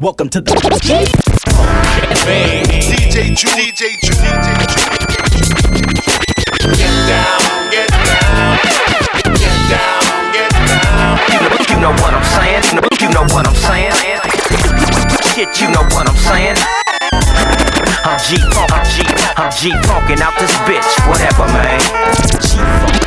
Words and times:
Welcome 0.00 0.28
to 0.28 0.40
the 0.40 0.52
DJ 0.52 1.10
Ju, 2.70 2.78
DJ 2.86 3.34
Ju, 3.34 3.48
DJ 3.50 3.98
Ju. 3.98 4.14
Get 6.78 6.94
down, 7.10 7.42
get 7.74 7.90
down, 7.90 8.62
get 9.34 9.58
down, 9.66 10.30
get 10.30 10.54
down. 10.54 11.18
You 11.66 11.82
know 11.82 11.90
what 11.98 12.14
I'm 12.14 12.22
saying? 12.22 12.62
You 13.02 13.10
know 13.10 13.26
what 13.34 13.42
I'm 13.42 13.58
saying? 13.58 13.90
Shit, 15.34 15.50
you 15.60 15.66
know 15.74 15.82
what 15.90 16.06
I'm 16.06 16.14
saying? 16.14 16.54
I'm 18.06 18.22
G 18.22 18.38
Funk, 18.54 18.70
I'm 18.70 18.86
G, 18.86 19.02
I'm 19.34 19.50
G 19.50 19.74
funkin' 19.82 20.22
out 20.22 20.38
this 20.38 20.54
bitch, 20.62 20.86
whatever, 21.10 21.50
man. 21.50 21.80
G 22.46 22.54
Funk, 22.86 23.02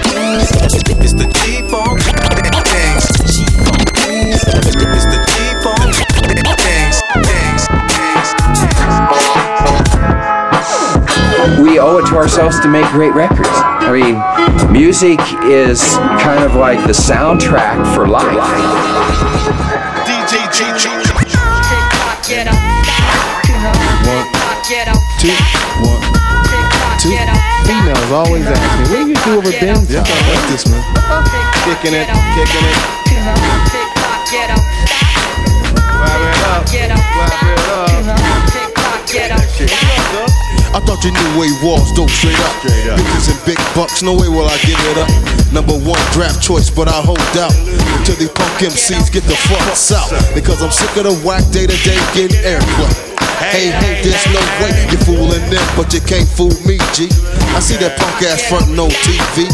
It's 1.00 1.14
the 1.14 1.24
G 1.40 1.64
Funk 1.70 2.02
we 11.60 11.80
owe 11.80 11.98
it 11.98 12.08
to 12.08 12.16
ourselves 12.16 12.60
to 12.62 12.68
make 12.70 12.86
great 12.92 13.14
records. 13.14 13.50
I 13.52 13.92
mean, 13.92 14.16
music 14.72 15.20
is 15.44 15.82
kind 16.24 16.44
of 16.44 16.56
like 16.56 16.80
the 16.88 16.94
soundtrack 16.94 17.82
for 17.96 18.08
life. 18.08 18.30
DJ 20.08 20.48
G 20.54 20.64
Get 22.28 22.48
up. 22.48 22.56
Get 24.70 24.88
up. 24.88 24.96
Two, 25.20 25.36
one, 25.84 26.00
two. 27.02 27.10
Get 27.12 27.28
up. 27.28 27.42
Females 27.68 28.12
always 28.12 28.46
ask 28.46 28.62
me, 28.80 28.86
what 28.88 29.04
do 29.04 29.10
you 29.10 29.16
do 29.26 29.32
over 29.38 29.52
Ben? 29.60 29.76
Yeah, 29.90 30.04
I 30.06 30.18
like 30.32 30.46
this, 30.48 30.64
man. 30.70 30.82
Kicking 31.68 31.94
it, 31.94 32.08
kicking 32.38 32.66
it. 32.66 33.02
Get. 34.32 34.48
Clap 35.92 36.22
it 36.22 36.40
up, 36.48 36.72
Get 36.72 36.92
up. 36.92 37.00
clap 37.00 37.44
it 37.44 38.08
up. 38.08 38.51
I 40.72 40.80
thought 40.88 41.04
you 41.04 41.12
knew 41.12 41.32
where 41.36 41.52
he 41.52 41.58
was, 41.60 41.92
dope 41.92 42.08
straight 42.10 42.40
up. 42.48 42.56
Bitches 42.64 43.28
and 43.28 43.40
big 43.44 43.60
bucks, 43.76 44.00
no 44.00 44.16
way 44.16 44.32
will 44.32 44.48
I 44.48 44.56
give 44.64 44.80
it 44.88 44.98
up. 45.04 45.12
Number 45.52 45.76
one 45.76 46.00
draft 46.16 46.40
choice, 46.40 46.72
but 46.72 46.88
I 46.88 46.96
hold 47.04 47.20
out 47.36 47.52
until 48.00 48.16
these 48.16 48.32
punk 48.32 48.56
MCs 48.64 49.12
get 49.12 49.28
the 49.28 49.36
fuck 49.52 49.60
out. 49.68 50.08
Because 50.32 50.64
I'm 50.64 50.72
sick 50.72 50.96
of 50.96 51.04
the 51.04 51.16
whack 51.28 51.44
day 51.52 51.68
to 51.68 51.78
day 51.84 52.00
getting 52.16 52.40
airplay. 52.40 53.12
Hey, 53.52 53.76
hey, 53.84 54.00
there's 54.00 54.24
no 54.32 54.40
way 54.64 54.72
you're 54.88 55.04
fooling 55.04 55.44
them, 55.52 55.68
but 55.76 55.92
you 55.92 56.00
can't 56.00 56.30
fool 56.30 56.56
me, 56.64 56.80
G. 56.96 57.12
I 57.52 57.60
see 57.60 57.76
that 57.84 58.00
punk 58.00 58.24
ass 58.24 58.48
frontin' 58.48 58.80
on 58.80 58.96
TV. 59.04 59.52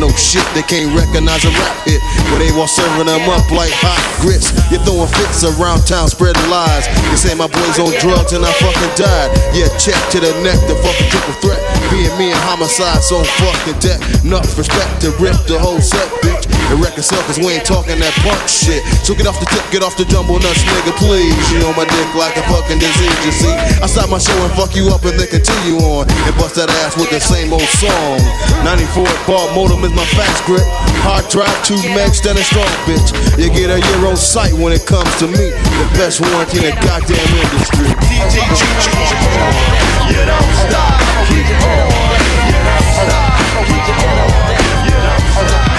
No 0.00 0.08
shit, 0.16 0.48
they 0.56 0.64
can't 0.64 0.88
recognize 0.96 1.44
a 1.44 1.52
rap 1.60 1.76
hit. 1.84 2.00
But 2.32 2.40
they 2.40 2.48
want 2.56 2.72
serving 2.72 3.04
them 3.04 3.28
up 3.28 3.44
like 3.52 3.68
hot 3.84 4.00
grits. 4.24 4.48
You're 4.72 4.80
throwing 4.88 5.12
fits 5.12 5.44
around 5.44 5.84
town, 5.84 6.08
spreading 6.08 6.40
lies. 6.48 6.88
You 7.12 7.20
say 7.20 7.36
my 7.36 7.44
boy's 7.44 7.76
on 7.76 7.92
drugs 8.00 8.32
and 8.32 8.40
I 8.40 8.48
fucking 8.64 8.96
died. 8.96 9.28
Yeah, 9.52 9.68
check 9.76 10.00
to 10.16 10.18
the 10.24 10.32
neck, 10.40 10.56
the 10.64 10.76
fucking 10.80 11.08
triple 11.12 11.36
threat. 11.44 11.60
Being 11.92 12.08
me 12.16 12.32
and 12.32 12.40
homicide 12.48 13.04
so 13.04 13.20
fucking 13.44 13.76
deck. 13.84 14.00
Nuts 14.24 14.56
respect 14.56 15.04
to 15.04 15.12
rip 15.20 15.36
the 15.44 15.60
whole 15.60 15.84
set, 15.84 16.08
bitch. 16.24 16.48
And 16.72 16.80
record 16.80 17.04
sell, 17.04 17.20
cause 17.26 17.36
we 17.36 17.60
ain't 17.60 17.66
talking 17.66 17.98
that 18.00 18.14
punk 18.24 18.40
shit. 18.48 18.80
So 19.04 19.12
get 19.12 19.26
off 19.26 19.36
the 19.36 19.48
tip, 19.52 19.64
get 19.68 19.82
off 19.82 20.00
the 20.00 20.06
jumbo 20.08 20.40
nuts, 20.40 20.64
nigga, 20.64 20.96
please. 20.96 21.36
You 21.52 21.60
on 21.66 21.76
my 21.76 21.84
dick 21.84 22.08
like 22.14 22.40
a 22.40 22.44
fucking 22.48 22.78
disease, 22.80 23.20
you 23.26 23.34
see. 23.34 23.52
I 23.82 23.90
stop 23.90 24.08
my 24.08 24.22
show 24.22 24.38
and 24.46 24.54
fuck 24.56 24.72
you 24.78 24.88
up 24.88 25.04
and 25.04 25.18
then 25.18 25.28
continue 25.28 25.82
on. 25.82 26.08
And 26.08 26.32
bust 26.40 26.56
that 26.56 26.70
ass 26.86 26.96
with 26.96 27.10
the 27.10 27.18
same 27.18 27.52
old 27.52 27.68
song. 27.76 28.22
94 28.62 29.02
bar 29.26 29.50
modem 29.50 29.89
is 29.90 29.96
my 29.96 30.04
fast 30.16 30.44
grip. 30.44 30.62
Hard 31.02 31.28
drive, 31.28 31.64
two 31.64 31.78
megs, 31.94 32.22
then 32.22 32.36
a 32.36 32.44
strong 32.44 32.66
bitch. 32.86 33.10
You 33.38 33.50
get 33.50 33.70
a 33.70 33.80
euro 33.98 34.14
sight 34.14 34.52
when 34.52 34.72
it 34.72 34.86
comes 34.86 35.10
to 35.18 35.26
me. 35.26 35.50
The 35.50 35.86
best 35.98 36.20
warranty 36.20 36.58
in 36.58 36.64
the 36.64 36.74
goddamn 36.82 37.18
industry. 37.18 37.88
DJ 38.06 38.46
Ju. 38.54 38.68
You 40.10 40.22
don't 40.26 40.52
stop, 40.66 41.00
keep 41.28 41.46
on. 41.46 41.90
You 42.46 42.58
don't 42.66 42.86
stop, 42.98 43.38
keep 43.66 43.88
on. 43.90 44.28
You 44.86 44.96
don't 45.06 45.48
stop. 45.48 45.69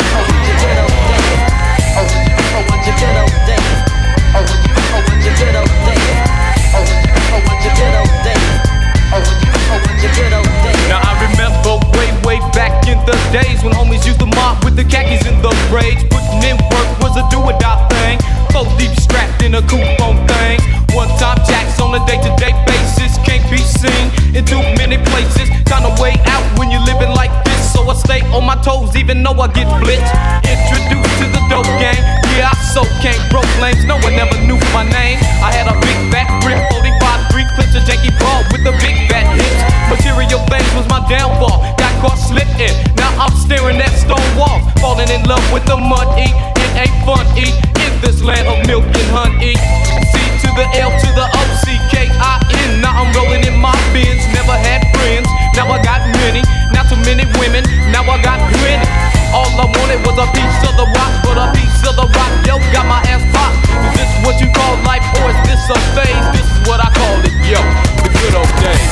Days 13.32 13.64
when 13.64 13.72
homies 13.74 14.06
used 14.06 14.20
to 14.20 14.28
mop 14.36 14.64
with 14.64 14.76
the 14.76 14.84
khakis 14.84 15.24
and 15.26 15.40
the 15.40 15.52
braids. 15.72 16.04
Putting 16.12 16.44
in 16.44 16.60
work 16.68 16.90
was 17.00 17.16
a 17.16 17.24
do 17.32 17.40
or 17.40 17.56
die 17.58 17.80
thing. 17.88 18.20
Four 18.52 18.68
deep 18.76 18.92
strapped 19.00 19.42
in 19.42 19.56
a 19.56 19.64
coupe 19.64 20.00
on 20.04 20.20
things. 20.28 20.62
One 20.92 21.08
time 21.16 21.40
jacks 21.48 21.80
on 21.80 21.96
a 21.96 22.02
day 22.06 22.20
to 22.20 22.32
day 22.36 22.52
basis. 22.68 23.16
Can't 23.24 23.44
be 23.48 23.58
seen 23.58 24.12
in 24.36 24.44
too 24.44 24.60
many 24.76 25.00
places. 25.10 25.48
Kind 25.64 25.88
of 25.88 25.96
way 26.00 26.20
out 26.28 26.44
when 26.60 26.70
you're 26.70 26.84
living 26.84 27.16
like 27.16 27.32
this. 27.48 27.72
So 27.72 27.88
I 27.88 27.96
stay 27.96 28.22
on 28.36 28.44
my 28.44 28.60
toes 28.62 28.96
even 29.00 29.24
though 29.24 29.40
I 29.40 29.48
get 29.56 29.68
blitzed. 29.80 30.12
Introduced 30.44 31.16
to 31.24 31.26
the 31.32 31.42
dope 31.48 31.72
game. 31.80 32.04
Yeah, 32.36 32.52
I 32.52 32.56
so 32.76 32.84
can't 33.00 33.20
broke 33.32 33.48
lanes. 33.64 33.88
No 33.88 33.96
one 34.04 34.14
ever 34.20 34.36
knew 34.44 34.60
my 34.76 34.84
name. 34.84 35.18
I 35.40 35.56
had 35.56 35.72
a 35.72 35.76
big 35.80 35.98
fat 36.12 36.28
grip, 36.44 36.60
45 36.68 37.32
three 37.32 37.48
clips 37.56 37.80
of 37.80 37.88
janky 37.88 38.12
ball 38.20 38.44
with 38.52 38.68
the 38.68 38.76
big 38.84 39.08
fat 39.08 39.24
hips. 39.40 39.64
Material 39.88 40.44
things 40.52 40.72
was 40.76 40.88
my 40.92 41.00
downfall. 41.08 41.64
Got 41.80 41.96
caught 42.04 42.20
slipping. 42.20 43.01
I'm 43.20 43.34
staring 43.36 43.82
at 43.82 43.94
stone 43.98 44.22
walls. 44.38 44.64
Falling 44.80 45.10
in 45.10 45.24
love 45.24 45.44
with 45.52 45.66
the 45.66 45.78
mud 45.78 46.08
eat. 46.20 46.36
It 46.62 46.88
ain't 46.88 46.98
fun 47.04 47.26
eat 47.38 47.56
in 47.82 47.94
this 48.02 48.22
land 48.22 48.48
of 48.48 48.66
milk 48.68 48.86
and 48.86 49.10
honey. 49.12 49.56
C 49.56 50.16
to 50.46 50.50
the 50.56 50.68
L 50.80 50.92
to 50.92 51.10
the 51.18 51.26
O 51.26 51.42
C 51.64 51.76
K 51.90 52.08
I 52.12 52.40
N. 52.70 52.82
Now 52.82 53.02
I'm 53.02 53.10
rolling 53.16 53.44
in 53.46 53.58
my 53.60 53.76
bins. 53.94 54.24
Never 54.34 54.56
had 54.56 54.86
friends. 54.96 55.41
Now 55.56 55.68
I 55.68 55.82
got 55.84 56.02
many. 56.22 56.42
Not 56.72 56.88
too 56.90 56.98
many 57.04 57.26
women. 57.40 57.64
Now 57.92 58.04
I 58.08 58.22
got 58.22 58.40
plenty. 58.54 58.88
All 59.32 59.48
I 59.56 59.64
wanted 59.64 60.04
was 60.04 60.20
a 60.20 60.28
piece 60.36 60.60
of 60.68 60.76
the 60.76 60.84
rock, 60.92 61.14
but 61.24 61.40
a 61.40 61.48
piece 61.56 61.88
of 61.88 61.96
the 61.96 62.04
rock, 62.04 62.32
yo, 62.44 62.60
got 62.76 62.86
my 62.86 63.00
ass 63.08 63.24
popped. 63.32 63.64
Is 63.88 63.96
this 63.96 64.12
what 64.28 64.36
you 64.44 64.52
call 64.52 64.76
life, 64.84 65.08
or 65.24 65.32
is 65.32 65.40
this 65.48 65.70
a 65.72 65.80
phase? 65.96 66.28
This 66.36 66.44
is 66.44 66.68
what 66.68 66.84
I 66.84 66.92
call 66.92 67.16
it, 67.24 67.32
yo, 67.48 67.64
the 68.04 68.12
good 68.12 68.36
old 68.36 68.52
days. 68.60 68.92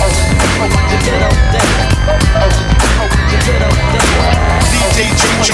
DJ 4.72 5.12
G 5.20 5.28
Ju. 5.44 5.52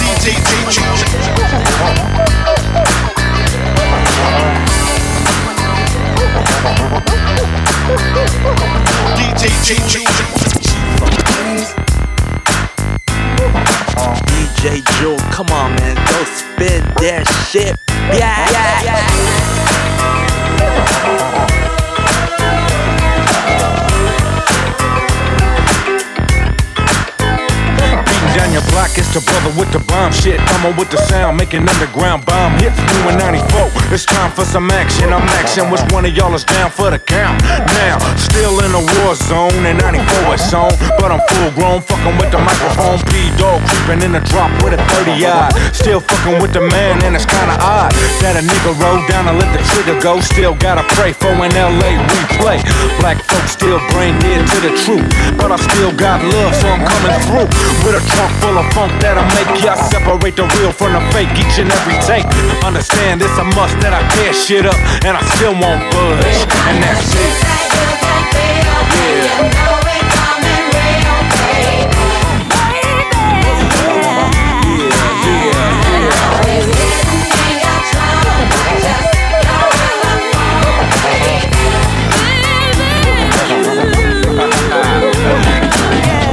DJ 0.00 0.36
G 0.44 0.60
Ju. 0.68 0.68
DJ 0.68 0.68
G 0.68 0.84
Ju. 4.28 4.63
DJ 14.54 14.82
Jewel. 14.98 15.18
Come 15.30 15.50
on, 15.50 15.74
man. 15.76 15.96
Go 15.96 16.24
spin 16.24 16.82
that 17.00 17.26
shit. 17.50 17.78
Yeah, 17.88 18.50
yeah, 18.50 18.82
yeah. 18.82 19.73
Block, 29.14 29.26
brother 29.26 29.58
with 29.58 29.70
the 29.72 29.78
bomb 29.90 30.12
shit. 30.12 30.38
Coming 30.50 30.76
with 30.76 30.90
the 30.90 30.98
sound, 31.06 31.36
making 31.36 31.68
underground 31.68 32.24
bomb 32.26 32.58
hits. 32.58 32.78
In 33.06 33.18
94, 33.18 33.70
it's 33.92 34.06
time 34.06 34.30
for 34.32 34.44
some 34.44 34.70
action. 34.70 35.12
I'm 35.12 35.22
action, 35.38 35.70
which 35.70 35.82
one 35.92 36.04
of 36.04 36.16
y'all 36.16 36.34
is 36.34 36.44
down 36.44 36.70
for 36.70 36.90
the 36.90 36.98
count? 36.98 37.42
Now, 37.78 37.98
still 38.16 38.58
in 38.64 38.72
a 38.74 38.82
war 38.82 39.14
zone, 39.14 39.66
and 39.66 39.78
94 39.78 40.34
is 40.34 40.54
on. 40.54 40.72
But 40.98 41.12
I'm 41.12 41.20
full 41.28 41.50
grown, 41.52 41.80
fucking 41.82 42.16
with 42.18 42.30
the 42.30 42.38
microphone. 42.38 42.98
P 43.10 43.30
dog 43.36 43.60
creeping 43.68 44.02
in 44.02 44.12
the 44.12 44.22
drop 44.30 44.50
with 44.62 44.74
a 44.74 44.80
30 44.96 45.26
eye. 45.26 45.50
Still 45.72 46.00
fucking 46.00 46.40
with 46.40 46.52
the 46.52 46.62
man, 46.62 47.02
and 47.04 47.14
it's 47.14 47.26
kinda 47.26 47.54
odd 47.60 47.92
that 48.22 48.36
a 48.36 48.42
nigga 48.42 48.72
roll 48.80 49.00
down 49.06 49.28
and 49.28 49.38
let 49.38 49.50
the 49.52 49.62
trigger 49.74 49.98
go. 50.00 50.20
Still 50.20 50.54
gotta 50.54 50.82
pray 50.96 51.12
for 51.12 51.28
an 51.28 51.52
LA 51.54 51.92
replay. 52.08 52.58
Black 52.98 53.18
folks 53.28 53.52
still 53.52 53.78
brain 53.92 54.18
dead 54.18 54.46
to 54.48 54.58
the 54.64 54.72
truth, 54.84 55.06
but 55.36 55.52
I 55.52 55.56
still 55.56 55.92
got 55.92 56.22
love, 56.24 56.54
so 56.56 56.68
I'm 56.68 56.84
coming 56.84 57.16
through 57.28 57.48
with 57.84 58.00
a 58.00 58.02
trunk 58.14 58.32
full 58.40 58.56
of 58.58 58.66
funk 58.72 59.03
that'll 59.04 59.28
make 59.36 59.62
ya 59.62 59.76
separate 59.76 60.34
the 60.34 60.48
real 60.56 60.72
from 60.72 60.96
the 60.96 61.00
fake 61.12 61.28
each 61.36 61.60
and 61.60 61.70
every 61.70 61.98
take. 62.08 62.24
Understand 62.64 63.20
it's 63.20 63.36
a 63.36 63.44
must 63.52 63.76
that 63.84 63.92
I 63.92 64.00
tear 64.16 64.32
shit 64.32 64.64
up, 64.64 64.80
and 65.04 65.12
I 65.12 65.22
still 65.36 65.52
won't 65.52 65.84
budge, 65.92 66.40
and 66.72 66.80
that's 66.80 67.12
it. 67.12 67.34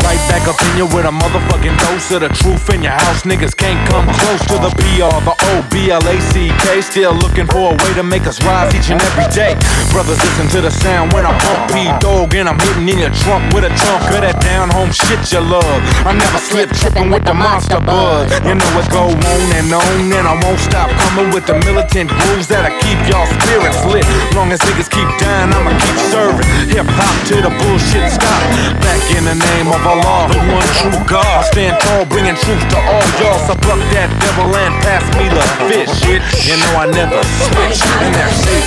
Right 0.01 0.23
back 0.27 0.47
up 0.47 0.59
in 0.61 0.77
you 0.77 0.85
with 0.85 1.05
a 1.05 1.11
motherfucking 1.31 1.77
dose 1.79 2.11
of 2.11 2.21
the 2.21 2.29
truth 2.43 2.67
in 2.73 2.83
your 2.83 2.91
house. 2.91 3.23
Niggas 3.23 3.55
can't 3.55 3.79
come 3.87 4.03
close 4.19 4.43
to 4.51 4.59
the 4.59 4.71
BR, 4.75 5.15
the 5.23 5.31
O, 5.31 5.53
B 5.71 5.91
L 5.91 6.03
A 6.03 6.15
C 6.19 6.51
K. 6.59 6.81
Still 6.81 7.15
looking 7.15 7.47
for 7.47 7.71
a 7.71 7.75
way 7.75 7.91
to 7.95 8.03
make 8.03 8.27
us 8.27 8.43
rise 8.43 8.73
each 8.75 8.91
and 8.91 8.99
every 8.99 9.27
day. 9.31 9.55
Brothers, 9.91 10.19
listen 10.19 10.47
to 10.51 10.59
the 10.61 10.71
sound 10.71 11.13
when 11.13 11.25
I 11.25 11.31
pump 11.39 11.71
P 11.71 11.87
Dog 12.03 12.35
and 12.35 12.49
I'm 12.49 12.59
hitting 12.59 12.87
in 12.89 12.99
your 12.99 13.13
trunk 13.23 13.53
with 13.55 13.63
a 13.63 13.71
chunk 13.71 14.03
of 14.11 14.21
that 14.21 14.43
down 14.43 14.69
home 14.69 14.91
shit 14.91 15.19
you 15.31 15.39
love. 15.39 15.79
I 16.03 16.11
never 16.11 16.39
slip 16.39 16.69
tripping 16.75 17.09
with 17.11 17.23
the 17.23 17.33
monster 17.33 17.79
buzz. 17.79 18.27
You 18.43 18.55
know 18.55 18.71
it 18.79 18.87
go 18.91 19.07
on 19.07 19.47
and 19.55 19.71
on, 19.71 20.11
and 20.11 20.25
I 20.27 20.35
won't 20.35 20.59
stop 20.59 20.91
coming 21.07 21.31
with 21.31 21.47
the 21.47 21.55
militant 21.63 22.11
grooves 22.11 22.47
that'll 22.51 22.75
keep 22.83 22.99
y'all 23.07 23.27
spirits 23.39 23.83
lit. 23.87 24.03
Long 24.35 24.51
as 24.51 24.59
niggas 24.67 24.91
keep 24.91 25.07
dying, 25.15 25.51
I'ma 25.55 25.71
keep 25.79 25.97
serving. 26.11 26.47
Hip 26.75 26.87
hop 26.91 27.15
till 27.27 27.39
the 27.39 27.51
bullshit 27.63 28.11
stop. 28.11 28.43
Back 28.83 28.99
in 29.15 29.23
the 29.23 29.37
name 29.37 29.71
of 29.71 29.79
Allah, 29.87 30.27
the 30.27 30.39
one 30.51 30.67
true 30.75 30.99
God. 31.07 31.20
Stand 31.43 31.79
tall, 31.81 32.05
bringing 32.05 32.35
truth 32.35 32.67
to 32.69 32.77
all 32.77 33.03
y'all. 33.19 33.39
So 33.47 33.55
pluck 33.61 33.79
that 33.93 34.09
devil 34.21 34.55
and 34.55 34.81
pass 34.81 35.03
me 35.17 35.29
the 35.29 35.41
fish. 35.67 35.89
Shit, 36.01 36.21
you 36.47 36.55
know 36.59 36.79
I 36.79 36.85
never 36.91 37.21
switch, 37.23 37.81
and 38.01 38.15
that's 38.15 38.45
it. 38.47 38.65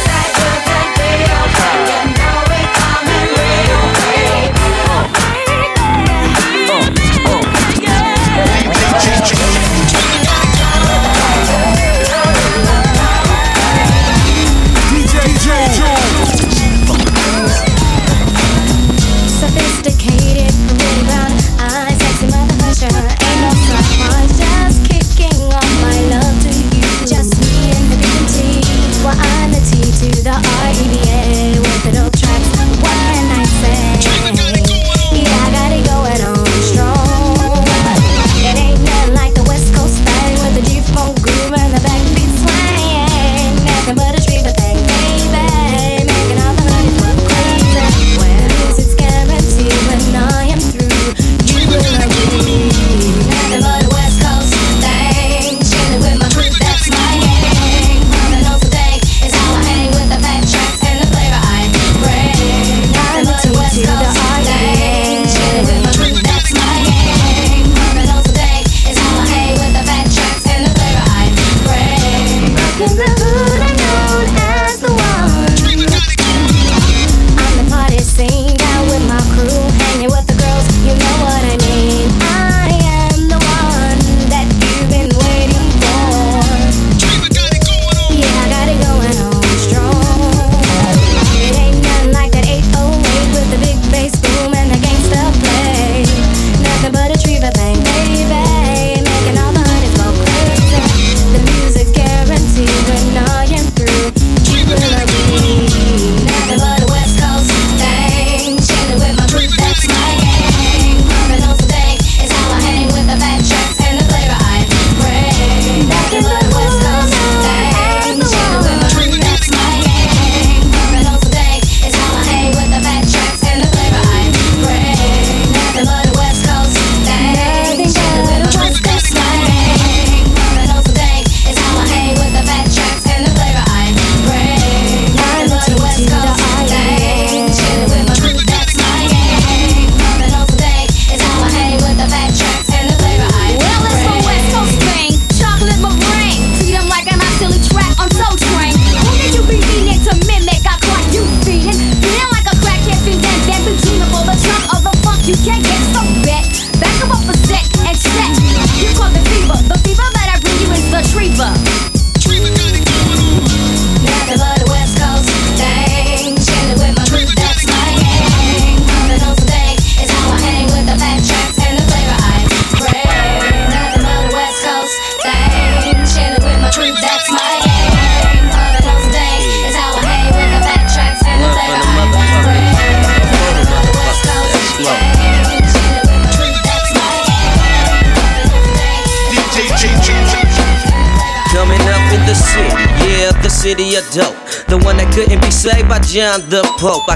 John 196.15 196.49
the 196.49 196.63
Pope. 196.79 197.14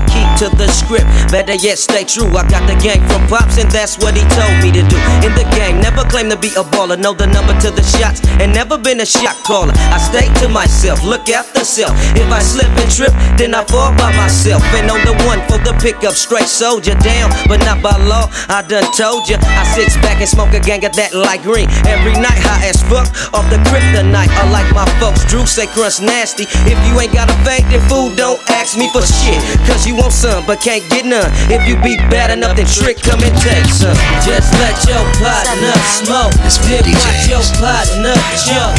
Better 1.30 1.54
yet 1.54 1.78
stay 1.78 2.04
true. 2.04 2.28
I 2.36 2.44
got 2.48 2.64
the 2.68 2.76
gang 2.80 3.00
from 3.08 3.26
Pops, 3.28 3.58
and 3.58 3.70
that's 3.70 3.98
what 3.98 4.16
he 4.16 4.24
told 4.32 4.54
me 4.64 4.72
to 4.72 4.82
do. 4.88 4.98
In 5.24 5.32
the 5.36 5.46
game, 5.54 5.80
never 5.80 6.04
claim 6.08 6.28
to 6.30 6.36
be 6.36 6.48
a 6.56 6.64
baller, 6.74 6.98
know 6.98 7.14
the 7.14 7.26
number 7.26 7.54
to 7.60 7.70
the 7.70 7.82
shots, 7.82 8.20
and 8.40 8.52
never 8.52 8.76
been 8.76 9.00
a 9.00 9.06
shot 9.06 9.36
caller. 9.44 9.72
I 9.92 9.98
stay 9.98 10.26
to 10.42 10.48
myself, 10.48 11.04
look 11.04 11.28
after 11.28 11.64
self. 11.64 11.92
If 12.16 12.28
I 12.32 12.40
slip 12.40 12.68
and 12.68 12.90
trip, 12.90 13.12
then 13.36 13.54
I 13.54 13.64
fall 13.64 13.92
by 13.96 14.10
myself. 14.16 14.62
And 14.74 14.90
on 14.90 15.00
the 15.04 15.14
one 15.28 15.40
for 15.48 15.58
the 15.60 15.76
pickup, 15.80 16.14
straight 16.14 16.48
soldier 16.48 16.94
down, 17.04 17.30
but 17.48 17.60
not 17.64 17.82
by 17.82 17.96
law. 18.08 18.30
I 18.48 18.62
done 18.62 18.88
told 18.96 19.28
ya. 19.28 19.38
I 19.42 19.64
sit 19.76 19.88
back 20.02 20.20
and 20.20 20.28
smoke 20.28 20.52
a 20.54 20.60
gang 20.60 20.84
of 20.84 20.94
that 20.96 21.14
light 21.14 21.42
green 21.42 21.68
every 21.86 22.16
night, 22.16 22.40
high 22.40 22.68
as 22.68 22.80
fuck 22.88 23.08
off 23.34 23.46
the 23.50 23.60
kryptonite. 23.68 24.32
I 24.32 24.44
like 24.50 24.68
my 24.72 24.86
folks, 25.00 25.24
Drew 25.28 25.46
say 25.46 25.66
crunch 25.66 26.00
nasty. 26.00 26.44
If 26.64 26.78
you 26.88 26.98
ain't 27.00 27.12
got 27.12 27.30
a 27.30 27.36
fake, 27.44 27.66
then 27.70 27.82
fool, 27.88 28.14
don't 28.14 28.40
ask 28.50 28.76
me 28.76 28.88
for 28.92 29.02
shit. 29.02 29.38
Cause 29.68 29.86
you 29.86 29.96
want 29.96 30.12
some, 30.12 30.44
but 30.46 30.60
can't 30.60 30.84
get 30.90 31.04
none. 31.04 31.17
If 31.50 31.66
you 31.66 31.74
be 31.82 31.96
bad 32.12 32.30
enough, 32.30 32.56
then 32.56 32.66
trick, 32.66 33.02
come 33.02 33.20
and 33.22 33.34
take 33.42 33.66
some. 33.70 33.96
Just 34.22 34.52
let 34.62 34.76
your 34.86 35.02
partner 35.18 35.74
smoke. 35.88 36.34
Then 36.68 36.84
watch 36.94 37.26
your 37.26 37.42
partner 37.58 38.14
jump. 38.46 38.76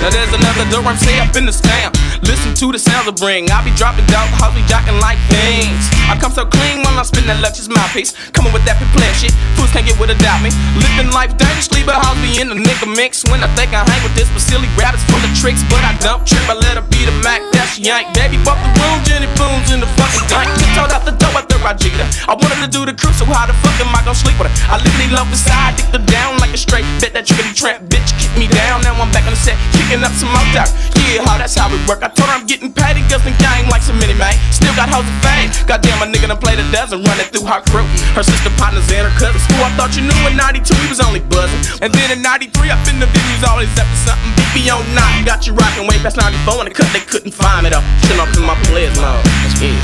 Now 0.00 0.08
there's 0.10 0.32
another 0.32 0.64
door 0.70 0.84
I'm 0.84 0.96
say 0.96 1.18
up 1.20 1.36
in 1.36 1.46
the 1.46 1.52
stamp. 1.52 1.96
Listen 2.22 2.52
to 2.54 2.72
the 2.72 2.78
sounds 2.78 3.08
I 3.08 3.14
bring. 3.16 3.50
I 3.50 3.64
be 3.64 3.72
dropping 3.76 4.06
dope, 4.06 4.28
hoes 4.36 4.52
be 4.52 4.62
jocking 4.68 5.00
like 5.00 5.16
things. 5.32 5.88
I 6.08 6.16
come 6.20 6.32
so 6.32 6.44
clean 6.44 6.84
when 6.84 6.94
I 6.98 7.04
spin 7.04 7.24
that 7.26 7.40
luscious 7.40 7.68
mouthpiece. 7.68 8.12
Coming 8.36 8.52
with 8.52 8.64
that 8.68 8.76
pimp 8.76 8.92
shit, 9.16 9.32
fools 9.56 9.72
can't 9.72 9.88
get 9.88 9.96
with 9.96 10.12
a 10.12 10.18
doubt 10.20 10.44
me. 10.44 10.52
Living 10.76 11.08
life 11.12 11.32
dangerously, 11.40 11.80
but 11.82 11.96
hoes 11.96 12.18
be 12.20 12.40
in 12.40 12.52
the 12.52 12.58
nigga 12.58 12.88
mix 12.88 13.24
when 13.28 13.40
I 13.40 13.48
think 13.56 13.72
I 13.72 13.82
hang 13.88 14.02
with 14.04 14.12
this, 14.12 14.28
but 14.30 14.44
silly 14.44 14.68
rabbits 14.76 15.04
full 15.08 15.20
of 15.20 15.32
tricks. 15.32 15.64
But 15.72 15.80
I 15.80 15.96
don't 16.04 16.22
trip, 16.28 16.44
I 16.48 16.56
let 16.60 16.76
her 16.76 16.84
be 16.84 17.08
the 17.08 17.14
Mac 17.24 17.40
that 17.56 17.72
she 17.72 17.88
ain't. 17.88 18.12
Baby, 18.12 18.36
bought 18.44 18.60
the 18.60 18.70
room, 18.76 19.00
Jenny 19.08 19.30
Booms 19.40 19.72
in 19.72 19.80
the 19.80 19.88
fucking 19.96 20.28
dank. 20.28 20.48
Tiptoed 20.60 20.92
out 20.92 21.08
the 21.08 21.16
door 21.16 21.32
at 21.40 21.48
the 21.48 21.56
Rajita. 21.64 22.04
I 22.28 22.36
wanted 22.36 22.60
to 22.60 22.68
do 22.68 22.84
the 22.84 22.92
crew, 22.92 23.12
so 23.16 23.24
how 23.24 23.48
the 23.48 23.56
fuck 23.64 23.76
am 23.80 23.92
I 23.96 24.04
gonna 24.04 24.18
sleep 24.18 24.36
with 24.36 24.52
her? 24.52 24.54
I 24.68 24.76
literally 24.76 25.10
love 25.16 25.32
beside, 25.32 25.80
dick 25.80 25.88
her 25.96 26.04
down 26.04 26.36
like 26.36 26.52
a 26.52 26.60
straight 26.60 26.84
bet. 27.00 27.16
That 27.16 27.24
tricky 27.24 27.54
tramp 27.56 27.88
bitch 27.88 28.12
kick 28.20 28.30
me 28.36 28.46
down. 28.46 28.84
Now 28.84 28.94
I'm 29.00 29.10
back 29.10 29.24
on 29.24 29.32
the 29.32 29.40
set, 29.40 29.56
kicking 29.72 30.04
up 30.04 30.12
some 30.14 30.30
more 30.30 30.46
dirt. 30.52 30.68
Yeah, 31.10 31.24
how 31.26 31.40
that's 31.40 31.56
how 31.56 31.72
it 31.72 31.80
work. 31.88 32.04
I 32.04 32.09
told 32.12 32.28
her 32.30 32.36
I'm 32.36 32.46
getting 32.46 32.72
paid, 32.72 32.98
girls 33.10 33.24
in 33.26 33.34
game 33.38 33.66
like 33.70 33.82
some 33.82 33.98
mini 33.98 34.14
man. 34.14 34.34
Still 34.50 34.74
got 34.74 34.90
hoes 34.90 35.06
of 35.06 35.16
fame. 35.22 35.50
Goddamn, 35.66 36.02
a 36.02 36.06
nigga 36.06 36.28
done 36.28 36.38
played 36.38 36.58
a 36.58 36.66
dozen, 36.70 37.02
running 37.02 37.26
through 37.30 37.46
her 37.46 37.62
crew. 37.70 37.86
Her 38.14 38.22
sister 38.22 38.50
partners 38.58 38.86
and 38.90 39.06
her 39.06 39.14
cousins. 39.18 39.42
Who 39.50 39.58
I 39.62 39.70
thought 39.74 39.94
you 39.94 40.02
knew 40.06 40.20
in 40.26 40.36
92, 40.36 40.74
he 40.74 40.88
was 40.88 41.00
only 41.00 41.20
buzzing. 41.30 41.60
And 41.82 41.90
then 41.94 42.10
in 42.10 42.22
93, 42.22 42.70
up 42.70 42.82
in 42.90 42.98
the 42.98 43.08
venues, 43.10 43.42
always 43.46 43.70
up 43.78 43.86
to 43.88 43.98
something. 43.98 44.30
BP 44.38 44.70
on 44.70 44.84
9, 44.94 45.24
got 45.24 45.46
you 45.46 45.54
rocking 45.54 45.86
way 45.86 45.98
past 46.02 46.16
94. 46.18 46.66
And 46.66 46.68
the 46.70 46.74
cut, 46.74 46.90
they 46.92 47.04
couldn't 47.04 47.32
find 47.32 47.64
me 47.64 47.70
though. 47.70 47.84
Shit 48.06 48.18
off 48.20 48.34
in 48.36 48.44
my 48.44 48.58
players 48.68 48.94
mode. 48.98 49.24
Yeah. 49.58 49.76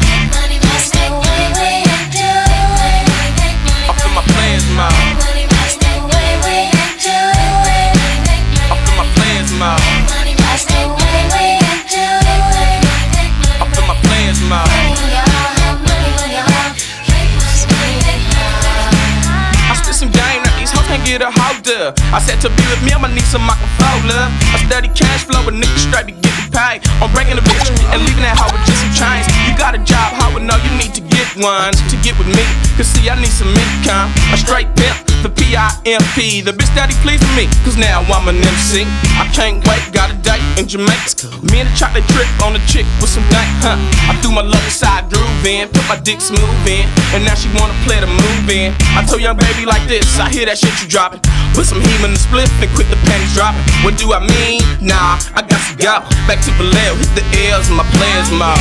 Off 3.91 4.01
in 4.03 4.13
my 4.15 4.25
players 4.35 4.65
in 4.67 4.77
my 4.77 4.91
players. 9.59 9.96
Get 21.19 21.33
a. 21.33 21.95
I 22.13 22.21
said 22.21 22.41
to 22.45 22.49
be 22.53 22.65
with 22.69 22.83
me, 22.85 22.93
I'ma 22.93 23.09
need 23.09 23.25
some 23.25 23.47
love. 23.47 24.31
I 24.53 24.61
study 24.69 24.89
cash 24.89 25.25
flow, 25.25 25.43
but 25.45 25.55
niggas 25.55 25.89
straight 25.89 26.07
be 26.07 26.13
getting 26.13 26.51
paid. 26.53 26.85
I'm 27.01 27.11
breaking 27.13 27.37
the 27.37 27.45
bitch 27.45 27.69
and 27.93 28.01
leaving 28.05 28.23
that 28.23 28.37
hoe 28.37 28.53
with 28.53 28.65
just 28.69 28.85
some 28.85 28.93
chains. 28.93 29.25
You 29.49 29.57
got 29.57 29.75
a 29.75 29.81
job, 29.81 30.13
how 30.15 30.33
would 30.35 30.45
know 30.45 30.57
you 30.61 30.73
need 30.77 30.93
to 30.95 31.03
get 31.03 31.27
one 31.41 31.73
to 31.73 31.97
get 32.05 32.17
with 32.21 32.29
me? 32.29 32.45
Cause 32.77 32.89
see, 32.89 33.09
I 33.09 33.17
need 33.17 33.33
some 33.33 33.51
income. 33.51 34.13
A 34.33 34.37
straight 34.37 34.69
pimp, 34.77 34.97
the 35.25 35.33
P-I-M-P. 35.33 36.45
The 36.45 36.53
bitch 36.53 36.71
that 36.77 36.93
he 36.93 36.97
pleasing 37.01 37.33
me, 37.35 37.49
cause 37.65 37.77
now 37.77 38.05
I'm 38.13 38.29
an 38.29 38.37
MC. 38.37 38.85
I 39.17 39.27
can't 39.33 39.61
wait, 39.65 39.83
got 39.93 40.13
a 40.13 40.17
date 40.21 40.45
in 40.61 40.69
Jamaica. 40.69 41.33
Me 41.51 41.65
and 41.65 41.69
the 41.69 41.75
chocolate 41.77 42.07
trip 42.13 42.29
on 42.45 42.55
a 42.55 42.63
chick 42.69 42.87
with 43.01 43.11
some 43.11 43.25
dank, 43.33 43.49
huh? 43.65 43.77
I 44.09 44.15
threw 44.21 44.33
my 44.33 44.45
lower 44.45 44.73
side 44.73 45.09
groove 45.09 45.45
in, 45.45 45.69
put 45.69 45.85
my 45.89 45.99
dick 45.99 46.21
smooth 46.21 46.67
in, 46.69 46.87
and 47.17 47.25
now 47.25 47.35
she 47.35 47.49
wanna 47.57 47.77
play 47.89 48.01
the 48.01 48.09
move 48.09 48.47
in. 48.49 48.73
I 48.95 49.05
told 49.05 49.21
young 49.21 49.37
baby 49.37 49.67
like 49.67 49.85
this, 49.89 50.19
I 50.21 50.29
hear 50.31 50.47
that 50.47 50.59
shit 50.59 50.73
you 50.81 50.89
dropping. 51.07 51.21
Put 51.55 51.67
some 51.67 51.81
heat 51.81 52.05
in 52.05 52.13
the 52.13 52.19
split 52.19 52.51
and 52.61 52.71
quit 52.75 52.89
the 52.91 52.97
panties 53.07 53.35
dropping. 53.35 53.63
What 53.85 53.97
do 53.99 54.13
I 54.13 54.21
mean? 54.21 54.61
Nah, 54.81 55.19
I 55.35 55.43
got 55.43 55.63
to 55.71 55.77
go. 55.77 56.01
Back 56.27 56.43
to 56.45 56.51
Vallejo, 56.59 56.97
hit 56.97 57.15
the 57.15 57.25
L's, 57.51 57.71
my 57.71 57.85
players 57.95 58.31
mouth. 58.33 58.59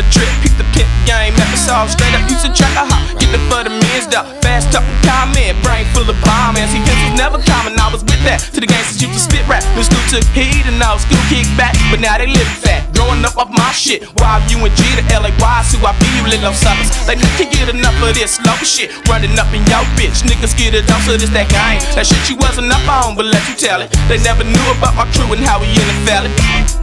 The 0.00 0.08
trip, 0.08 0.28
peep 0.40 0.56
the 0.56 0.64
pimp 0.72 0.88
game 1.04 1.36
episode. 1.36 1.92
Straight 1.92 2.14
up 2.16 2.24
used 2.24 2.44
to 2.44 2.52
check 2.52 2.72
a 2.80 2.88
hop, 2.88 3.20
get 3.20 3.28
it 3.36 3.42
for 3.52 3.60
the 3.60 3.70
men's 3.70 4.08
though. 4.08 4.24
Fast 4.40 4.72
and 4.72 4.86
comment, 5.04 5.52
brain 5.60 5.84
full 5.92 6.08
of 6.08 6.16
bomb 6.24 6.56
this 6.56 6.72
was 6.72 7.14
never 7.16 7.36
common, 7.44 7.76
I 7.76 7.92
was 7.92 8.00
with 8.00 8.22
that. 8.24 8.49
To 8.60 8.66
the 8.68 8.76
gangsters 8.76 9.00
used 9.00 9.16
to 9.16 9.20
spit 9.24 9.48
rap. 9.48 9.64
New 9.72 9.80
school 9.80 10.04
took 10.12 10.26
heat 10.36 10.68
and 10.68 10.76
now 10.76 11.00
school 11.00 11.16
kick 11.32 11.48
back. 11.56 11.72
But 11.88 12.04
now 12.04 12.20
they 12.20 12.28
live 12.28 12.44
fat, 12.60 12.92
growing 12.92 13.24
up 13.24 13.32
off 13.40 13.48
my 13.48 13.72
shit. 13.72 14.04
Why 14.20 14.36
you 14.52 14.60
and 14.60 14.74
G 14.76 14.84
to 15.00 15.04
LA, 15.16 15.32
why 15.40 15.64
who 15.72 15.80
I 15.80 15.96
be 15.96 16.04
you 16.20 16.28
little 16.28 16.52
suckers? 16.52 16.92
They 17.08 17.16
never 17.16 17.48
get 17.48 17.72
enough 17.72 17.96
of 18.04 18.12
this 18.12 18.36
slow 18.36 18.52
shit. 18.60 18.92
Running 19.08 19.32
up 19.40 19.48
in 19.56 19.64
your 19.64 19.80
bitch, 19.96 20.28
niggas 20.28 20.52
get 20.60 20.76
it 20.76 20.84
done, 20.84 21.00
so 21.08 21.16
this 21.16 21.32
that 21.32 21.48
game. 21.48 21.80
That 21.96 22.04
shit 22.04 22.20
you 22.28 22.36
wasn't 22.36 22.68
up 22.68 22.84
on, 22.84 23.16
but 23.16 23.24
let 23.32 23.40
you 23.48 23.56
tell 23.56 23.80
it. 23.80 23.88
They 24.12 24.20
never 24.20 24.44
knew 24.44 24.66
about 24.76 24.92
my 24.92 25.08
crew 25.16 25.32
and 25.32 25.40
how 25.40 25.56
we 25.56 25.64
in 25.72 25.86
the 25.88 25.96
valley. 26.04 26.28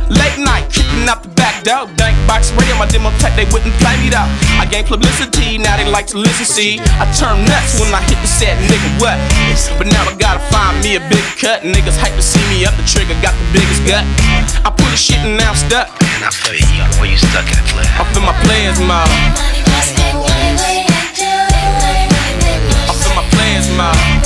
Late 0.10 0.39
night, 0.39 0.72
creeping 0.72 1.03
out 1.05 1.22
the 1.22 1.29
back 1.36 1.67
door. 1.67 1.86
Dank 2.00 2.15
box 2.25 2.55
radio, 2.55 2.79
my 2.79 2.88
demo 2.88 3.12
tech, 3.19 3.36
they 3.36 3.43
wouldn't 3.51 3.75
play 3.84 3.93
me 4.00 4.07
though. 4.07 4.24
I 4.55 4.65
gained 4.65 4.88
publicity, 4.88 5.60
now 5.60 5.75
they 5.75 5.84
like 5.86 6.07
to 6.15 6.17
listen. 6.17 6.48
See, 6.48 6.79
I 6.98 7.03
turn 7.12 7.43
nuts 7.43 7.75
when 7.75 7.91
I 7.91 8.00
hit 8.07 8.15
the 8.24 8.29
set, 8.31 8.55
nigga. 8.72 8.88
What? 9.03 9.19
But 9.75 9.91
now 9.91 10.01
I 10.07 10.15
gotta 10.15 10.39
find 10.48 10.79
me 10.79 10.96
a 10.96 11.03
big 11.12 11.24
cut. 11.36 11.66
Niggas 11.67 12.00
hype 12.00 12.15
to 12.15 12.24
see 12.24 12.39
me 12.47 12.63
up 12.63 12.71
the 12.79 12.83
trigger, 12.88 13.12
got 13.19 13.36
the 13.36 13.59
biggest 13.59 13.83
gut. 13.83 14.07
I 14.63 14.71
pull 14.71 14.88
the 14.88 14.95
shit 14.95 15.19
and 15.19 15.36
now 15.36 15.51
I'm 15.51 15.59
stuck. 15.59 15.91
And 16.15 16.24
I 16.24 16.31
feel 16.31 16.55
you, 16.55 16.79
where 16.95 17.12
you 17.12 17.19
stuck 17.19 17.43
at, 17.43 17.59
player. 17.67 17.91
Up 18.00 18.07
in 18.15 18.24
my 18.24 18.31
players 18.47 18.79
mouth. 18.79 19.12
Up 22.88 22.95
in 22.95 23.12
my 23.19 23.27
players 23.36 23.67
mouth. 23.75 24.16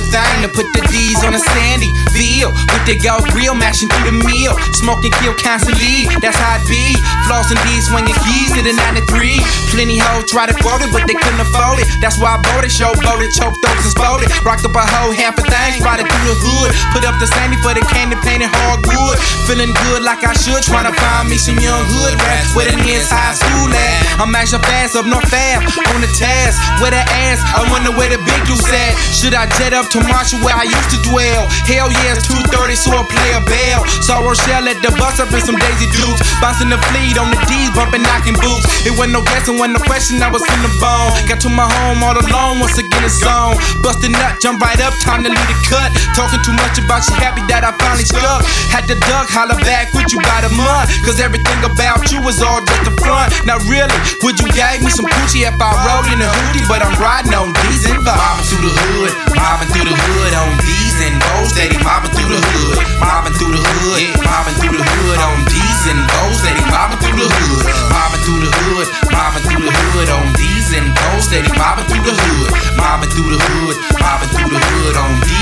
The 0.00 0.16
whole 0.16 0.27
half 0.48 0.56
a 0.56 0.64
thing 0.64 0.72
to 0.72 0.72
put 0.72 0.72
the 0.72 0.82
D's 0.88 1.24
on 1.24 1.34
a 1.34 1.38
sandy 1.38 1.92
feel. 2.12 2.50
With 2.52 2.84
the 2.86 2.96
gold 2.98 3.28
grill 3.30 3.54
mashing 3.54 3.88
through 3.88 4.10
the 4.10 4.16
meal. 4.26 4.56
Smoking 4.72 5.12
kill 5.20 5.34
constantly, 5.34 6.08
that's 6.20 6.36
how 6.36 6.56
it 6.56 6.64
be. 6.68 6.94
Flossing 7.28 7.60
D's 7.66 7.88
swinging 7.88 8.14
keys 8.24 8.50
to 8.56 8.62
the 8.62 8.72
93. 8.72 9.40
Plenty 9.74 9.98
hoes 9.98 10.28
try 10.30 10.46
to 10.46 10.54
quote 10.56 10.80
it, 10.82 10.90
but 10.92 11.04
they 11.06 11.14
couldn't 11.14 11.40
afford 11.40 11.78
it. 11.80 11.88
That's 12.00 12.18
why 12.18 12.36
I 12.36 12.38
bought 12.40 12.64
it, 12.64 12.72
show 12.72 12.92
boated, 13.04 13.30
choke 13.32 13.56
those 13.60 13.82
and 13.84 13.92
spoiled 13.92 14.22
it. 14.24 14.30
Rocked 14.44 14.64
up 14.64 14.76
a 14.76 14.84
whole 14.84 15.12
half 15.12 15.36
a 15.38 15.44
thing, 15.44 15.80
spotted 15.80 16.08
through 16.08 16.26
the 16.32 16.36
hood. 16.38 16.70
Put 16.94 17.04
up 17.04 17.16
the 17.20 17.28
sandy 17.28 17.58
for 17.60 17.74
the 17.74 17.84
candy 17.92 18.16
painted 18.24 18.50
hardwood. 18.50 19.18
Feeling 19.46 19.72
good 19.88 20.02
like 20.02 20.24
I 20.24 20.32
should, 20.32 20.62
trying 20.64 20.88
to 20.88 20.94
find 20.94 21.28
me 21.28 21.36
some 21.36 21.58
young 21.60 21.84
hood 21.96 22.14
rats. 22.18 22.54
Where 22.56 22.66
the 22.66 22.76
niggas 22.76 23.10
high 23.10 23.36
school 23.36 23.68
at? 23.72 24.20
I'm 24.20 24.34
action 24.34 24.60
fast 24.64 24.96
up 24.96 25.06
North 25.06 25.28
Fab 25.28 25.62
on 25.94 26.00
the 26.00 26.10
task. 26.16 26.58
Where 26.80 26.92
the 26.92 27.02
ass? 27.28 27.40
I 27.54 27.66
wonder 27.70 27.92
where 27.92 28.10
the 28.10 28.20
big 28.22 28.40
dudes 28.48 28.66
at. 28.68 28.92
Should 29.12 29.34
I 29.34 29.46
jet 29.58 29.72
up 29.72 29.88
to 29.94 29.98
Marshall 30.08 30.37
where 30.42 30.54
I 30.54 30.66
used 30.66 30.90
to 30.94 30.98
dwell? 31.08 31.48
Hell 31.66 31.90
yeah, 31.90 32.16
it's 32.16 32.26
230, 32.28 32.74
so 32.74 32.94
I 32.94 33.02
play 33.06 33.30
a 33.34 33.42
bell. 33.42 33.80
Saw 34.04 34.20
Rochelle 34.22 34.66
at 34.68 34.78
the 34.82 34.92
bus 34.98 35.18
up 35.18 35.30
in 35.32 35.42
some 35.42 35.56
Daisy 35.56 35.88
Dukes. 35.94 36.20
Bouncing 36.42 36.70
the 36.70 36.80
fleet 36.90 37.18
on 37.18 37.30
the 37.30 37.38
D's, 37.48 37.70
bumping, 37.72 38.02
knocking 38.04 38.36
boots. 38.38 38.66
It 38.86 38.94
wasn't 38.94 39.18
no 39.18 39.22
guessing, 39.24 39.58
wasn't 39.58 39.78
no 39.78 39.82
question, 39.86 40.20
I 40.22 40.28
was 40.30 40.44
in 40.44 40.60
the 40.62 40.72
bone. 40.78 41.10
Got 41.26 41.40
to 41.46 41.50
my 41.50 41.66
home 41.66 42.02
all 42.02 42.16
alone, 42.16 42.60
once 42.62 42.78
again 42.78 43.04
it's 43.04 43.22
on. 43.24 43.56
Busted 43.82 44.14
up, 44.20 44.38
jump 44.42 44.60
right 44.60 44.78
up, 44.82 44.94
time 45.02 45.24
to 45.24 45.30
leave 45.30 45.48
the 45.48 45.58
cut. 45.66 45.90
Talking 46.12 46.42
too 46.44 46.54
much 46.54 46.78
about 46.78 47.04
she 47.06 47.14
happy 47.18 47.42
that 47.48 47.64
I 47.64 47.72
finally 47.78 48.06
stuck. 48.06 48.44
Had 48.68 48.86
to 48.90 48.96
duck, 49.08 49.30
holler 49.30 49.58
back 49.64 49.94
with 49.94 50.10
you 50.12 50.20
by 50.22 50.42
the 50.44 50.52
month. 50.54 50.92
Cause 51.04 51.20
everything 51.20 51.60
about 51.64 52.10
you 52.10 52.20
was 52.22 52.42
all 52.42 52.60
just 52.64 52.90
a 52.90 52.94
front. 53.00 53.32
Now 53.46 53.58
really, 53.70 53.94
would 54.22 54.38
you 54.38 54.48
gave 54.52 54.82
me 54.82 54.90
some 54.90 55.06
coochie 55.06 55.46
if 55.46 55.56
I 55.56 55.70
rode 55.86 56.08
in 56.12 56.20
a 56.20 56.28
hoodie? 56.28 56.64
But 56.66 56.84
I'm 56.84 56.94
riding 57.00 57.34
on 57.34 57.52
D's 57.52 57.86
and 57.86 58.02
Mobbing 58.02 58.44
through 58.46 58.64
the 58.64 58.72
hood, 58.72 59.12
mobbing 59.36 59.68
through 59.68 59.84
the 59.84 59.96
hood 59.96 60.17
on 60.34 60.50
D's 60.58 60.98
and 61.04 61.16
bows, 61.20 61.50
steady 61.54 61.78
mobbing 61.84 62.10
through 62.10 62.32
the 62.34 62.40
hood. 62.40 62.76
Mobbing 62.98 63.34
through 63.38 63.54
the 63.54 63.62
hood, 63.62 64.00
mobbing 64.26 64.56
through 64.58 64.74
the 64.74 64.82
hood 64.82 65.18
on 65.22 65.36
D's 65.46 65.82
and 65.86 66.02
bows, 66.10 66.36
steady 66.42 66.64
mobbing 66.66 66.98
through 66.98 67.18
the 67.22 67.28
hood. 67.28 67.64
Mobbing 67.92 68.22
through 68.26 68.40
the 68.42 68.50
hood, 68.50 68.86
mobbing 69.14 69.44
through 69.46 69.64
the 69.64 69.72
hood 69.72 70.08
on 70.10 70.24
D's 70.34 70.68
and 70.74 70.88
bows, 70.94 71.22
steady 71.24 71.50
mobbing 71.54 71.86
through 71.86 72.02
the 72.02 72.14
hood. 72.14 72.48
Mobbing 72.74 73.10
through 73.14 73.30
the 73.30 73.40
hood, 73.40 73.76
mobbing 74.02 74.30
through 74.34 74.50
the 74.50 74.58
hood 74.58 74.96
on 74.98 75.12
D's 75.22 75.37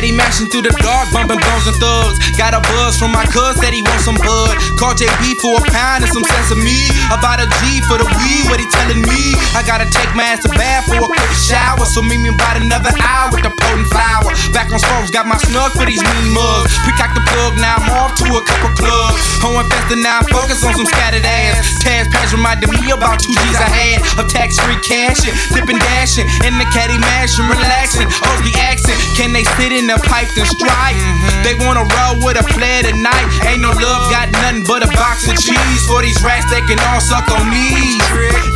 Steady 0.00 0.16
mashing 0.16 0.48
through 0.48 0.64
the 0.64 0.72
dark, 0.80 1.12
bumping 1.12 1.36
bones 1.36 1.68
and 1.68 1.76
thugs. 1.76 2.16
Got 2.32 2.56
a 2.56 2.64
buzz 2.72 2.96
from 2.96 3.12
my 3.12 3.20
cuz, 3.28 3.60
said 3.60 3.76
he 3.76 3.84
want 3.84 4.00
some 4.00 4.16
bud. 4.16 4.56
Call 4.80 4.96
JB 4.96 5.36
for 5.44 5.60
a 5.60 5.62
pound 5.68 6.00
and 6.00 6.08
some 6.08 6.24
sesame. 6.24 6.88
About 7.12 7.36
a 7.36 7.44
G 7.60 7.84
for 7.84 8.00
the 8.00 8.08
weed, 8.16 8.48
what 8.48 8.56
he 8.56 8.64
telling 8.72 9.04
me? 9.04 9.36
I 9.52 9.60
gotta 9.60 9.84
take 9.84 10.08
my 10.16 10.24
ass 10.24 10.40
to 10.48 10.50
bath 10.56 10.88
for 10.88 11.04
a 11.04 11.04
quick 11.04 11.20
shower. 11.36 11.84
So 11.84 12.00
meet 12.00 12.16
me 12.16 12.32
about 12.32 12.56
another 12.56 12.96
hour 12.96 13.28
with 13.28 13.44
the 13.44 13.52
potent 13.52 13.92
flower. 13.92 14.32
Back 14.56 14.72
on 14.72 14.80
spokes, 14.80 15.12
got 15.12 15.28
my 15.28 15.36
snug 15.36 15.76
for 15.76 15.84
these 15.84 16.00
mean 16.00 16.32
mugs. 16.32 16.72
Pre-cock 16.80 17.12
the 17.12 17.20
plug, 17.20 17.60
now 17.60 17.76
I'm 17.76 17.92
off 18.00 18.16
to 18.24 18.40
a 18.40 18.40
couple 18.40 18.72
clubs. 18.80 19.20
Home 19.44 19.60
infested, 19.60 20.00
now 20.00 20.24
focus 20.32 20.64
on 20.64 20.80
some 20.80 20.88
scattered 20.88 21.28
ass. 21.28 21.76
Taz 21.84 22.08
Pass 22.08 22.32
reminded 22.32 22.72
me 22.72 22.88
about 22.88 23.20
two 23.20 23.36
G's 23.36 23.60
I 23.60 23.68
had 23.68 24.00
of 24.16 24.32
tax-free 24.32 24.80
cashing, 24.80 25.36
dipping, 25.52 25.76
dashing, 25.76 26.24
in 26.48 26.56
the 26.56 26.64
caddy 26.72 26.96
mashing, 26.96 27.44
relaxing. 27.52 28.08
O's 28.08 28.40
be 28.40 28.56
asking, 28.64 28.96
can 29.12 29.36
they 29.36 29.44
sit 29.60 29.76
in 29.76 29.89
the 29.90 29.98
pipe 30.06 30.30
and 30.38 30.46
strike? 30.46 30.94
Mm-hmm. 30.94 31.42
They 31.42 31.54
wanna 31.66 31.82
roll 31.82 32.22
with 32.22 32.38
a 32.38 32.46
player 32.54 32.86
tonight. 32.86 33.26
Ain't 33.42 33.58
no 33.58 33.74
love, 33.74 34.06
got 34.06 34.30
nothing 34.30 34.62
but 34.62 34.86
a 34.86 34.90
box 34.94 35.26
of 35.26 35.34
cheese 35.34 35.82
for 35.90 35.98
these 35.98 36.22
rats. 36.22 36.46
They 36.46 36.62
can 36.62 36.78
all 36.90 37.02
suck 37.02 37.26
on 37.34 37.50
knees. 37.50 37.98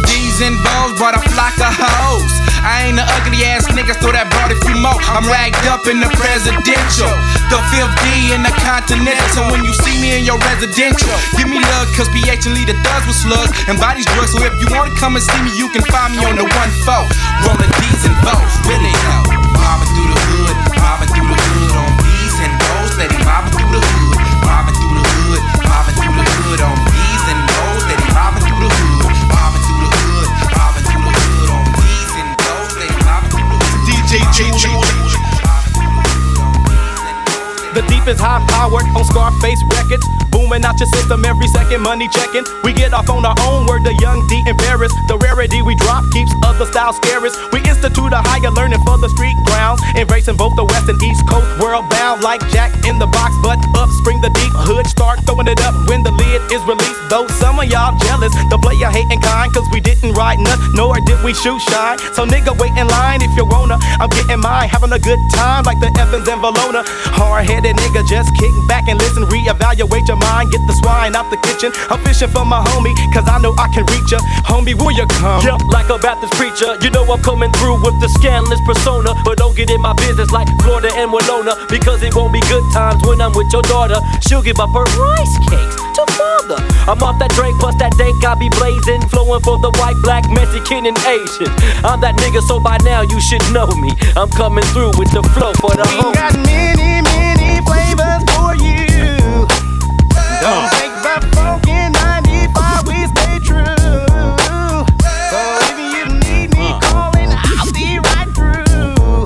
D's 0.07 0.39
and 0.47 0.55
bows 0.63 0.95
brought 0.95 1.19
a 1.19 1.23
flock 1.35 1.59
of 1.59 1.75
hoes. 1.75 2.31
I 2.63 2.89
ain't 2.89 3.03
a 3.03 3.05
ugly 3.19 3.43
ass 3.45 3.67
nigga, 3.75 3.99
so 3.99 4.15
that 4.15 4.31
brought 4.31 4.55
a 4.55 4.59
few 4.63 4.79
more. 4.79 4.97
I'm 5.11 5.27
ragged 5.27 5.67
up 5.67 5.85
in 5.91 5.99
the 5.99 6.09
presidential, 6.15 7.13
the 7.51 7.59
fifth 7.75 7.93
D 8.07 8.33
in 8.33 8.47
the 8.47 8.55
continental. 8.63 9.27
So 9.35 9.43
when 9.51 9.67
you 9.67 9.75
see 9.75 9.99
me 9.99 10.17
in 10.17 10.23
your 10.23 10.39
residential, 10.39 11.13
give 11.35 11.51
me 11.51 11.59
love, 11.59 11.91
cause 11.99 12.09
PH 12.15 12.47
and 12.47 12.55
lead 12.55 12.71
the 12.71 12.79
thugs 12.87 13.11
with 13.11 13.19
slugs 13.19 13.51
and 13.67 13.75
bodies 13.77 14.07
drugs. 14.15 14.33
So 14.33 14.41
if 14.47 14.55
you 14.63 14.71
wanna 14.71 14.95
come 14.97 15.19
and 15.19 15.25
see 15.25 15.41
me, 15.43 15.51
you 15.59 15.67
can 15.75 15.83
find 15.91 16.15
me 16.15 16.23
on 16.25 16.39
the 16.39 16.47
one 16.47 16.73
four. 16.87 17.05
Rolling 17.43 17.75
D's 17.83 18.07
and 18.07 18.17
bows, 18.23 18.55
really 18.71 18.95
though. 19.11 19.54
Hood. 34.37 34.45
DJ 34.47 34.59
Julie. 34.59 35.04
The 37.75 37.83
deepest 37.91 38.23
high 38.23 38.39
powered 38.55 38.87
on 38.95 39.03
Scarface 39.03 39.59
records. 39.75 40.07
Booming 40.31 40.63
out 40.63 40.79
your 40.79 40.87
system 40.95 41.25
every 41.25 41.47
second, 41.51 41.83
money 41.83 42.07
checking. 42.11 42.47
We 42.63 42.73
get 42.73 42.95
off 42.95 43.11
on 43.11 43.27
our 43.27 43.35
own 43.43 43.67
word, 43.67 43.83
the 43.83 43.95
young 43.99 44.23
D 44.31 44.43
embarrassed. 44.47 44.95
The 45.11 45.19
rarity 45.19 45.63
we 45.63 45.75
drop 45.83 46.07
keeps 46.15 46.31
other 46.47 46.67
styles 46.67 46.95
scarce. 47.03 47.35
We 47.51 47.59
institute 47.67 48.15
a 48.15 48.23
higher 48.23 48.51
learning 48.51 48.79
for 48.87 48.99
the 48.99 49.11
street 49.11 49.35
grounds. 49.47 49.83
Embracing 49.99 50.39
both 50.39 50.55
the 50.55 50.63
west 50.63 50.87
and 50.87 51.03
east 51.03 51.27
coast, 51.27 51.47
world 51.59 51.91
bound 51.91 52.23
like 52.23 52.43
Jack 52.55 52.71
in 52.87 52.99
the 52.99 53.07
box. 53.11 53.35
But 53.43 53.59
up 53.75 53.91
spring 54.03 54.23
the 54.23 54.31
deep 54.31 54.55
hood, 54.55 54.87
start 54.87 55.23
throwing 55.27 55.51
it 55.51 55.59
up 55.67 55.75
when 55.91 56.03
the 56.03 56.15
lid 56.15 56.43
is 56.55 56.63
released. 56.71 56.99
Though 57.11 57.27
some 57.43 57.59
of 57.59 57.67
y'all 57.67 57.95
jealous, 58.07 58.35
the 58.51 58.59
player 58.59 58.91
hating 58.91 59.23
kind, 59.23 59.51
cause 59.51 59.67
we 59.75 59.83
didn't 59.83 60.15
ride 60.15 60.39
none, 60.39 60.59
nor 60.75 60.95
did 61.03 61.19
we 61.27 61.35
shoot 61.35 61.59
shine. 61.71 61.99
So 62.15 62.23
nigga, 62.27 62.55
wait 62.59 62.75
in 62.79 62.87
line 62.87 63.23
if 63.23 63.35
you 63.35 63.47
wanna. 63.47 63.79
I'm 63.99 64.11
getting 64.11 64.39
mine, 64.39 64.71
having 64.71 64.95
a 64.95 65.03
good 65.03 65.19
time 65.35 65.67
like 65.67 65.79
the 65.79 65.91
Evans 65.99 66.27
and 66.27 66.43
Valona. 66.43 66.83
Hard 67.15 67.47
headed 67.65 67.81
nigga, 67.81 68.07
just 68.07 68.35
kick 68.37 68.53
back 68.69 68.89
and 68.89 68.99
listen, 68.99 69.25
reevaluate 69.25 70.07
your 70.09 70.17
mind, 70.17 70.53
get 70.53 70.61
the 70.67 70.75
swine 70.75 71.17
out 71.17 71.31
the 71.31 71.37
kitchen. 71.49 71.73
I'm 71.89 72.03
fishing 72.05 72.29
for 72.29 72.45
my 72.45 72.61
homie, 72.61 72.93
cause 73.13 73.25
I 73.29 73.39
know 73.41 73.55
I 73.59 73.69
can 73.73 73.87
reach 73.87 74.13
ya. 74.13 74.19
Homie, 74.45 74.75
will 74.75 74.93
you 74.93 75.07
come? 75.07 75.43
Yep, 75.45 75.73
like 75.73 75.89
a 75.89 75.99
Baptist 75.99 76.35
preacher, 76.35 76.77
you 76.83 76.91
know 76.91 77.05
I'm 77.09 77.23
coming 77.23 77.51
through 77.53 77.81
with 77.83 77.97
the 78.01 78.09
scandalous 78.21 78.61
persona. 78.67 79.15
But 79.25 79.39
don't 79.39 79.57
get 79.57 79.71
in 79.71 79.81
my 79.81 79.95
business 79.95 80.31
like 80.31 80.49
Florida 80.63 80.93
and 80.95 81.13
Winona, 81.13 81.57
because 81.69 82.03
it 82.03 82.15
won't 82.15 82.33
be 82.33 82.41
good 82.53 82.65
times 82.73 83.01
when 83.07 83.21
I'm 83.21 83.33
with 83.33 83.51
your 83.53 83.63
daughter. 83.63 84.01
She'll 84.21 84.43
give 84.43 84.61
up 84.61 84.71
her 84.71 84.85
rice 85.01 85.37
cakes 85.49 85.77
to 85.97 86.05
father. 86.13 86.61
I'm 86.85 87.01
off 87.01 87.19
that 87.19 87.33
drink, 87.33 87.61
bust 87.61 87.79
that 87.79 87.97
dank 87.97 88.21
I 88.25 88.35
be 88.35 88.49
blazing, 88.61 89.01
flowing 89.09 89.41
for 89.41 89.57
the 89.59 89.71
white, 89.81 89.97
black, 90.03 90.29
Mexican, 90.29 90.85
and 90.87 90.99
Asian. 91.09 91.49
I'm 91.85 92.01
that 92.05 92.17
nigga, 92.21 92.43
so 92.45 92.61
by 92.61 92.77
now 92.85 93.03
you 93.03 93.21
should 93.21 93.45
know 93.53 93.69
me. 93.81 93.93
I'm 94.17 94.29
coming 94.31 94.65
through 94.77 94.93
with 95.01 95.11
the 95.13 95.23
flow 95.33 95.53
for 95.61 95.73
the 95.73 95.87
We 95.89 95.97
home. 96.01 96.13
got 96.13 96.35
many 96.45 97.04
Don't 100.45 100.69
take 100.73 100.93
the 101.01 101.25
funky 101.33 101.73
95, 101.73 102.85
we 102.85 103.09
stay 103.17 103.41
true. 103.41 103.65
So 105.33 105.41
if 105.65 105.79
you 105.81 106.05
need 106.21 106.53
me 106.53 106.69
uh. 106.69 106.81
calling, 106.85 107.33
I'll 107.33 107.73
be 107.73 107.97
right 107.97 108.29
through. 108.37 109.25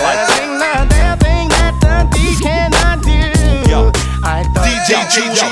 There's 0.00 0.40
ain't 0.40 0.56
not 0.56 0.80
a 0.80 0.88
damn 0.88 1.18
thing 1.20 1.48
that 1.60 1.76
the 1.76 2.08
D 2.16 2.40
cannot 2.40 3.04
do. 3.04 3.92
I 4.24 4.48
DJ 4.64 4.96
I 4.96 5.04
never 5.12 5.28
let 5.28 5.43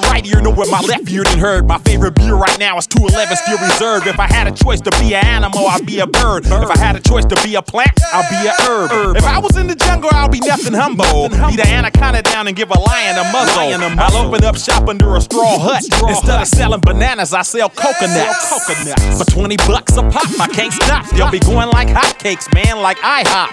my 0.00 0.08
right 0.10 0.26
ear 0.26 0.40
know 0.40 0.50
what 0.50 0.70
my 0.70 0.80
left 0.80 1.08
ear 1.10 1.22
done 1.22 1.38
heard. 1.38 1.66
My 1.66 1.78
favorite 1.78 2.14
beer 2.14 2.34
right 2.34 2.58
now 2.58 2.76
is 2.76 2.86
211 2.86 3.36
Steel 3.36 3.58
Reserve. 3.58 4.06
If 4.06 4.18
I 4.20 4.26
had 4.26 4.46
a 4.46 4.52
choice 4.52 4.80
to 4.82 4.90
be 5.00 5.14
an 5.14 5.24
animal, 5.24 5.66
I'd 5.66 5.86
be 5.86 6.00
a 6.00 6.06
bird. 6.06 6.44
If 6.46 6.52
I 6.70 6.76
had 6.78 6.96
a 6.96 7.00
choice 7.00 7.24
to 7.26 7.36
be 7.42 7.54
a 7.54 7.62
plant, 7.62 7.92
I'd 8.12 8.28
be 8.28 8.48
a 8.48 8.52
herb. 8.68 9.16
If 9.16 9.24
I 9.24 9.38
was 9.38 9.56
in 9.56 9.66
the 9.66 9.74
jungle, 9.74 10.10
I'll 10.12 10.28
be 10.28 10.40
nothing 10.40 10.74
humble. 10.74 11.28
Be 11.30 11.56
the 11.56 11.66
anaconda 11.66 12.22
down 12.22 12.46
and 12.46 12.56
give 12.56 12.70
a 12.70 12.78
lion 12.78 13.16
a 13.16 13.24
muzzle. 13.32 13.72
I'll 13.98 14.26
open 14.26 14.44
up 14.44 14.56
shop 14.58 14.88
under 14.88 15.16
a 15.16 15.20
straw 15.20 15.58
hut. 15.58 15.84
Instead 15.84 16.42
of 16.42 16.48
selling 16.48 16.80
bananas, 16.80 17.32
I 17.32 17.42
sell 17.42 17.70
coconuts. 17.70 18.52
For 19.18 19.24
20 19.30 19.56
bucks 19.68 19.96
a 19.96 20.02
pop, 20.02 20.28
I 20.40 20.48
can't 20.48 20.72
stop. 20.72 21.08
They'll 21.10 21.30
be 21.30 21.40
going 21.40 21.68
like 21.70 21.88
hotcakes, 21.88 22.52
man, 22.52 22.82
like 22.82 22.98
IHOP. 22.98 23.52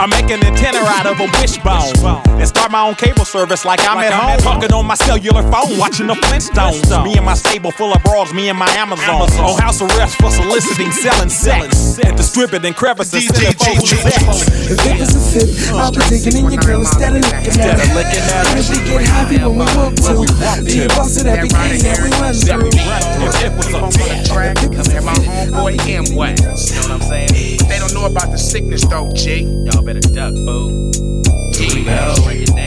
I 0.00 0.06
make 0.06 0.30
an 0.30 0.42
antenna 0.44 0.78
out 0.78 1.06
of 1.06 1.20
a 1.20 1.28
wishbone. 1.40 1.92
And 2.40 2.48
start 2.48 2.70
my 2.70 2.86
own 2.86 2.94
cable 2.94 3.26
service 3.26 3.66
like 3.66 3.80
I'm 3.80 3.98
at 3.98 4.12
home. 4.12 4.38
Talking 4.38 4.72
on 4.72 4.86
my 4.86 4.94
cellular 4.94 5.42
phone, 5.50 5.78
watching 5.78 6.06
the 6.06 6.14
Flintstones. 6.14 6.86
Me 7.04 7.16
and 7.16 7.26
my 7.26 7.34
stable 7.34 7.70
full 7.72 7.92
of 7.92 8.02
broads, 8.02 8.32
me 8.32 8.48
and 8.48 8.58
my 8.58 8.70
Amazon. 8.78 9.22
On 9.22 9.28
oh, 9.38 9.56
house 9.60 9.82
arrest 9.82 10.16
for 10.16 10.30
soliciting, 10.30 10.92
selling 10.92 11.28
sex. 11.28 11.98
And 11.98 12.16
distributing 12.16 12.74
crevices. 12.74 13.26
If 13.26 13.42
it 13.42 15.00
was 15.00 15.14
a 15.14 15.20
fit, 15.20 15.72
I'll 15.74 15.90
be 15.90 16.00
digging 16.08 16.44
in 16.44 16.50
your 16.50 16.62
girl 16.62 16.80
instead 16.80 17.16
of 17.16 17.22
looking 17.22 17.60
at 17.60 17.76
her. 17.76 18.44
And 18.50 18.58
if 18.58 18.70
we 18.70 18.78
get 18.86 19.02
happy 19.02 19.38
when 19.38 19.52
we 19.52 19.66
want 19.76 19.96
to, 20.06 20.64
be 20.64 20.86
the 20.86 20.92
boss 20.96 21.20
of 21.20 21.26
everything 21.26 21.82
that 21.82 21.98
we 22.02 22.10
run 22.22 22.34
through. 22.34 22.70
If 22.70 23.42
it 23.44 23.52
was 23.56 23.74
a 23.74 23.90
fit 23.98 24.26
track, 24.26 24.56
come 24.56 24.86
here, 24.86 25.02
my 25.02 25.12
homeboy 25.12 25.78
M 25.88 26.16
Wax. 26.16 26.70
You 26.70 26.88
know 26.88 26.94
what 26.94 27.02
I'm 27.02 27.08
saying? 27.08 27.58
They 27.68 27.78
don't 27.78 27.92
know 27.94 28.06
about 28.06 28.30
the 28.30 28.38
sickness 28.38 28.84
though, 28.86 29.10
G. 29.12 29.42
Y'all 29.66 29.82
better 29.82 30.00
duck, 30.00 30.34
boo. 30.34 31.19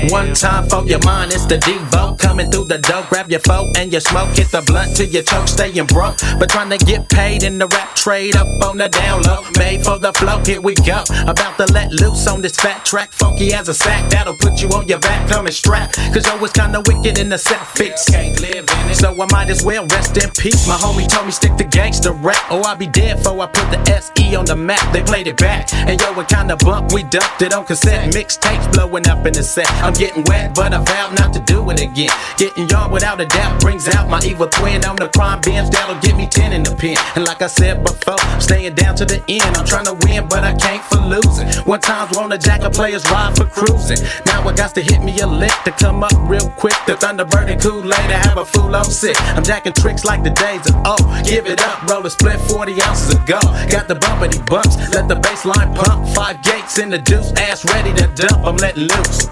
One 0.10 0.34
time 0.34 0.67
for 0.69 0.86
your 0.86 0.99
mind, 0.99 1.32
it's 1.32 1.45
the 1.45 1.58
Devo 1.58 2.19
coming 2.19 2.52
through 2.52 2.65
the 2.65 2.78
door. 2.78 3.06
Grab 3.10 3.30
your 3.32 3.39
foe 3.39 3.71
and 3.78 3.91
your 3.91 4.02
smoke, 4.02 4.30
hit 4.36 4.52
the 4.52 4.62
blunt 4.62 4.95
till 4.95 5.08
your 5.08 5.23
choke, 5.23 5.47
staying 5.47 5.86
broke. 5.88 6.17
But 6.39 6.49
trying 6.49 6.69
to 6.69 6.78
get 6.78 7.10
paid 7.10 7.43
in 7.43 7.58
the 7.58 7.67
rap 7.67 7.95
trade 7.95 8.36
up 8.36 8.47
on 8.63 8.78
the 8.78 8.89
down 8.89 9.23
low. 9.23 9.41
Made 9.58 9.84
for 9.84 9.97
the 9.97 10.12
flow, 10.13 10.39
here 10.45 10.62
we 10.62 10.76
go. 10.76 11.04
About 11.26 11.58
to 11.58 11.65
let 11.73 11.91
loose 11.93 12.28
on 12.28 12.41
this 12.41 12.56
fat 12.56 12.86
track, 12.86 13.12
funky 13.12 13.54
as 13.54 13.69
a 13.69 13.73
sack. 13.73 14.10
That'll 14.12 14.36
put 14.36 14.62
you 14.62 14.67
on 14.69 14.88
your 14.88 14.99
back, 14.99 15.30
coming 15.30 15.54
strap. 15.54 15.93
Cause 16.13 16.28
yo, 16.28 16.43
it's 16.43 16.54
kinda 16.54 16.82
wicked 16.82 17.17
in 17.17 17.30
the 17.30 17.38
set 17.38 17.65
fix. 17.76 18.06
Can't 18.10 18.39
live 18.41 18.69
in 18.69 18.89
it. 18.91 18.95
So 18.95 19.10
I 19.19 19.26
might 19.32 19.49
as 19.49 19.63
well 19.63 19.88
rest 19.88 20.17
in 20.17 20.30
peace. 20.32 20.67
My 20.67 20.76
homie 20.76 21.08
told 21.08 21.26
me 21.26 21.32
stick 21.32 21.56
to 21.56 21.63
gangster 21.63 22.12
rap, 22.12 22.52
or 22.52 22.65
I'll 22.65 22.76
be 22.76 22.88
dead 22.88 23.17
before 23.17 23.39
I 23.41 23.47
put 23.47 23.71
the 23.71 23.80
SE 23.91 24.36
on 24.36 24.45
the 24.45 24.56
map. 24.56 24.84
They 24.93 25.02
played 25.02 25.28
it 25.28 25.38
back, 25.38 25.73
and 25.73 25.99
yo, 25.99 26.19
it 26.19 26.28
kinda 26.28 26.58
bump. 26.58 26.91
We 26.91 27.04
dumped 27.04 27.41
it 27.41 27.54
on 27.54 27.65
cassette, 27.65 28.13
mixtapes 28.53 28.73
blowing 28.73 29.07
up 29.07 29.25
in 29.25 29.33
the 29.33 29.43
set. 29.43 29.69
I'm 29.83 29.93
getting 29.93 30.23
wet, 30.25 30.53
but 30.55 30.73
I 30.73 30.83
vowed 30.83 31.17
not 31.17 31.33
to 31.33 31.39
do 31.39 31.69
it 31.71 31.81
again. 31.81 32.11
Getting 32.37 32.67
y'all 32.69 32.91
without 32.91 33.19
a 33.19 33.25
doubt 33.25 33.61
brings 33.61 33.87
out 33.87 34.09
my 34.09 34.21
evil 34.25 34.47
twin 34.47 34.83
on 34.85 34.95
the 34.95 35.09
crime 35.09 35.41
bench. 35.41 35.69
That'll 35.71 35.99
get 35.99 36.15
me 36.15 36.27
10 36.27 36.53
in 36.53 36.63
the 36.63 36.75
pen. 36.75 36.97
And 37.15 37.25
like 37.25 37.41
I 37.41 37.47
said 37.47 37.83
before, 37.83 38.19
I'm 38.19 38.41
staying 38.41 38.75
down 38.75 38.95
to 38.95 39.05
the 39.05 39.23
end. 39.27 39.55
I'm 39.57 39.65
trying 39.65 39.85
to 39.85 39.93
win, 40.05 40.27
but 40.27 40.43
I 40.43 40.53
can't 40.55 40.83
for 40.85 41.01
losing. 41.01 41.47
One 41.65 41.79
time's 41.79 42.11
the 42.13 42.37
jack 42.37 42.61
of 42.61 42.73
players 42.73 43.05
ride 43.11 43.35
for 43.35 43.45
cruising. 43.45 43.99
Now 44.25 44.47
I 44.47 44.53
got 44.53 44.73
to 44.75 44.81
hit 44.81 45.03
me 45.03 45.19
a 45.19 45.27
lick 45.27 45.53
to 45.65 45.71
come 45.71 46.03
up 46.03 46.13
real 46.29 46.49
quick. 46.51 46.75
The 46.87 46.93
Thunderbird 46.93 47.51
and 47.51 47.61
Kool-Aid 47.61 48.09
to 48.09 48.17
have 48.17 48.37
a 48.37 48.45
fool 48.45 48.75
on 48.75 48.85
sick. 48.85 49.15
I'm 49.35 49.43
jacking 49.43 49.73
tricks 49.73 50.03
like 50.03 50.23
the 50.23 50.31
days 50.31 50.65
of 50.67 50.75
oh, 50.85 50.97
give 51.25 51.45
it 51.45 51.61
up, 51.61 51.83
roll 51.83 52.05
a 52.05 52.09
split 52.09 52.39
40 52.39 52.81
ounces 52.81 53.15
of 53.15 53.25
go. 53.25 53.39
Got 53.69 53.87
the 53.87 53.95
bumpity 53.95 54.43
bumps, 54.45 54.77
let 54.93 55.07
the 55.07 55.15
bass 55.15 55.45
line 55.45 55.73
pump. 55.75 56.07
Five 56.15 56.41
gates 56.41 56.79
in 56.79 56.89
the 56.89 56.97
deuce, 56.97 57.31
ass 57.33 57.65
ready 57.65 57.93
to 57.93 58.07
dump. 58.15 58.42
I'm 58.45 58.58
letting 58.58 58.89
loose. 58.89 59.27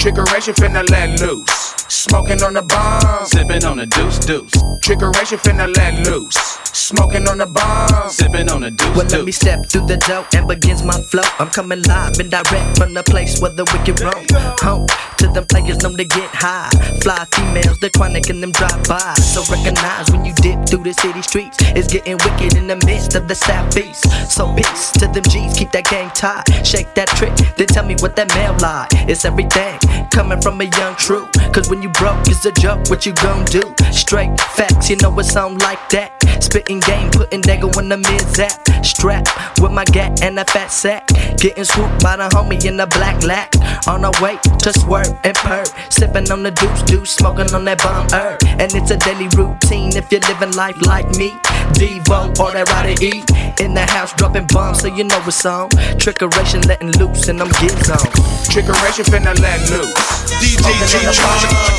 Trickeration 0.00 0.54
finna 0.54 0.82
let 0.90 1.20
loose. 1.20 1.67
Smoking 1.88 2.42
on 2.42 2.52
the 2.52 2.62
bomb. 2.62 3.24
Sipping 3.24 3.64
on 3.64 3.78
the 3.78 3.86
deuce 3.86 4.18
deuce. 4.18 4.52
Trickeration 4.84 5.38
finna 5.38 5.74
let 5.74 6.06
loose. 6.06 6.36
Smoking 6.72 7.26
on 7.26 7.38
the 7.38 7.46
bomb. 7.46 8.10
Sipping 8.10 8.50
on 8.50 8.60
the 8.60 8.70
deuce 8.70 8.96
Well, 8.96 9.06
let 9.06 9.24
me 9.24 9.32
step 9.32 9.64
through 9.66 9.86
the 9.86 9.96
door 9.96 10.26
and 10.34 10.46
begins 10.46 10.82
my 10.82 11.00
flow. 11.10 11.24
I'm 11.38 11.48
coming 11.48 11.82
live 11.84 12.18
and 12.20 12.30
direct 12.30 12.76
from 12.76 12.92
the 12.92 13.02
place 13.02 13.40
where 13.40 13.52
the 13.52 13.64
wicked 13.72 14.00
roam. 14.00 14.24
Home 14.60 14.86
to 15.18 15.28
them 15.28 15.46
players 15.46 15.78
known 15.82 15.96
to 15.96 16.04
get 16.04 16.28
high. 16.32 16.68
Fly 17.00 17.24
females, 17.32 17.78
the 17.80 17.90
chronic 17.90 18.28
and 18.28 18.42
them 18.42 18.52
drive 18.52 18.84
by. 18.86 19.14
So 19.14 19.40
recognize 19.50 20.10
when 20.10 20.26
you 20.26 20.34
dip 20.34 20.68
through 20.68 20.84
the 20.84 20.92
city 20.92 21.22
streets. 21.22 21.56
It's 21.72 21.88
getting 21.88 22.18
wicked 22.18 22.56
in 22.56 22.66
the 22.66 22.76
midst 22.84 23.14
of 23.14 23.28
the 23.28 23.34
southeast. 23.34 24.04
So 24.30 24.54
peace 24.54 24.92
to 25.00 25.08
them 25.08 25.24
G's, 25.24 25.56
keep 25.56 25.72
that 25.72 25.88
game 25.88 26.10
tight. 26.10 26.44
Shake 26.66 26.94
that 26.94 27.08
trick, 27.16 27.34
then 27.56 27.66
tell 27.66 27.84
me 27.84 27.96
what 28.00 28.14
that 28.16 28.28
mail 28.36 28.56
lie. 28.60 28.88
It's 29.08 29.24
everything 29.24 29.78
coming 30.10 30.40
from 30.40 30.60
a 30.60 30.64
young 30.64 30.94
true. 30.96 31.26
Cause 31.52 31.68
when 31.68 31.77
you 31.82 31.88
broke, 31.90 32.26
it's 32.26 32.44
a 32.44 32.52
joke, 32.52 32.88
what 32.88 33.06
you 33.06 33.12
gon' 33.12 33.44
do? 33.46 33.62
Straight 33.92 34.38
facts, 34.40 34.90
you 34.90 34.96
know 34.96 35.16
it's 35.18 35.32
sound 35.32 35.60
like 35.60 35.78
that. 35.90 36.12
Spitting 36.42 36.80
game, 36.80 37.10
putting 37.10 37.42
Dago 37.42 37.68
in 37.80 37.88
the 37.88 37.96
mid 37.96 38.20
zap. 38.34 38.58
Strap 38.84 39.26
with 39.60 39.72
my 39.72 39.84
gat 39.84 40.22
and 40.22 40.38
a 40.38 40.44
fat 40.44 40.68
sack. 40.68 41.06
Getting 41.36 41.64
swooped 41.64 42.02
by 42.02 42.16
the 42.16 42.28
homie 42.30 42.64
in 42.64 42.76
the 42.76 42.86
black 42.86 43.22
lack. 43.24 43.54
On 43.86 44.04
our 44.04 44.12
way 44.22 44.38
to 44.60 44.72
swerve 44.72 45.18
and 45.24 45.36
purr. 45.36 45.64
Sipping 45.90 46.30
on 46.30 46.42
the 46.42 46.50
deuce 46.50 46.82
deuce, 46.82 47.10
smoking 47.10 47.52
on 47.54 47.64
that 47.64 47.78
bomb 47.78 48.08
herb. 48.12 48.42
And 48.44 48.72
it's 48.74 48.90
a 48.90 48.96
daily 48.96 49.28
routine 49.36 49.96
if 49.96 50.10
you're 50.10 50.20
living 50.22 50.52
life 50.52 50.80
like 50.82 51.08
me. 51.16 51.32
Devo 51.74 52.32
or 52.38 52.52
that 52.52 52.68
rider 52.70 52.96
E. 53.02 53.24
In 53.64 53.74
the 53.74 53.82
house 53.82 54.14
dropping 54.14 54.46
bombs, 54.48 54.80
so 54.80 54.88
you 54.88 55.04
know 55.04 55.20
it's 55.26 55.44
on. 55.44 55.68
Trickeration 55.98 56.64
letting 56.66 56.92
loose, 56.96 57.28
and 57.28 57.40
I'm 57.42 57.50
getting 57.58 57.90
on. 57.90 58.06
Trickeration 58.48 59.04
finna 59.10 59.34
let 59.42 59.58
loose. 59.68 59.92
DJ 60.38 60.70
G 60.86 61.02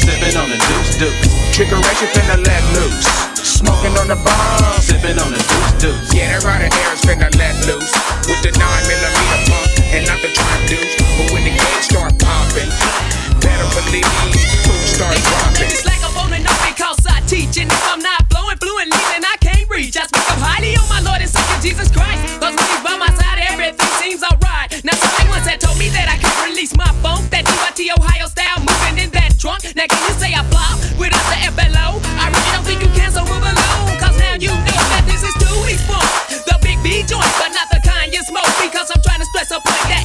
Sipping 0.03 0.35
on 0.35 0.49
the 0.51 0.59
deuce 0.59 0.99
deuce. 0.99 1.17
Trickeration 1.55 2.09
finna 2.11 2.37
let 2.43 2.63
loose. 2.75 3.07
Smoking 3.39 3.95
on 3.97 4.07
the 4.07 4.19
bomb. 4.19 4.79
Sipping 4.83 5.17
on 5.17 5.31
the 5.31 5.39
deuce 5.39 5.73
deuce. 5.79 6.13
Yeah, 6.13 6.37
that 6.37 6.43
right 6.43 6.67
there 6.67 6.93
is 6.93 7.01
finna 7.07 7.31
let 7.39 7.55
loose. 7.63 7.91
With 8.27 8.43
the 8.43 8.51
9 8.51 8.59
millimeter 8.59 9.39
pump 9.47 9.67
and 9.95 10.03
not 10.05 10.19
the 10.19 10.29
trap 10.35 10.59
deuce. 10.67 10.93
But 11.15 11.31
when 11.31 11.43
the 11.47 11.53
gauge 11.55 11.85
start 11.87 12.13
popping, 12.19 12.69
better 13.39 13.67
believe 13.71 14.07
food 14.67 14.83
start 14.83 15.15
dropping. 15.15 15.71
It's 15.71 15.87
like 15.87 16.03
I'm 16.03 16.15
on 16.19 16.35
and 16.35 16.43
off 16.43 16.59
because 16.67 16.99
I 17.07 17.23
teach. 17.23 17.55
And 17.55 17.71
if 17.71 17.83
I'm 17.87 18.03
not 18.03 18.27
blowing, 18.27 18.59
fluent, 18.59 18.91
leaving, 18.91 19.23
I 19.23 19.38
reach. 19.79 19.95
I 19.95 20.03
speak 20.11 20.27
up 20.27 20.39
highly 20.43 20.75
on 20.75 20.87
my 20.91 20.99
Lord 20.99 21.23
and 21.23 21.31
Savior 21.31 21.59
Jesus 21.63 21.87
Christ. 21.87 22.19
Cause 22.43 22.51
when 22.51 22.67
he's 22.67 22.83
by 22.83 22.99
my 22.99 23.11
side, 23.15 23.39
everything 23.47 23.91
seems 24.03 24.21
alright. 24.27 24.67
Now, 24.83 24.95
somebody 24.99 25.31
once 25.31 25.47
had 25.47 25.63
told 25.63 25.79
me 25.79 25.87
that 25.95 26.11
I 26.11 26.19
can't 26.19 26.39
release 26.51 26.75
my 26.75 26.91
funk. 26.99 27.31
That 27.31 27.47
DYT 27.47 27.95
Ohio 27.95 28.27
style 28.27 28.59
moving 28.59 28.99
in 28.99 29.09
that 29.15 29.39
trunk. 29.39 29.63
Now, 29.79 29.87
can 29.87 29.99
you 30.03 30.15
say 30.19 30.35
I 30.35 30.43
flop 30.51 30.83
without 30.99 31.23
the 31.31 31.37
F 31.47 31.55
below? 31.55 32.03
I 32.19 32.27
really 32.27 32.51
don't 32.51 32.67
think 32.67 32.83
you 32.83 32.91
can, 32.91 33.07
so 33.07 33.23
move 33.23 33.39
along. 33.39 33.95
Cause 34.03 34.15
now 34.19 34.35
you 34.35 34.51
know 34.51 34.83
that 34.91 35.07
this 35.07 35.23
is 35.23 35.33
two 35.39 35.55
weeks 35.63 35.83
funk. 35.87 36.03
The 36.43 36.59
big 36.59 36.83
B 36.83 36.99
joint, 37.07 37.31
but 37.39 37.55
not 37.55 37.71
the 37.71 37.79
kind 37.79 38.11
you 38.11 38.19
smoke. 38.27 38.51
Because 38.59 38.91
I'm 38.91 38.99
trying 38.99 39.23
to 39.23 39.27
stress 39.31 39.55
a 39.55 39.63
point 39.63 39.85
that 39.87 39.98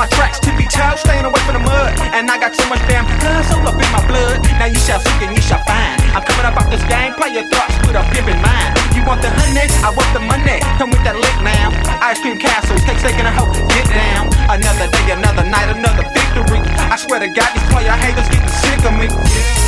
my 0.00 0.08
tracks, 0.16 0.40
tippy 0.40 0.64
toe, 0.64 0.96
staying 0.96 1.28
away 1.28 1.40
from 1.44 1.60
the 1.60 1.64
mud. 1.68 1.92
And 2.16 2.24
I 2.32 2.40
got 2.40 2.56
so 2.56 2.64
much 2.72 2.80
damn 2.88 3.04
hustle 3.20 3.60
up 3.68 3.76
in 3.76 3.90
my 3.92 4.00
blood. 4.08 4.40
Now 4.56 4.64
you 4.64 4.80
shall 4.80 4.96
seek 4.96 5.20
and 5.20 5.36
you 5.36 5.44
shall 5.44 5.60
find. 5.68 6.00
I'm 6.16 6.24
coming 6.24 6.48
up 6.48 6.56
out 6.56 6.72
this 6.72 6.80
game, 6.88 7.12
play 7.20 7.36
your 7.36 7.44
thoughts 7.52 7.76
with 7.84 8.00
a 8.00 8.04
pimp 8.08 8.32
in 8.32 8.40
mind. 8.40 8.80
You 8.96 9.04
want 9.04 9.20
the 9.20 9.28
honey? 9.28 9.68
I 9.84 9.92
want 9.92 10.08
the 10.16 10.24
money. 10.24 10.64
Come 10.80 10.88
with 10.88 11.04
that 11.04 11.20
lick 11.20 11.36
now. 11.44 11.68
Ice 12.00 12.16
cream 12.24 12.40
castle, 12.40 12.80
take 12.88 12.96
taking 13.04 13.28
a 13.28 13.32
hoe, 13.36 13.52
get 13.76 13.84
down. 13.92 14.32
Another 14.48 14.88
day, 14.88 15.12
another 15.12 15.44
night, 15.44 15.68
another 15.68 16.08
victory. 16.16 16.64
I 16.88 16.96
swear 16.96 17.20
to 17.20 17.28
God, 17.28 17.52
these 17.52 17.68
player 17.68 17.92
haters 17.92 18.28
getting 18.32 18.48
sick 18.48 18.80
of 18.88 18.96
me. 18.96 19.59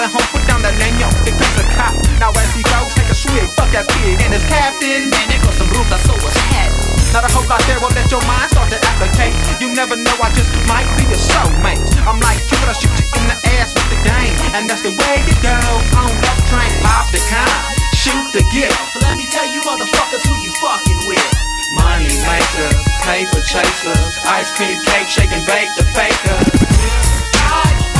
Order 0.00 0.16
home, 0.16 0.32
put 0.32 0.48
down 0.48 0.64
that 0.64 0.72
leño, 0.80 1.12
it 1.28 1.36
comes 1.36 1.60
a 1.60 1.66
cop. 1.76 1.92
Now 2.16 2.32
as 2.32 2.48
he 2.56 2.64
goes, 2.64 2.88
take 2.96 3.12
a 3.12 3.16
swig, 3.16 3.44
fuck 3.52 3.68
that 3.76 3.84
pig 4.00 4.16
and 4.24 4.32
his 4.32 4.40
captain. 4.48 5.12
Man, 5.12 5.28
there 5.28 5.36
goes 5.44 5.60
some 5.60 5.68
ruta, 5.76 6.00
so 6.08 6.16
what's 6.24 6.40
happening? 6.48 6.96
Not 7.12 7.28
a 7.28 7.30
hoe 7.36 7.44
out 7.52 7.60
there 7.68 7.76
will 7.84 7.92
let 7.92 8.08
your 8.08 8.24
mind 8.24 8.48
start 8.48 8.72
to 8.72 8.80
applicate. 8.80 9.36
You 9.60 9.68
never 9.76 10.00
know, 10.00 10.16
I 10.24 10.32
just 10.32 10.48
might 10.64 10.88
be 10.96 11.04
your 11.04 11.20
soulmate. 11.20 11.84
I'm 12.08 12.16
like 12.16 12.40
Cupid, 12.48 12.72
I 12.72 12.80
shoot 12.80 12.96
you 12.96 13.04
in 13.20 13.28
the 13.28 13.36
ass 13.60 13.76
with 13.76 13.92
the 13.92 14.00
game. 14.00 14.32
And 14.56 14.64
that's 14.64 14.80
the 14.80 14.96
way 14.96 15.20
you 15.20 15.36
go 15.44 15.52
on 16.00 16.08
that 16.24 16.38
train. 16.48 16.72
Pop 16.80 17.04
the 17.12 17.20
con, 17.28 17.52
shoot 17.92 18.24
the 18.32 18.40
gift. 18.56 18.80
Let 19.04 19.20
me 19.20 19.28
tell 19.28 19.52
you 19.52 19.60
motherfuckers 19.68 20.24
who 20.24 20.32
you 20.40 20.48
fucking 20.64 21.12
with. 21.12 21.28
Money 21.76 22.08
makers, 22.24 22.80
paper 23.04 23.44
chasers, 23.44 24.16
ice 24.24 24.48
cream 24.56 24.80
cake, 24.80 25.12
shake 25.12 25.28
and 25.36 25.44
bake 25.44 25.68
the 25.76 25.84
fakers. 25.92 26.70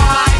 Another 0.00 0.39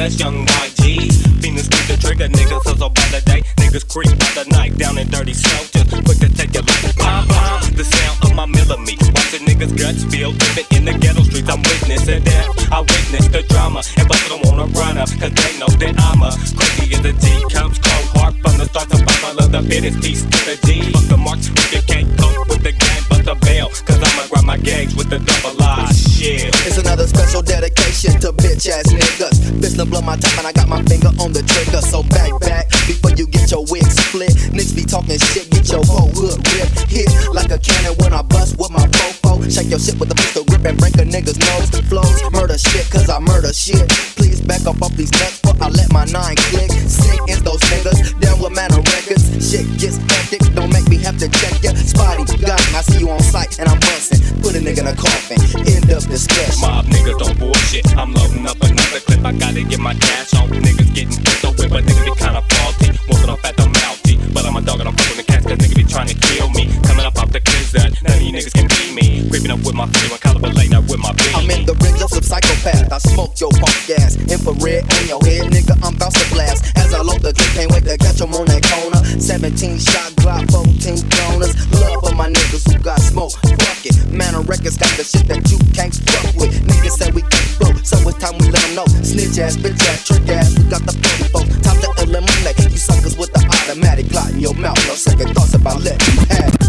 us 0.00 0.18
young 0.18 0.46
YGs. 0.46 1.26
Venus 1.42 1.66
squeeze 1.66 1.88
the 1.88 1.96
trigger, 1.96 2.28
niggas 2.28 2.62
hustle 2.64 2.90
by 2.90 3.06
the 3.10 3.20
day. 3.26 3.42
Niggas 3.56 3.86
creep 3.88 4.10
by 4.18 4.30
the 4.34 4.44
night, 4.50 4.76
down 4.78 4.98
in 4.98 5.08
dirty 5.08 5.34
soldiers. 5.34 5.88
Quick 5.90 6.18
to 6.18 6.28
take 6.28 6.54
a 6.54 6.62
look, 6.62 6.96
bomb 6.96 7.26
bomb. 7.28 7.60
The 7.74 7.84
sound 7.84 8.18
of 8.24 8.34
my 8.34 8.46
millimeter. 8.46 9.10
Watching 9.14 9.46
niggas 9.46 9.74
guts 9.76 10.04
feel 10.04 10.30
living 10.30 10.68
in 10.76 10.84
the 10.84 10.94
ghetto 10.98 11.22
streets. 11.22 11.48
I'm 11.48 11.62
witnessing 11.62 12.22
death. 12.22 12.72
I 12.72 12.80
witness 12.80 13.28
the 13.28 13.42
drama, 13.48 13.82
and 13.96 14.08
but 14.08 14.20
don't 14.28 14.44
wanna 14.46 14.66
run 14.78 14.98
up, 14.98 15.10
cause 15.18 15.34
they 15.34 15.52
know 15.58 15.70
that 15.82 15.94
I'm 15.98 16.22
a 16.22 16.30
crazy 16.54 16.94
as 16.94 17.02
G. 17.02 17.26
Comes 17.50 17.78
cold 17.78 18.08
heart 18.14 18.34
from 18.42 18.58
the 18.58 18.66
start 18.66 18.88
to 18.90 18.98
bottom 19.04 19.38
of 19.38 19.50
the 19.52 19.62
fittest 19.62 20.00
piece 20.02 20.22
to 20.22 20.38
the 20.46 20.56
G. 20.66 20.92
Fuck 20.92 21.06
the 21.08 21.16
marks 21.16 21.48
if 21.48 21.72
you 21.74 21.82
can't 21.82 22.08
cope 22.18 22.48
with 22.48 22.62
the 22.62 22.72
game, 22.72 22.97
the 23.34 23.84
cause 23.84 24.00
I'ma 24.00 24.26
grab 24.32 24.44
my 24.44 24.56
gauge 24.56 24.94
with 24.94 25.10
the 25.10 25.18
double 25.18 25.60
I 25.60 25.92
shit. 25.92 26.48
It's 26.64 26.78
another 26.78 27.06
special 27.06 27.42
dedication 27.42 28.16
to 28.24 28.32
bitch 28.32 28.68
ass 28.68 28.88
niggas. 28.88 29.48
To 29.78 29.86
blow 29.86 30.02
my 30.02 30.16
top 30.16 30.34
and 30.38 30.46
I 30.48 30.52
got 30.52 30.66
my 30.66 30.82
finger 30.90 31.14
on 31.22 31.30
the 31.30 31.38
trigger. 31.46 31.78
So 31.78 32.02
back 32.10 32.34
back 32.42 32.66
before 32.90 33.14
you 33.14 33.30
get 33.30 33.46
your 33.52 33.62
wig 33.70 33.86
split. 33.86 34.34
Niggas 34.50 34.74
be 34.74 34.82
talking 34.82 35.18
shit, 35.18 35.46
get 35.54 35.70
your 35.70 35.86
whole 35.86 36.10
hood 36.10 36.34
ripped. 36.50 36.90
Hit 36.90 37.06
like 37.30 37.54
a 37.54 37.62
cannon 37.62 37.94
when 38.02 38.10
I 38.10 38.22
bust 38.22 38.58
with 38.58 38.74
my 38.74 38.82
fofo. 38.90 39.38
Shake 39.46 39.70
your 39.70 39.78
shit 39.78 40.00
with 40.00 40.10
a 40.10 40.18
pistol 40.18 40.42
grip 40.50 40.66
and 40.66 40.74
break 40.78 40.98
a 40.98 41.06
nigga's 41.06 41.38
nose. 41.38 41.70
Flows 41.86 42.18
murder 42.34 42.58
shit, 42.58 42.90
cause 42.90 43.08
I 43.08 43.20
murder 43.20 43.52
shit. 43.52 43.86
Please 44.18 44.40
back 44.42 44.66
up 44.66 44.82
off 44.82 44.96
these 44.98 45.12
nuts, 45.14 45.38
but 45.46 45.54
I 45.62 45.68
let 45.68 45.92
my 45.92 46.04
nine 46.10 46.34
click. 46.50 46.74
Sick 46.90 47.22
is 47.30 47.38
those 47.46 47.62
niggas, 47.70 48.18
down 48.18 48.42
with 48.42 48.50
man 48.58 48.74
of 48.74 48.82
records. 48.82 49.30
Shit 49.38 49.68
gets 49.78 50.02
hectic, 50.10 50.42
don't 50.58 50.72
make 50.74 50.88
me 50.90 50.98
have 51.06 51.22
to 51.22 51.30
check 51.30 51.54
ya. 51.62 51.70
Spotty, 51.78 52.26
got 52.42 52.58
I 52.74 52.82
see 52.82 53.06
you 53.06 53.10
on 53.14 53.17
sight 53.22 53.58
and 53.58 53.68
I'm 53.68 53.80
busting. 53.80 54.20
Put 54.42 54.54
a 54.54 54.60
nigga 54.60 54.80
in 54.80 54.86
a 54.86 54.94
coffin, 54.94 55.40
end 55.66 55.90
of 55.90 56.06
discussion. 56.08 56.60
Mob 56.60 56.86
niggas 56.86 57.18
don't 57.18 57.38
bullshit. 57.38 57.86
I'm 57.96 58.12
loading 58.14 58.46
up 58.46 58.60
another 58.62 59.00
clip. 59.00 59.24
I 59.24 59.32
gotta 59.32 59.62
get 59.62 59.80
my 59.80 59.94
cash 59.94 60.34
on. 60.34 60.48
Niggas 60.48 60.94
getting 60.94 61.16
pissed 61.24 61.44
away, 61.44 61.68
but 61.68 61.84
niggas 61.84 62.04
be 62.04 62.14
kinda 62.16 62.42
faulty. 62.50 62.98
Walking 63.08 63.30
off 63.30 63.44
at 63.44 63.56
the 63.56 63.66
mouthy. 63.66 63.97
But 64.34 64.46
I'm 64.46 64.56
a 64.56 64.60
dog 64.60 64.80
and 64.80 64.88
I'm 64.88 64.96
fucking 64.96 65.16
the 65.16 65.24
cats, 65.24 65.44
cause 65.46 65.58
niggas 65.58 65.74
be 65.74 65.84
trying 65.84 66.08
to 66.08 66.14
kill 66.14 66.50
me. 66.50 66.68
Coming 66.84 67.06
up 67.06 67.16
off 67.18 67.32
the 67.32 67.40
clizzard. 67.40 67.96
None 68.04 68.14
of 68.14 68.22
you 68.22 68.32
niggas 68.32 68.52
can 68.52 68.68
beat 68.68 68.92
me. 68.92 69.28
Creeping 69.30 69.50
up 69.50 69.64
with 69.64 69.74
my 69.74 69.86
51 69.88 70.20
caliber 70.20 70.50
lane 70.52 70.74
up 70.74 70.84
with 70.86 71.00
my 71.00 71.12
beat. 71.16 71.34
I'm 71.34 71.48
in 71.50 71.64
the 71.64 71.74
ring 71.80 71.96
of 72.02 72.10
some 72.12 72.22
psychopath. 72.22 72.92
I 72.92 72.98
smoke 72.98 73.40
your 73.40 73.50
punk 73.56 73.76
gas. 73.88 74.20
Infrared 74.28 74.84
on 74.84 75.04
your 75.08 75.20
head, 75.24 75.48
nigga. 75.48 75.74
I'm 75.80 75.96
bout 75.96 76.12
to 76.12 76.24
blast. 76.28 76.76
As 76.76 76.92
I 76.92 77.00
load 77.00 77.24
the 77.24 77.32
clip, 77.32 77.50
can't 77.56 77.72
wait 77.72 77.84
to 77.88 77.96
catch 77.96 78.20
'em 78.20 78.34
on 78.36 78.44
that 78.52 78.62
corner. 78.68 79.00
17 79.18 79.78
shot 79.80 80.12
Glock, 80.20 80.44
14 80.52 81.00
donors. 81.08 81.56
Love 81.72 82.04
for 82.04 82.14
my 82.14 82.28
niggas 82.28 82.68
who 82.68 82.78
got 82.78 83.00
smoke. 83.00 83.32
Fuck 83.32 83.86
it. 83.86 83.96
Man 84.12 84.34
of 84.34 84.48
records 84.48 84.76
got 84.76 84.92
the 85.00 85.04
shit 85.04 85.26
that 85.28 85.40
you 85.50 85.58
can't 85.72 85.94
fuck 85.94 86.36
with. 86.36 86.52
Niggas 86.68 86.96
say 87.00 87.10
we 87.12 87.22
can't 87.22 87.50
flow, 87.56 87.72
so 87.82 87.96
it's 88.08 88.18
time 88.18 88.36
we 88.38 88.46
let 88.50 88.58
let 88.58 88.68
'em 88.68 88.74
know. 88.74 88.86
Snitch 89.02 89.38
ass, 89.38 89.56
bitch 89.56 89.80
ass, 89.88 90.04
trick 90.04 90.28
ass. 90.28 90.54
We 90.56 90.64
got 90.64 90.84
the 90.84 90.92
44. 90.92 91.44
Time 91.62 91.80
to 91.80 91.90
eliminate 92.02 92.58
you 92.70 92.76
suckers 92.76 93.16
with 93.16 93.27
automatic 93.78 94.34
in 94.34 94.40
your 94.40 94.54
mouth. 94.54 94.76
No 94.88 94.94
second 94.94 95.34
thoughts 95.34 95.54
about 95.54 95.80
letting 95.82 96.14
you 96.14 96.26
have 96.30 96.67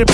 it. 0.00 0.06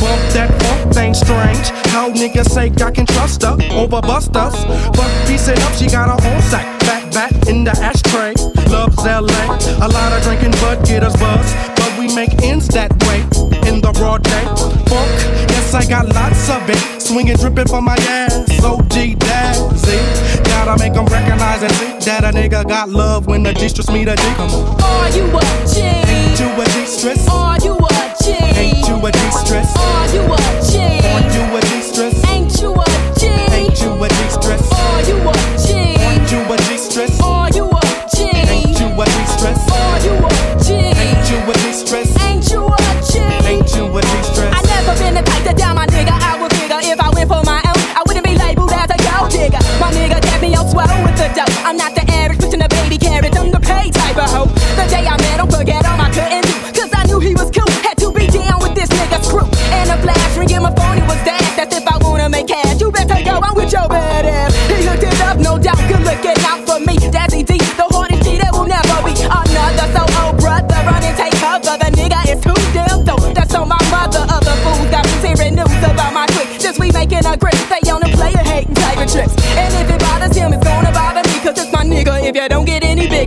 Bump 0.00 0.20
that 0.32 0.50
funk 0.62 0.94
thing 0.94 1.14
strange. 1.14 1.68
How 1.92 2.10
niggas 2.10 2.50
say 2.50 2.72
I 2.84 2.90
can 2.90 3.06
trust 3.06 3.42
her 3.42 3.56
overbust 3.74 4.34
us. 4.36 4.56
But 4.96 5.10
piece 5.26 5.48
it 5.48 5.60
up, 5.62 5.74
she 5.74 5.86
got 5.86 6.08
her 6.08 6.20
own 6.28 6.42
sack. 6.42 6.78
Back, 6.80 7.12
back 7.12 7.32
in 7.48 7.64
the 7.64 7.72
ashtray. 7.72 8.34
Loves 8.70 8.96
LA. 8.98 9.44
A 9.84 9.88
lot 9.88 10.12
of 10.12 10.22
drinking, 10.22 10.52
but 10.60 10.84
get 10.86 11.02
us 11.02 11.16
buzz. 11.16 11.54
But 11.76 11.98
we 11.98 12.14
make 12.14 12.42
ends 12.42 12.68
that 12.68 12.90
way 13.04 13.20
in 13.68 13.80
the 13.80 13.92
broad 13.92 14.22
day. 14.22 14.44
Funk, 14.88 15.12
yes, 15.52 15.74
I 15.74 15.84
got 15.88 16.08
lots 16.08 16.48
of 16.48 16.68
it. 16.68 17.00
Swinging, 17.00 17.36
dripping 17.36 17.68
from 17.68 17.84
my 17.84 17.96
ass. 18.08 18.48
OG 18.64 19.18
Dazzy. 19.18 20.44
Gotta 20.44 20.78
make 20.78 20.94
them 20.94 21.06
recognize 21.06 21.62
and 21.62 21.72
see 21.72 22.10
that 22.10 22.24
a 22.24 22.28
nigga 22.28 22.66
got 22.66 22.88
love 22.88 23.26
when 23.26 23.42
the 23.42 23.52
G-Stress 23.52 23.90
meet 23.90 24.08
a 24.08 24.16
D. 24.16 24.22
Come 24.36 24.50
on. 24.50 24.82
Are 24.82 25.10
you 25.10 25.24
up? 25.36 25.67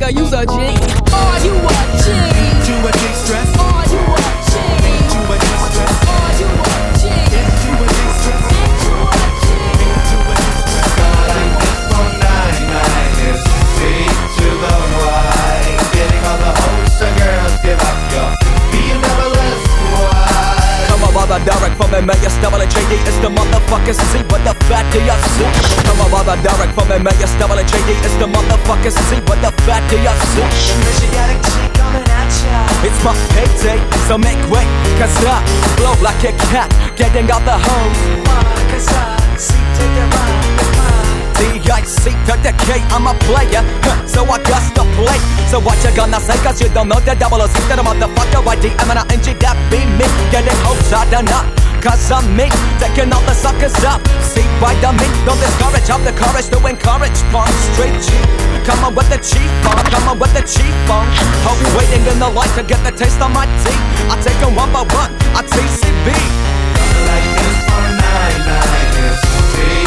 Any 0.01 0.19
use 0.19 0.33
a 0.33 0.45
G. 0.45 1.10
the 28.71 28.89
motherfucking 28.89 28.95
C 29.09 29.19
what 29.27 29.41
the 29.41 29.51
fat 29.63 29.83
do 29.89 29.97
you 29.99 30.13
see? 30.31 30.45
It's 32.87 33.03
my 33.03 33.13
payday, 33.35 33.79
so 34.07 34.17
make 34.17 34.39
way 34.49 34.65
Cause 34.97 35.11
I 35.25 35.43
blow 35.77 35.93
like 36.01 36.23
a 36.23 36.31
cat 36.49 36.69
Getting 36.95 37.29
out 37.29 37.43
the 37.43 37.57
hose 37.57 38.21
D-I-C 41.37 42.11
to 42.11 42.33
the 42.41 42.53
K, 42.65 42.79
I'm 42.93 43.07
a 43.07 43.13
player 43.25 43.63
huh, 43.83 44.05
So 44.05 44.23
I 44.25 44.37
got 44.43 44.63
to 44.75 44.83
play. 44.95 45.19
So 45.49 45.59
what 45.59 45.83
you 45.83 45.95
gonna 45.95 46.19
say 46.19 46.37
cause 46.43 46.61
you 46.61 46.69
don't 46.69 46.87
know 46.87 46.99
the 46.99 47.15
double 47.15 47.41
C 47.47 47.59
to 47.69 47.75
the 47.75 47.83
motherfucker 47.83 48.45
Y-D-M-N-I-N-G 48.45 49.33
that 49.41 49.57
be 49.69 49.79
me? 49.97 50.05
Getting 50.31 50.57
hopes 50.63 50.93
I 50.93 51.09
done 51.09 51.27
up 51.29 51.70
Cause 51.81 52.11
I'm 52.11 52.37
me, 52.37 52.45
taking 52.77 53.11
all 53.11 53.25
the 53.25 53.33
suckers 53.33 53.73
up 53.83 54.05
See 54.21 54.45
by 54.61 54.77
the 54.85 54.93
me, 54.93 55.09
don't 55.25 55.41
discourage 55.41 55.89
Have 55.89 56.05
the 56.05 56.13
courage 56.13 56.45
to 56.53 56.61
encourage 56.69 57.17
Punk 57.33 57.49
straight 57.73 57.97
G 58.05 58.13
Come 58.69 58.85
on 58.85 58.93
with 58.93 59.09
the 59.09 59.17
chief 59.17 59.49
funk, 59.65 59.81
come 59.89 60.07
on 60.07 60.19
with 60.19 60.31
the 60.37 60.45
chief 60.45 60.75
funk 60.85 61.09
Hope 61.41 61.57
waiting 61.73 62.05
in 62.05 62.19
the 62.19 62.29
line 62.29 62.53
to 62.53 62.61
get 62.61 62.77
the 62.85 62.91
taste 62.93 63.19
of 63.19 63.33
my 63.33 63.49
tea 63.65 63.73
I 64.13 64.21
take 64.21 64.37
'em 64.45 64.53
one 64.53 64.71
by 64.71 64.85
one, 64.93 65.09
I 65.33 65.41
TCB 65.41 66.07
All 69.65 69.80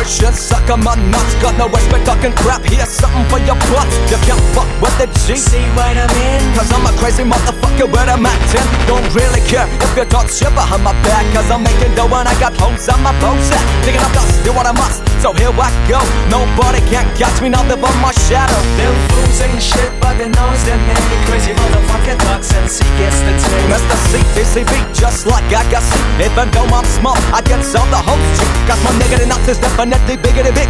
version, 0.00 0.32
suck 0.32 0.64
on 0.70 0.80
my 0.82 0.94
nuts 1.12 1.34
Got 1.42 1.56
no 1.58 1.68
respect, 1.68 2.06
talking 2.06 2.32
crap, 2.32 2.64
here's 2.64 2.88
something 2.88 3.24
for 3.28 3.38
your 3.44 3.56
butts 3.68 3.94
You 4.08 4.18
can't 4.24 4.40
fuck 4.56 4.68
with 4.80 4.96
the 4.96 5.06
G. 5.26 5.36
See 5.36 5.64
what 5.76 5.96
I'm 5.96 6.08
in? 6.24 6.40
Cause 6.56 6.72
I'm 6.72 6.84
a 6.88 6.92
crazy 6.96 7.24
motherfucker 7.24 7.88
where 7.92 8.08
I'm 8.08 8.24
acting. 8.24 8.66
Don't 8.88 9.06
really 9.14 9.40
care 9.44 9.68
if 9.68 9.96
you 9.96 10.04
talk 10.08 10.28
shit 10.28 10.52
behind 10.56 10.82
my 10.82 10.96
back 11.04 11.24
Cause 11.34 11.50
I'm 11.50 11.62
making 11.62 11.94
dough 11.94 12.12
and 12.16 12.28
I 12.28 12.34
got 12.40 12.56
hoes 12.56 12.88
on 12.88 13.02
my 13.02 13.12
set 13.44 13.62
Digging 13.84 14.00
up 14.00 14.12
dust, 14.12 14.44
do 14.44 14.52
what 14.52 14.66
I 14.66 14.72
must, 14.72 15.04
so 15.20 15.36
here 15.36 15.52
I 15.52 15.68
go. 15.84 16.00
Nobody 16.32 16.80
can 16.88 17.04
catch 17.14 17.44
me, 17.44 17.52
they're 17.52 17.76
on 17.76 17.96
my 18.00 18.12
shadow. 18.24 18.56
Them 18.80 18.96
fools 19.12 19.40
ain't 19.44 19.60
shit, 19.60 19.92
but 20.00 20.16
they 20.16 20.32
know 20.32 20.48
it's 20.56 20.64
them 20.64 20.80
man. 20.88 20.96
Crazy 21.28 21.52
motherfucker 21.52 22.16
talks 22.24 22.48
and 22.56 22.64
C 22.64 22.80
gets 22.96 23.20
the 23.20 23.32
taste. 23.36 23.68
Mr. 23.68 23.96
CTCB, 24.08 24.72
just 24.96 25.28
like 25.28 25.44
I 25.52 25.62
got 25.68 25.84
C. 25.84 25.92
Even 26.24 26.48
though 26.56 26.68
I'm 26.72 26.88
small, 26.88 27.16
I 27.36 27.44
get 27.44 27.60
all 27.76 27.88
the 27.92 28.00
hoes 28.00 28.24
G 28.36 28.40
Got 28.64 28.80
my 28.80 28.92
nigga 28.96 29.28
nuts 29.28 29.48
is 29.48 29.58
definitely 29.60 30.16
bigger 30.16 30.42
than 30.42 30.56
big. 30.56 30.68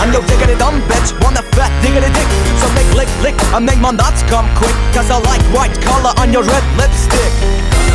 And 0.00 0.12
yo 0.16 0.24
diggity 0.24 0.56
dumb 0.56 0.80
bitch, 0.88 1.12
want 1.20 1.36
a 1.36 1.44
fat 1.52 1.70
diggity 1.84 2.08
dick. 2.08 2.28
So 2.56 2.66
make 2.72 2.88
lick 2.96 3.10
lick, 3.20 3.36
I 3.52 3.60
make 3.60 3.80
my 3.84 3.92
nuts 3.92 4.24
come 4.32 4.48
quick. 4.56 4.74
Cause 4.96 5.12
I 5.12 5.20
like 5.20 5.44
white 5.52 5.76
color 5.84 6.16
on 6.16 6.32
your 6.32 6.42
red 6.42 6.64
lipstick. 6.80 7.32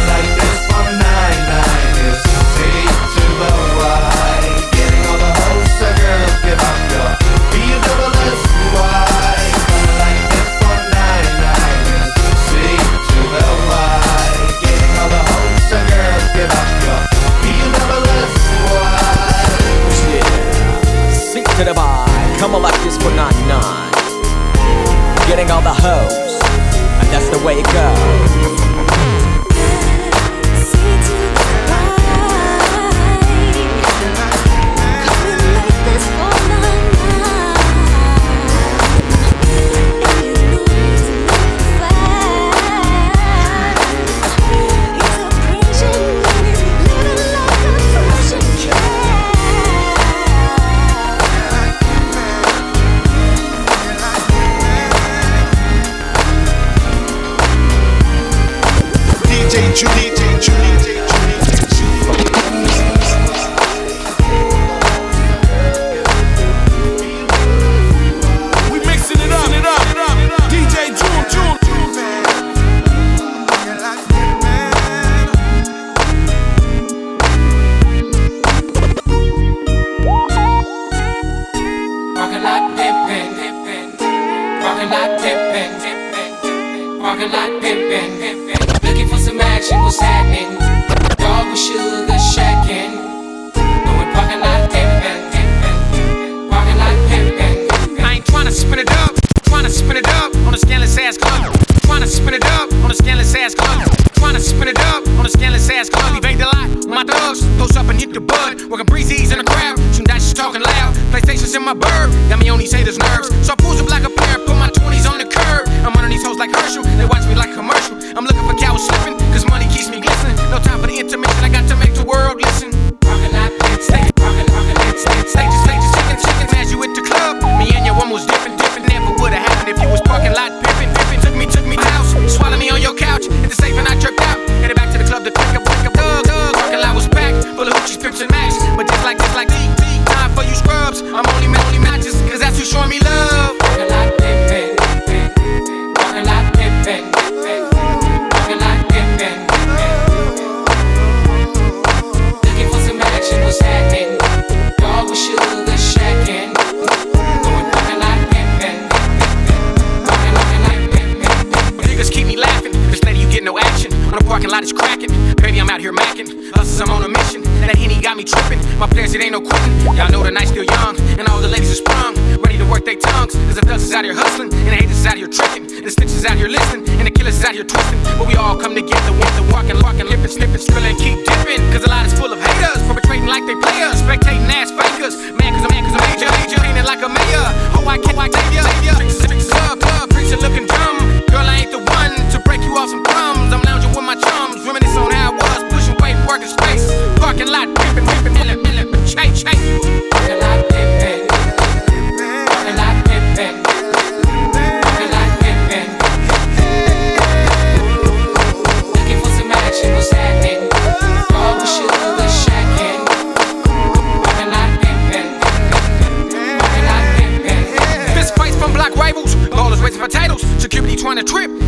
C 0.06 1.15
come 22.52 22.62
like 22.62 22.80
this 22.84 22.96
for 22.98 23.10
99 23.10 23.60
Getting 25.28 25.50
all 25.50 25.62
the 25.62 25.74
hoes, 25.74 26.34
and 27.02 27.10
that's 27.10 27.30
the 27.30 27.44
way 27.44 27.56
it 27.60 27.66
goes 27.74 28.65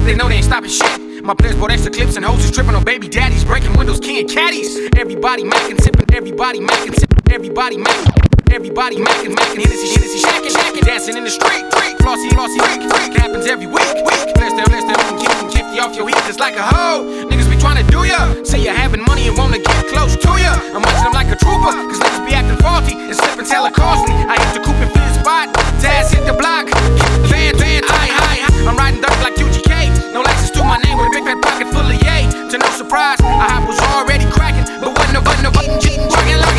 they 0.08 0.16
know 0.16 0.30
they 0.30 0.36
ain't 0.36 0.46
stopping 0.46 0.70
shit. 0.70 1.24
My 1.24 1.34
players 1.36 1.56
bought 1.56 1.72
extra 1.72 1.92
clips 1.92 2.16
and 2.16 2.24
hoes 2.24 2.44
is 2.46 2.52
tripping 2.52 2.74
on 2.74 2.84
baby 2.84 3.10
daddies, 3.10 3.44
breaking 3.44 3.76
windows, 3.78 4.00
keying 4.00 4.28
caddies. 4.28 4.90
Everybody 4.96 5.44
macking, 5.44 5.80
sipping, 5.82 6.08
everybody 6.16 6.60
macking, 6.60 6.96
sipping, 6.96 7.20
everybody 7.30 7.78
macking. 7.78 8.14
Everybody 8.50 8.96
macking, 8.96 9.36
macking, 9.36 9.60
Hennessy, 9.60 9.92
Hennessy, 9.92 10.20
shacking, 10.24 10.56
shacking, 10.56 10.86
Dancin' 10.88 11.18
in 11.18 11.26
the 11.26 11.30
street, 11.30 11.68
freak, 11.76 11.98
flossy, 12.00 12.30
flossy, 12.30 12.58
freak, 12.60 12.82
freak. 12.90 13.14
Happens 13.20 13.46
every 13.46 13.68
week, 13.68 13.94
week. 14.08 14.34
Bless 14.40 14.54
them, 14.56 14.64
bless 14.72 14.86
them, 14.88 15.20
keep 15.20 15.30
them 15.30 15.48
off 15.80 15.96
your 15.96 16.08
heat, 16.08 16.18
just 16.26 16.40
like 16.40 16.56
a 16.56 16.64
hoe. 16.64 17.04
Niggas 17.30 17.50
be 17.50 17.58
tryna 17.58 17.86
do 17.92 18.04
ya, 18.04 18.44
say 18.44 18.64
you're 18.64 18.74
having 18.74 19.04
money 19.04 19.28
and 19.28 19.38
wanna 19.38 19.60
get 19.60 19.88
close 19.88 20.16
to 20.16 20.32
ya. 20.40 20.56
I'm 20.74 20.82
watching 20.82 21.04
them 21.04 21.14
like 21.14 21.28
a 21.28 21.36
trooper, 21.36 21.72
cause 21.92 22.00
niggas 22.00 22.26
be 22.26 22.34
acting 22.34 22.58
faulty 22.64 22.94
and 22.96 23.16
slippin' 23.16 23.46
hella 23.46 23.72
costly. 23.72 24.16
I 24.16 24.40
hit 24.40 24.54
the 24.56 24.64
coupe 24.66 24.80
and 24.80 24.92
feel 24.92 25.22
spot, 25.22 25.54
Taz 25.84 26.16
hit 26.16 26.26
the 26.26 26.34
block, 26.34 26.72
van, 27.30 27.56
van, 27.58 27.84
high, 27.84 28.08
high, 28.08 28.40
high. 28.48 28.70
I'm 28.70 28.76
riding 28.76 29.02
dirt 29.02 29.20
like 29.22 29.38
you 29.38 29.57
my 30.78 30.90
name 30.90 30.98
with 30.98 31.08
a 31.08 31.12
big 31.12 31.24
fat 31.24 31.42
pocket 31.42 31.68
full 31.74 31.86
of 31.86 31.98
yay. 32.04 32.30
To 32.50 32.58
no 32.58 32.70
surprise, 32.70 33.18
I 33.22 33.64
was 33.66 33.80
already 33.96 34.26
cracking, 34.30 34.66
but 34.80 34.98
wasn't 34.98 35.14
no 35.14 35.22
button, 35.22 35.44
no 35.44 35.52
button, 35.52 35.80
cheating, 35.80 36.08
working 36.08 36.38
like 36.38 36.57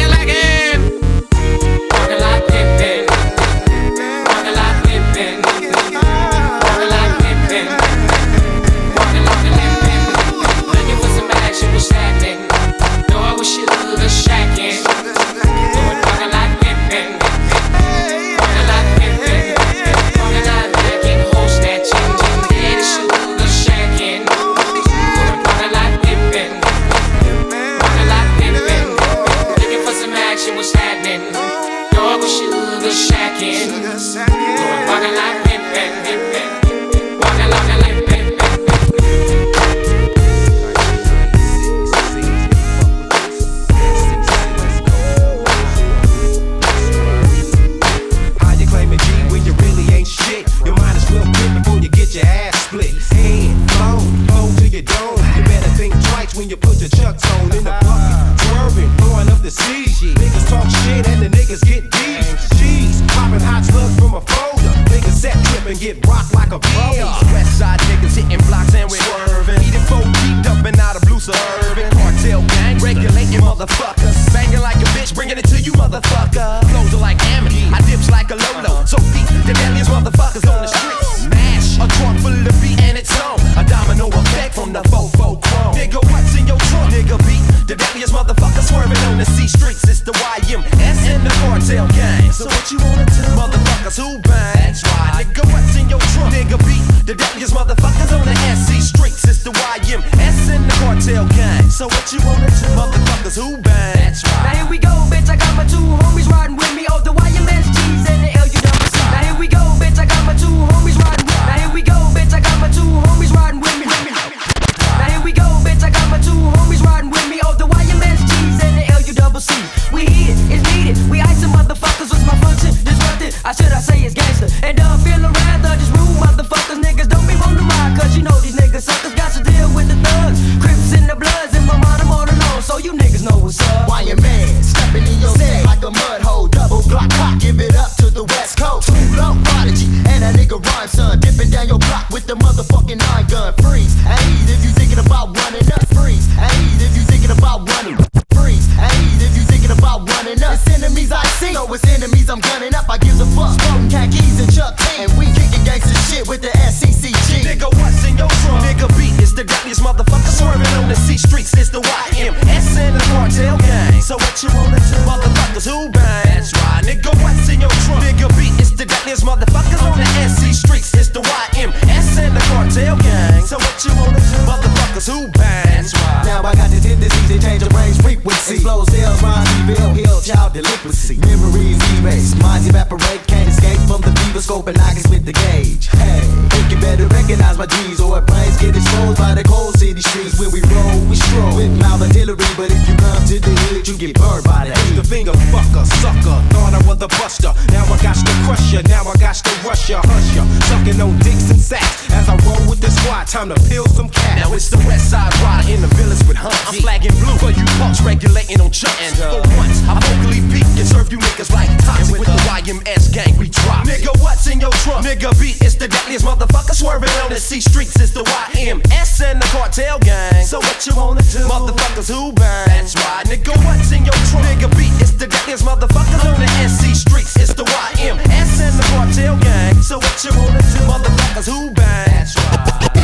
Memories 181.48 181.80
erase, 182.00 182.34
minds 182.42 182.68
evaporate, 182.68 183.24
can't 183.26 183.48
escape 183.48 183.80
from 183.88 184.02
the 184.02 184.12
fever 184.20 184.40
scope 184.40 184.66
and 184.68 184.76
I 184.78 184.92
can 184.92 185.00
spit 185.00 185.24
the 185.24 185.32
gauge. 185.32 185.88
Hey, 185.88 186.20
think 186.52 186.68
you 186.68 186.76
better 186.76 187.06
recognize 187.08 187.56
my 187.56 187.64
G's 187.64 188.00
or 188.00 188.20
brains 188.20 188.60
get 188.60 188.76
exposed 188.76 189.16
by 189.16 189.32
the 189.32 189.44
cold 189.44 189.72
city 189.78 190.00
streets. 190.02 190.36
When 190.38 190.52
we 190.52 190.60
roll, 190.68 191.00
we 191.08 191.16
stroll 191.16 191.56
with 191.56 191.72
mouth 191.80 192.04
artillery, 192.04 192.44
but 192.52 192.68
if 192.68 192.82
you 192.84 192.94
come 193.00 193.24
to 193.32 193.40
the 193.40 193.54
hood, 193.64 193.88
you 193.88 193.96
get 193.96 194.20
burned 194.20 194.44
by 194.44 194.68
the 194.68 194.76
The 195.00 195.04
finger 195.04 195.32
fucker, 195.48 195.88
sucker, 196.04 196.36
thought 196.52 196.76
I 196.76 196.80
was 196.84 197.00
a 197.00 197.08
buster. 197.16 197.56
Now 197.72 197.88
I 197.88 197.96
got 198.04 198.20
to 198.20 198.34
crush 198.44 198.68
ya, 198.68 198.84
now 198.84 199.08
I 199.08 199.16
got 199.16 199.40
to 199.40 199.52
rush 199.64 199.88
ya, 199.88 200.04
hush 200.04 200.36
ya. 200.36 200.44
Sucking 200.68 201.00
on 201.00 201.16
dicks 201.24 201.48
and 201.48 201.60
sacks 201.60 202.12
as 202.12 202.28
I 202.28 202.36
roll 202.44 202.60
with 202.68 202.84
the 202.84 202.92
squad. 202.92 203.24
Time 203.24 203.48
to 203.48 203.58
peel 203.72 203.88
some 203.88 204.12
cat. 204.12 204.44
Now 204.44 204.52
it's 204.52 204.68
the 204.68 204.80
West 204.84 205.08
Side 205.08 205.32
Rider 205.40 205.72
in 205.72 205.80
the 205.80 205.92
village 205.96 206.20
with 206.28 206.36
Hunt. 206.36 206.56
I'm 206.68 206.76
flagging 206.84 207.16
blue 207.24 207.36
for 207.40 207.56
you 207.56 207.64
punks, 207.80 208.04
regulating 208.04 208.60
on 208.60 208.68
chunks. 208.68 209.00
And 209.00 209.16
uh, 209.16 209.40
for 209.40 209.56
once, 209.56 209.80
I 209.88 209.96
vocally 209.96 210.44
peak 210.52 210.68
and 210.76 210.86
serve 210.86 211.08
you 211.10 211.18
niggas 211.18 211.37
like 211.46 211.70
toxic 211.86 212.18
with 212.18 212.26
the 212.26 212.34
YMS 212.50 213.14
gang. 213.14 213.38
We 213.38 213.46
drop. 213.48 213.86
Nigga, 213.86 214.10
what's 214.18 214.50
in 214.50 214.58
your 214.58 214.74
trunk? 214.82 215.06
Nigga, 215.06 215.30
beat 215.38 215.62
it's 215.62 215.76
the 215.76 215.86
deadliest 215.86 216.26
motherfucker 216.26 216.74
swerving 216.74 217.14
on 217.22 217.30
the 217.30 217.38
C 217.38 217.60
streets. 217.60 217.94
It's 218.00 218.10
the 218.10 218.26
YMS 218.26 219.22
and 219.22 219.40
the 219.40 219.46
cartel 219.54 220.00
gang. 220.00 220.44
So 220.44 220.58
what 220.58 220.82
you 220.82 220.96
wanna 220.98 221.22
do? 221.22 221.46
Motherfuckers 221.46 222.10
who 222.10 222.32
bang? 222.32 222.66
That's 222.66 222.98
right, 222.98 223.24
nigga, 223.30 223.54
what's 223.62 223.92
in 223.94 224.02
your 224.02 224.18
trunk? 224.34 224.50
Nigga, 224.50 224.66
beat 224.74 224.90
it's 224.98 225.14
the 225.14 225.28
deadliest 225.28 225.64
motherfuckers 225.64 226.26
on 226.26 226.42
the 226.42 226.50
SC 226.66 226.98
streets. 227.06 227.36
It's 227.38 227.54
the 227.54 227.62
YMS 227.62 228.58
and 228.58 228.74
the 228.74 228.86
cartel 228.90 229.38
gang. 229.38 229.80
So 229.80 230.02
what 230.02 230.18
you 230.26 230.34
wanna 230.34 230.58
do? 230.58 230.82
Motherfuckers 230.90 231.46
who 231.46 231.70
bang? 231.70 232.18
That's 232.18 232.34
right. 232.34 232.98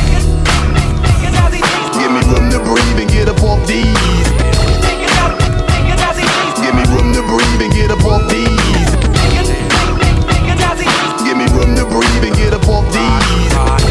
Give 1.95 2.11
me 2.11 2.19
room 2.27 2.51
to 2.51 2.59
breathe 2.59 2.99
and 2.99 3.09
get 3.09 3.29
up 3.29 3.41
off 3.41 3.65
these. 3.65 3.95
Give 6.65 6.73
me 6.73 6.81
room 6.89 7.04
to 7.04 7.04
breathe 7.27 7.61
and 7.61 7.73
get 7.73 7.91
up 7.91 8.03
off 8.05 8.29
these. 8.29 8.89
Give 11.25 11.37
me 11.37 11.45
room 11.53 11.75
to 11.75 11.85
breathe 11.85 12.23
and 12.23 12.35
get 12.35 12.53
up 12.53 12.67
off 12.67 12.85
these. 12.93 13.84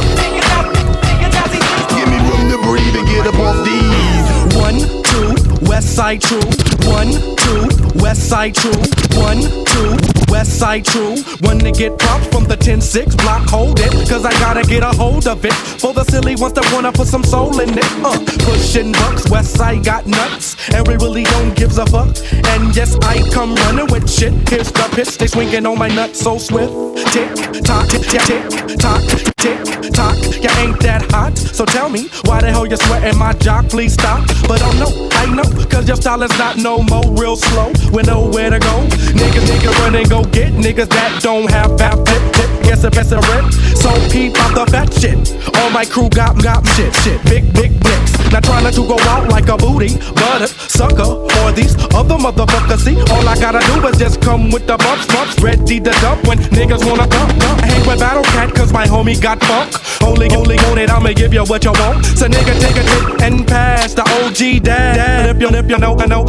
West 5.74 5.96
Side 5.96 6.22
True. 6.22 6.38
One, 6.86 7.10
two, 7.34 7.66
West 7.98 8.28
Side 8.28 8.54
True. 8.54 8.80
One, 9.20 9.40
two, 9.42 9.96
West 10.30 10.56
Side 10.56 10.84
True. 10.84 11.16
One 11.40 11.58
to 11.58 11.72
get 11.72 11.98
props 11.98 12.28
from 12.28 12.44
the 12.44 12.56
10-6 12.56 13.16
block, 13.16 13.42
hold 13.48 13.80
it. 13.80 13.90
Cause 14.08 14.24
I 14.24 14.30
gotta 14.38 14.62
get 14.62 14.84
a 14.84 14.92
hold 14.96 15.26
of 15.26 15.44
it. 15.44 15.52
For 15.52 15.92
the 15.92 16.04
silly 16.04 16.36
ones 16.36 16.52
that 16.52 16.72
wanna 16.72 16.92
put 16.92 17.08
some 17.08 17.24
soul 17.24 17.58
in 17.58 17.70
it. 17.76 17.92
Uh, 18.04 18.16
pushing 18.44 18.92
bucks, 18.92 19.28
West 19.28 19.56
Side 19.56 19.84
got 19.84 20.06
nuts. 20.06 20.54
And 20.72 20.86
we 20.86 20.94
really 20.94 21.24
don't 21.24 21.56
give 21.56 21.76
a 21.76 21.86
fuck. 21.86 22.14
And 22.52 22.76
yes, 22.76 22.94
I 23.02 23.28
come 23.32 23.56
running 23.66 23.88
with 23.90 24.08
shit. 24.08 24.32
Here's 24.48 24.70
the 24.70 24.88
pitch, 24.94 25.18
they 25.18 25.26
swinging 25.26 25.66
on 25.66 25.76
my 25.76 25.88
nuts 25.88 26.20
so 26.20 26.38
swift. 26.38 26.72
Tick, 27.12 27.34
tock, 27.64 27.88
tick, 27.88 28.02
tick, 28.22 28.78
tock, 28.78 29.33
tick, 29.44 29.92
tock. 29.92 30.16
You 30.40 30.50
ain't 30.62 30.80
that 30.80 31.04
hot. 31.12 31.36
So 31.36 31.64
tell 31.64 31.88
me, 31.90 32.08
why 32.24 32.40
the 32.40 32.50
hell 32.50 32.66
you 32.66 32.76
sweating 32.76 33.18
my 33.18 33.32
jock? 33.34 33.68
Please 33.68 33.92
stop. 33.92 34.26
But 34.48 34.60
oh 34.64 34.72
no, 34.80 34.88
I 35.12 35.24
know, 35.28 35.44
cause 35.68 35.86
your 35.86 35.96
style 35.96 36.22
is 36.22 36.36
not 36.38 36.56
no 36.56 36.82
more 36.82 37.04
real 37.20 37.36
slow. 37.36 37.68
With 37.92 38.06
nowhere 38.06 38.50
to 38.50 38.58
go. 38.58 38.76
Niggas, 39.20 39.44
niggas 39.44 39.78
run 39.80 39.94
and 39.94 40.08
go 40.08 40.24
get 40.24 40.52
niggas 40.54 40.88
that 40.88 41.22
don't 41.22 41.50
have 41.50 41.76
fat 41.78 41.96
tip, 42.06 42.22
tip. 42.32 42.50
Guess 42.64 42.84
a 42.84 42.90
best 42.90 43.12
rip. 43.12 43.44
So 43.76 43.90
peep 44.10 44.32
out 44.40 44.54
the 44.56 44.64
fat 44.72 44.92
shit. 44.94 45.20
All 45.56 45.70
my 45.70 45.84
crew 45.84 46.08
got, 46.08 46.42
got 46.42 46.66
shit, 46.74 46.94
shit. 47.02 47.22
Big, 47.24 47.44
big 47.52 47.72
dicks. 47.80 48.12
Not 48.32 48.43
trying 48.64 48.74
to 48.74 48.88
go 48.88 48.96
out 49.10 49.28
like 49.28 49.48
a 49.48 49.56
booty, 49.56 49.98
but 50.14 50.42
a 50.42 50.46
sucker. 50.48 51.04
Or 51.04 51.52
these 51.52 51.74
other 51.94 52.16
motherfuckers. 52.16 52.80
See, 52.84 52.96
all 53.12 53.28
I 53.28 53.36
gotta 53.38 53.60
do 53.60 53.86
is 53.88 53.98
just 53.98 54.20
come 54.20 54.50
with 54.50 54.66
the 54.66 54.76
bumps, 54.78 55.06
bumps. 55.06 55.40
Ready 55.42 55.80
to 55.80 55.90
dump 56.00 56.26
when 56.26 56.38
niggas 56.38 56.84
wanna 56.88 57.06
dump, 57.06 57.36
dump. 57.38 57.62
I 57.62 57.66
hang 57.66 57.86
with 57.86 58.00
Battle 58.00 58.22
Cat 58.22 58.54
cause 58.54 58.72
my 58.72 58.86
homie 58.86 59.20
got 59.20 59.42
funk. 59.44 59.72
Only, 60.02 60.30
only 60.34 60.56
on 60.70 60.78
it, 60.78 60.90
I'ma 60.90 61.12
give 61.12 61.34
you 61.34 61.44
what 61.44 61.64
you 61.64 61.72
want. 61.72 62.04
So 62.06 62.26
nigga, 62.26 62.58
take 62.60 62.76
a 62.76 62.84
tip 62.84 63.20
and 63.22 63.46
pass 63.46 63.92
the 63.92 64.02
OG 64.02 64.62
dad. 64.62 65.36
If 65.36 65.40
you, 65.42 65.48
if 65.48 65.68
you 65.68 65.78
know, 65.78 65.96
I 65.98 66.06
know, 66.06 66.24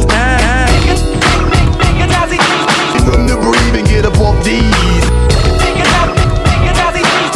Give 2.92 3.04
me 3.04 3.12
room 3.12 3.28
to 3.28 3.36
breathe 3.40 3.76
and 3.76 3.88
get 3.88 4.04
up 4.04 4.20
off 4.20 4.44
these. 4.44 5.04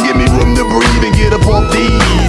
Give 0.05 0.15
me 0.15 0.25
room 0.37 0.55
to 0.55 0.63
breathe 0.69 1.03
and 1.05 1.15
get 1.15 1.33
up 1.33 1.47
off 1.47 1.71
these. 1.73 2.20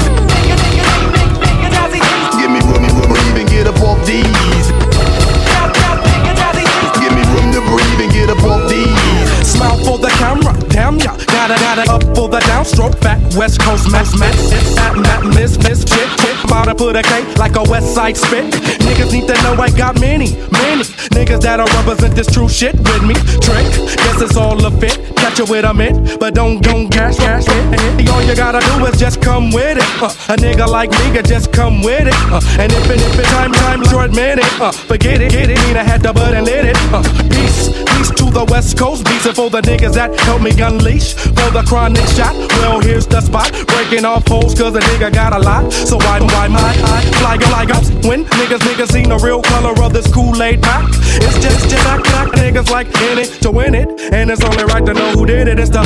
For 9.85 9.99
the 9.99 10.09
camera, 10.19 10.53
damn 10.69 10.99
ya. 10.99 11.17
Gotta, 11.27 11.57
gotta 11.59 11.85
up 11.91 12.03
for 12.15 12.29
the 12.29 12.41
downstroke. 12.51 12.99
Fat 13.03 13.19
West 13.35 13.61
Coast 13.61 13.91
mess, 13.91 14.17
mess. 14.19 14.53
It's 14.53 14.79
at 14.79 14.97
Matt, 14.97 15.25
miss, 15.35 15.59
miss, 15.59 15.85
chick, 15.85 16.09
chick. 16.21 16.37
About 16.45 16.67
to 16.67 16.75
put 16.75 16.97
a 16.97 17.03
K 17.03 17.25
like 17.35 17.57
a 17.57 17.63
West 17.63 17.95
Side 17.95 18.17
spit. 18.17 18.53
Niggas 18.87 19.13
need 19.13 19.27
to 19.29 19.35
know 19.43 19.55
I 19.55 19.71
got 19.71 20.01
many, 20.01 20.37
many 20.51 20.85
niggas 21.13 21.41
that'll 21.43 21.67
represent 21.79 22.15
this 22.15 22.27
true 22.27 22.49
shit 22.49 22.75
with 22.77 23.03
me. 23.03 23.15
Trick, 23.45 23.67
guess 24.03 24.21
it's 24.21 24.37
all 24.37 24.65
a 24.65 24.71
fit. 24.71 24.99
Catch 25.17 25.39
you 25.39 25.47
with 25.47 25.65
a 25.65 25.73
mint, 25.73 26.19
but 26.19 26.35
don't, 26.35 26.61
don't 26.61 26.89
cash, 26.89 27.17
cash 27.17 27.45
it. 27.47 28.09
All 28.11 28.23
you 28.23 28.35
gotta 28.35 28.61
do 28.61 28.87
is 28.87 28.99
just 28.99 29.23
come 29.23 29.51
with 29.51 29.79
it. 29.79 30.03
Uh, 30.03 30.07
a 30.33 30.37
nigga 30.37 30.67
like 30.67 30.91
me 30.91 31.13
could 31.13 31.27
just 31.27 31.53
come 31.53 31.83
with 31.83 32.07
it. 32.07 32.15
Uh, 32.31 32.41
and 32.59 32.73
if 32.73 32.91
it, 32.91 33.01
if 33.01 33.19
it 33.19 33.27
time, 33.27 33.53
time, 33.53 33.85
short 33.85 34.11
minute. 34.15 34.45
Uh, 34.61 34.73
forget 34.73 35.21
it, 35.21 35.31
get 35.31 35.51
it. 35.51 35.59
Mean 35.67 35.77
I 35.77 35.85
had 35.85 36.03
the 36.03 36.13
bud 36.13 36.35
and 36.35 36.47
lit 36.47 36.67
it. 36.67 36.77
Uh, 36.93 37.03
peace, 37.31 37.71
peace 37.93 38.11
to 38.19 38.22
the 38.33 38.45
West 38.47 38.79
Coast. 38.79 39.05
Beats 39.05 39.27
it 39.27 39.37
for 39.37 39.51
the 39.51 39.61
niggas 39.61 39.95
that 39.95 40.19
help 40.21 40.43
me 40.43 40.51
unleash. 40.57 41.15
For 41.15 41.51
the 41.53 41.63
chronic 41.69 42.07
shot, 42.17 42.35
well, 42.61 42.81
here's 42.81 43.07
the 43.07 43.21
spot. 43.21 43.53
Breaking 43.69 44.05
off 44.05 44.27
holes, 44.27 44.55
cause 44.55 44.75
a 44.75 44.81
nigga 44.81 45.13
got 45.13 45.33
a 45.33 45.39
lot. 45.39 45.73
So 45.73 45.97
why, 45.97 46.21
why 46.21 46.49
my 46.49 46.61
I 46.61 47.05
fly 47.21 47.37
like 47.53 47.71
ups 47.71 47.91
when 48.07 48.25
niggas, 48.25 48.65
niggas 48.65 48.93
seen 48.93 49.09
the 49.11 49.19
real 49.19 49.43
color 49.43 49.75
of 49.83 49.93
this 49.93 50.11
Kool-Aid 50.13 50.63
pack? 50.63 50.89
It's 51.21 51.39
just, 51.39 51.69
just 51.69 51.87
act 51.87 52.07
like 52.13 52.33
niggas 52.41 52.71
like 52.71 52.89
in 53.11 53.19
it 53.19 53.41
to 53.43 53.51
win 53.51 53.75
it. 53.75 53.89
And 54.13 54.31
it's 54.31 54.43
only 54.45 54.65
right 54.65 54.85
to 54.85 54.95
know 54.95 55.13
who 55.13 55.27
did 55.27 55.49
it. 55.49 55.59
It's 55.59 55.71
the 55.71 55.83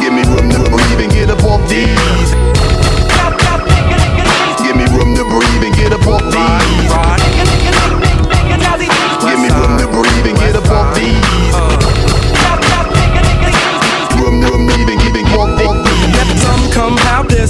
Give 0.00 0.12
me 0.12 0.22
room 0.24 0.48
to 0.50 0.58
breathe 0.70 1.00
and 1.00 1.12
get 1.12 1.30
up 1.30 1.44
off 1.44 1.62
these. 1.68 2.30
Give 4.64 4.76
me 4.76 4.86
room 4.96 5.14
to 5.16 5.24
breathe 5.28 5.64
and 5.64 5.74
get 5.76 5.92
up 5.92 6.06
off 6.06 6.24
these. 6.32 7.39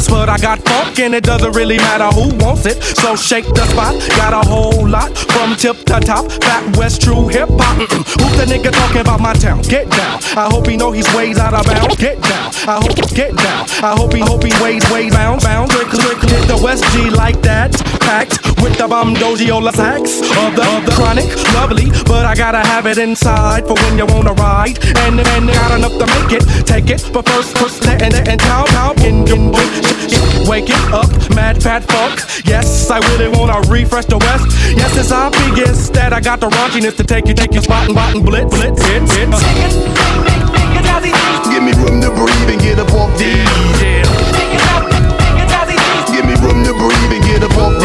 This, 0.01 0.09
but 0.09 0.29
I 0.29 0.39
got 0.39 0.59
funk 0.61 0.99
and 0.99 1.15
it 1.15 1.25
doesn't 1.25 1.53
really 1.53 1.77
matter 1.79 2.09
who 2.09 2.35
wants 2.45 2.67
it. 2.67 2.83
So 2.83 3.17
shake 3.17 3.47
the 3.47 3.65
spot, 3.67 3.95
got 4.17 4.33
a 4.33 4.49
whole 4.49 4.87
lot 4.89 5.17
from 5.17 5.57
tip 5.57 5.77
to 5.87 6.01
top. 6.01 6.31
Fat 6.43 6.77
West 6.77 7.03
true 7.03 7.29
hip 7.29 7.49
hop. 7.51 7.77
Who's 8.21 8.37
the 8.37 8.47
nigga 8.47 8.73
talking 8.73 9.01
about 9.01 9.21
my 9.21 9.35
town? 9.35 9.63
Get 9.63 9.91
down. 9.91 10.21
I 10.37 10.49
hope 10.51 10.67
he 10.67 10.77
know 10.77 10.93
he's 10.93 11.09
ways 11.15 11.39
out 11.39 11.55
of 11.55 11.67
bounds. 11.67 11.97
Get 11.97 12.21
down. 12.23 12.51
I 12.69 12.77
hope 12.83 12.97
get 13.15 13.37
down. 13.37 13.67
I 13.83 13.95
hope 13.97 14.13
he 14.13 14.21
hope 14.21 14.43
he 14.43 14.53
ways 14.63 14.85
ways 14.91 15.13
bounds 15.13 15.45
bounds. 15.45 15.75
Trick 15.75 15.89
trick 15.89 16.21
hit 16.31 16.47
the 16.49 16.61
West 16.63 16.85
G 16.93 17.11
like 17.11 17.41
that. 17.43 17.73
Packed 18.01 18.41
with 18.63 18.77
the 18.79 18.87
bomb 18.89 19.15
dogiola 19.15 19.73
sax 19.73 20.21
of 20.21 20.57
the 20.57 20.65
of 20.77 20.85
the 20.87 20.93
chronic. 20.93 21.29
Lovely, 21.55 21.91
but 22.05 22.25
I 22.25 22.35
gotta 22.35 22.61
have 22.61 22.87
it 22.87 22.99
inside 22.99 23.67
for 23.67 23.75
when 23.75 23.99
you 23.99 24.07
wanna 24.07 24.35
ride. 24.35 24.79
And 25.05 25.21
and 25.21 25.49
got 25.49 25.71
enough 25.79 25.97
to 25.99 26.07
make 26.15 26.33
it. 26.39 26.45
Take 26.67 26.91
it, 26.91 27.03
but 27.13 27.29
first 27.29 27.57
first 27.59 27.87
and 27.87 28.03
and, 28.03 28.29
and 28.29 28.41
cow 28.41 28.65
cow 28.67 28.93
in 29.05 29.25
in 29.91 30.49
Waking 30.49 30.83
up, 30.93 31.11
mad 31.35 31.63
fat 31.63 31.85
funk. 31.85 32.21
Yes, 32.45 32.91
I 32.91 32.99
really 33.11 33.29
wanna 33.29 33.61
refresh 33.69 34.07
the 34.07 34.19
West. 34.19 34.47
Yes, 34.77 34.97
it's 34.97 35.13
obvious 35.13 35.91
that 35.91 36.13
I 36.13 36.21
got 36.21 36.41
the 36.41 36.49
raunchiness 36.49 36.97
to 36.97 37.05
take 37.05 37.27
you, 37.29 37.35
take 37.35 37.53
you 37.55 37.63
spot 37.63 37.87
and 37.87 37.95
bot 37.95 38.15
and 38.15 38.25
blitz, 38.25 38.55
blitz, 38.55 38.83
hit, 38.87 39.03
hit. 39.11 39.29
Give 41.51 41.63
me 41.63 41.73
room 41.83 42.01
to 42.01 42.11
breathe 42.11 42.51
and 42.51 42.61
get 42.61 42.79
up 42.79 42.93
off 42.95 43.19
these. 43.19 43.49
Give 43.51 44.55
me 44.55 44.59
room 44.61 44.79
to 44.81 45.01
breathe 45.01 45.01
and 45.01 45.03
get 45.03 45.43
up 45.43 45.59
off 45.59 45.69
these. 45.77 46.11
Give 46.11 46.25
me 46.27 46.35
room 46.41 46.65
to 46.65 46.73
breathe 46.75 47.13
and 47.13 47.25
get 47.25 47.43
up 47.43 47.57
off 47.57 47.80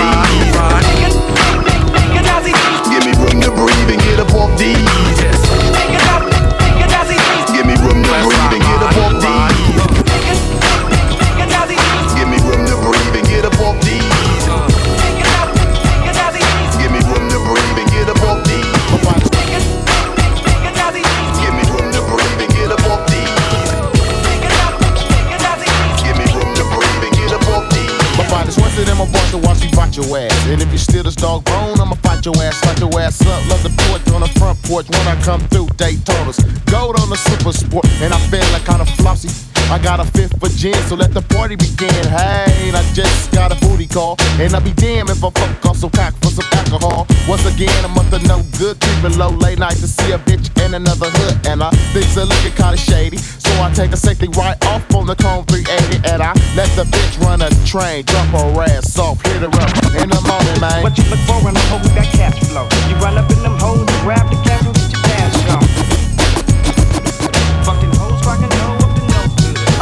your 29.97 30.17
ass. 30.17 30.47
And 30.47 30.61
if 30.61 30.71
you 30.71 30.77
steal 30.77 31.03
this 31.03 31.15
dog 31.15 31.45
bone, 31.45 31.79
I'ma 31.79 31.95
fight 31.95 32.25
your 32.25 32.35
ass, 32.37 32.57
slap 32.59 32.79
your 32.79 32.99
ass 32.99 33.21
up. 33.21 33.49
Love 33.49 33.63
the 33.63 33.73
porch 33.87 34.03
on 34.13 34.21
the 34.21 34.39
front 34.39 34.61
porch 34.63 34.87
when 34.89 35.07
I 35.07 35.15
come 35.21 35.41
through 35.47 35.67
Daytona's. 35.77 36.39
Gold 36.65 36.99
on 36.99 37.09
the 37.09 37.17
super 37.17 37.51
sport, 37.51 37.85
and 38.01 38.13
I 38.13 38.19
feel 38.29 38.45
like 38.51 38.65
kinda 38.65 38.85
flossy. 38.97 39.29
I 39.71 39.79
got 39.79 39.99
a 39.99 40.05
fifth 40.05 40.39
for 40.39 40.49
gin, 40.49 40.75
so 40.87 40.95
let 40.95 41.13
the 41.13 41.21
party 41.21 41.55
begin. 41.55 41.89
Hey, 42.07 42.71
I 42.71 42.81
just 42.93 43.31
got 43.33 43.51
a 43.51 43.55
booty 43.65 43.87
call, 43.87 44.15
and 44.39 44.53
I'll 44.53 44.61
be 44.61 44.73
damned 44.73 45.09
if 45.09 45.23
I 45.23 45.29
fuck 45.31 45.65
off 45.65 45.77
some 45.77 45.89
cock 45.89 46.13
for 46.21 46.29
some 46.29 46.45
alcohol. 46.53 47.07
Once 47.27 47.45
again, 47.45 47.73
a 47.83 47.89
month 47.89 48.13
of 48.13 48.23
no 48.27 48.41
good, 48.57 48.79
creeping 48.79 49.17
low 49.17 49.29
late 49.29 49.59
night 49.59 49.77
to 49.81 49.87
see 49.87 50.11
a 50.11 50.19
bitch 50.19 50.53
in 50.63 50.75
another 50.75 51.09
hood, 51.09 51.47
and 51.47 51.63
I 51.63 51.71
think 51.91 52.05
it's 52.05 52.15
looking 52.15 52.53
kinda 52.53 52.77
shady. 52.77 53.17
So 53.17 53.49
I 53.61 53.71
take 53.73 53.91
a 53.91 53.97
safety 53.97 54.27
right 54.37 54.57
off 54.67 54.83
on 54.93 55.07
the 55.07 55.15
Chrome 55.15 55.45
380, 55.45 56.13
and 56.13 56.21
I 56.21 56.33
let 56.55 56.69
the 56.77 56.85
bitch 56.85 57.19
run 57.25 57.41
a 57.41 57.49
train, 57.65 58.05
drop 58.05 58.27
her 58.37 58.63
ass 58.69 58.97
off, 58.99 59.21
hit 59.25 59.41
her 59.41 59.49
up 59.49 59.73
in 59.97 60.09
the 60.09 60.21
morning, 60.29 60.59
man. 60.61 60.83
What 60.83 60.97
you 60.97 61.05
look 61.09 61.19
for 61.25 61.41
in 61.49 61.55
a 61.55 61.63
hoe 61.73 61.81
that 61.97 62.09
cash 62.13 62.39
flow? 62.47 62.69
You 62.87 62.95
run 63.01 63.17
up 63.17 63.29
in 63.31 63.41
them 63.41 63.57
hoes, 63.59 63.79
you 63.81 63.99
grab 64.05 64.29
the 64.29 64.37
cash 64.45 64.63
and 64.63 64.75
get 64.75 64.91
your 64.93 65.01
cash 65.03 65.49
on. 65.49 65.84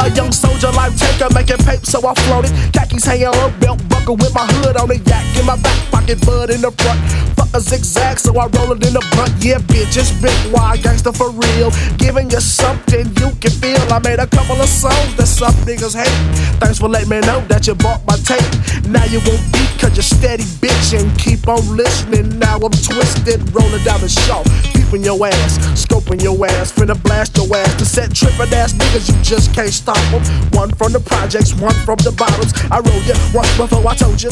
A 0.04 0.10
young 0.10 0.32
soldier 0.32 0.70
life 0.72 0.94
taker 0.98 1.32
making 1.32 1.64
paper, 1.64 1.86
so 1.86 2.06
I 2.06 2.12
floated. 2.28 2.52
Khakis 2.74 3.06
hanging 3.06 3.28
on 3.28 3.58
belt 3.58 3.80
buckle 3.88 4.16
with 4.16 4.34
my 4.34 4.44
hood 4.44 4.76
on 4.76 4.90
it. 4.90 5.00
Yak 5.08 5.24
in 5.38 5.46
my 5.46 5.56
back 5.56 5.80
pocket, 5.90 6.20
bud 6.26 6.50
in 6.50 6.60
the 6.60 6.70
front. 6.72 7.23
Fuck 7.36 7.54
a 7.54 7.60
zigzag, 7.60 8.18
so 8.18 8.36
I 8.38 8.46
roll 8.58 8.72
it 8.72 8.86
in 8.86 8.94
the 8.94 9.04
blunt. 9.12 9.32
Yeah, 9.42 9.58
bitch, 9.58 9.96
it's 9.96 10.12
big 10.20 10.36
wild 10.52 10.82
gangster 10.82 11.12
for 11.12 11.30
real. 11.30 11.70
Giving 11.98 12.30
you 12.30 12.40
something 12.40 13.06
you 13.20 13.30
can 13.40 13.50
feel. 13.50 13.80
I 13.92 13.98
made 13.98 14.18
a 14.18 14.26
couple 14.26 14.60
of 14.60 14.68
songs 14.68 15.14
that 15.16 15.26
some 15.26 15.54
niggas 15.66 15.94
hate. 15.94 16.14
Thanks 16.60 16.78
for 16.78 16.88
letting 16.88 17.10
me 17.10 17.20
know 17.20 17.40
that 17.48 17.66
you 17.66 17.74
bought 17.74 18.04
my 18.06 18.16
tape. 18.22 18.44
Now 18.86 19.04
you 19.04 19.20
won't 19.26 19.42
beat 19.52 19.70
cause 19.80 19.96
you're 19.96 20.02
steady 20.04 20.44
bitch 20.62 20.98
and 20.98 21.14
Keep 21.18 21.48
on 21.48 21.76
listening, 21.76 22.38
now 22.38 22.56
I'm 22.56 22.70
twisted, 22.70 23.40
rolling 23.54 23.82
down 23.84 24.00
the 24.00 24.08
shaw. 24.08 24.42
Peeping 24.74 25.04
your 25.04 25.26
ass, 25.26 25.58
scoping 25.72 26.22
your 26.22 26.36
ass, 26.46 26.70
finna 26.72 27.00
blast 27.02 27.36
your 27.36 27.48
ass. 27.56 27.74
To 27.78 27.86
set 27.86 28.14
trippin' 28.14 28.52
ass 28.52 28.72
niggas, 28.74 29.08
you 29.08 29.22
just 29.22 29.54
can't 29.54 29.72
stop 29.72 29.96
them. 30.10 30.22
One 30.52 30.70
from 30.72 30.92
the 30.92 31.00
projects, 31.00 31.54
one 31.54 31.74
from 31.86 31.96
the 32.04 32.12
bottles. 32.12 32.52
I 32.70 32.80
roll 32.80 33.02
ya 33.04 33.14
once 33.32 33.56
before 33.56 33.86
I 33.88 33.94
told 33.94 34.22
you. 34.22 34.30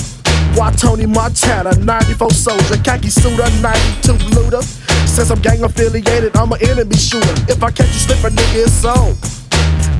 Why 0.54 0.70
Tony 0.72 1.06
Montana, 1.06 1.74
94 1.78 2.30
soldier, 2.30 2.76
khaki 2.92 3.08
suit, 3.08 3.40
a 3.40 3.48
92 3.62 4.12
looter. 4.36 4.62
Since 5.08 5.30
I'm 5.30 5.40
gang 5.40 5.64
affiliated, 5.64 6.36
I'm 6.36 6.52
an 6.52 6.60
enemy 6.68 6.96
shooter. 6.96 7.32
If 7.48 7.62
I 7.62 7.70
catch 7.70 7.88
you 7.88 8.00
slipping, 8.04 8.36
nigga, 8.36 8.66
it's 8.66 8.84
on. 8.84 9.16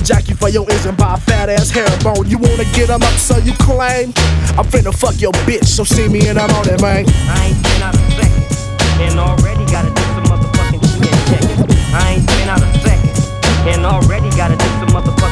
Jackie 0.03 0.33
for 0.33 0.49
your 0.49 0.69
engine 0.69 0.95
by 0.95 1.15
a 1.15 1.17
fat 1.17 1.49
ass 1.49 1.71
herringbone. 1.71 2.29
You 2.29 2.37
wanna 2.37 2.65
get 2.75 2.89
'em 2.89 3.01
up, 3.01 3.17
so 3.17 3.37
you 3.37 3.53
claim? 3.53 4.13
I'm 4.57 4.65
finna 4.69 4.93
fuck 4.93 5.19
your 5.19 5.33
bitch, 5.47 5.65
so 5.65 5.83
see 5.83 6.07
me 6.07 6.27
and 6.27 6.37
I'm 6.37 6.51
on 6.51 6.67
it, 6.67 6.81
man. 6.81 7.05
I 7.29 7.45
ain't 7.47 7.63
been 7.63 7.81
out 7.81 7.95
a 7.95 8.03
second, 8.17 8.45
and 9.05 9.19
already 9.19 9.65
gotta 9.71 9.89
do 9.89 10.03
some 10.15 10.25
motherfucking 10.31 10.81
checking. 11.29 11.95
I 11.95 12.05
ain't 12.13 12.27
been 12.27 12.49
out 12.49 12.61
a 12.61 12.69
second, 12.85 13.13
and 13.71 13.85
already 13.85 14.29
gotta 14.37 14.57
do 14.57 14.69
some 14.79 14.91
motherfucking 14.95 15.22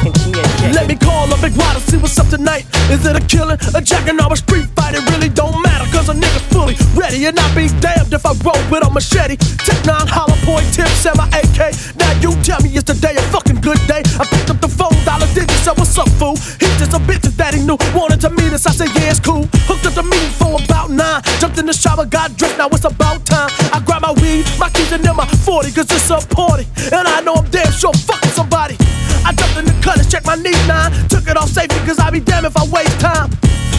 Let 0.69 0.87
me 0.87 0.95
call 0.95 1.25
up 1.33 1.41
Big 1.41 1.57
Wada, 1.57 1.79
see 1.79 1.97
what's 1.97 2.17
up 2.19 2.29
tonight. 2.29 2.65
Is 2.93 3.05
it 3.05 3.15
a 3.17 3.23
killing, 3.25 3.57
a 3.73 3.81
jacking, 3.81 4.21
or 4.21 4.31
a 4.31 4.37
street 4.37 4.69
fight? 4.77 4.93
It 4.93 5.01
really 5.09 5.29
don't 5.29 5.57
matter, 5.63 5.89
cause 5.89 6.07
a 6.09 6.13
nigga's 6.13 6.45
fully 6.53 6.77
ready. 6.93 7.25
And 7.25 7.37
I'd 7.39 7.55
be 7.55 7.67
damned 7.81 8.13
if 8.13 8.25
I 8.25 8.33
roll 8.45 8.61
with 8.69 8.85
a 8.85 8.89
machete. 8.89 9.37
Tech 9.65 9.81
9, 9.85 10.07
hollow 10.07 10.37
point 10.45 10.69
tips, 10.71 11.05
and 11.09 11.17
my 11.17 11.25
AK. 11.33 11.73
Now 11.97 12.13
you 12.21 12.37
tell 12.45 12.61
me 12.61 12.69
it's 12.77 12.85
the 12.85 12.93
day, 12.93 13.17
a 13.17 13.21
fucking 13.33 13.61
good 13.61 13.81
day. 13.89 14.05
I 14.21 14.25
picked 14.29 14.49
up 14.53 14.61
the 14.61 14.69
phone, 14.69 14.93
dollar 15.03 15.25
digits, 15.33 15.65
so 15.65 15.73
what's 15.73 15.97
up, 15.97 16.09
fool? 16.21 16.37
He's 16.61 16.77
just 16.77 16.93
a 16.93 17.01
bitch 17.01 17.25
that 17.41 17.53
he 17.53 17.65
knew. 17.65 17.77
Wanted 17.97 18.21
to 18.21 18.29
meet 18.29 18.53
us, 18.53 18.67
I 18.67 18.71
said, 18.71 18.93
yeah, 18.93 19.09
it's 19.09 19.19
cool. 19.19 19.49
Hooked 19.65 19.89
up 19.89 19.93
the 19.97 20.03
meeting 20.03 20.35
for 20.37 20.61
about 20.61 20.91
nine. 20.91 21.25
Jumped 21.41 21.57
in 21.57 21.65
the 21.65 21.73
shower, 21.73 22.05
got 22.05 22.37
dressed, 22.37 22.57
now 22.57 22.69
it's 22.69 22.85
about 22.85 23.25
time. 23.25 23.49
I 23.73 23.81
grab 23.81 24.03
my 24.03 24.13
weed, 24.21 24.45
my 24.59 24.69
keys, 24.69 24.91
and 24.91 25.03
then 25.03 25.15
my 25.15 25.25
40, 25.25 25.71
cause 25.73 25.89
it's 25.89 26.09
a 26.13 26.21
party. 26.35 26.67
And 26.93 27.07
I 27.07 27.21
know 27.21 27.33
I'm 27.33 27.49
damn 27.49 27.71
sure 27.71 27.93
fucking 27.93 28.31
somebody. 28.31 28.77
I 29.23 29.33
jumped 29.33 29.57
in 29.57 29.65
the 29.65 29.75
cutters, 29.81 30.09
checked 30.09 30.25
my 30.25 30.35
knee 30.35 30.50
nine. 30.67 30.91
Took 31.09 31.27
it 31.27 31.37
off 31.37 31.49
safety, 31.49 31.77
cause 31.85 31.99
I 31.99 32.09
be 32.09 32.19
damned 32.19 32.45
if 32.45 32.55
I 32.57 32.65
waste 32.67 32.99
time. 32.99 33.29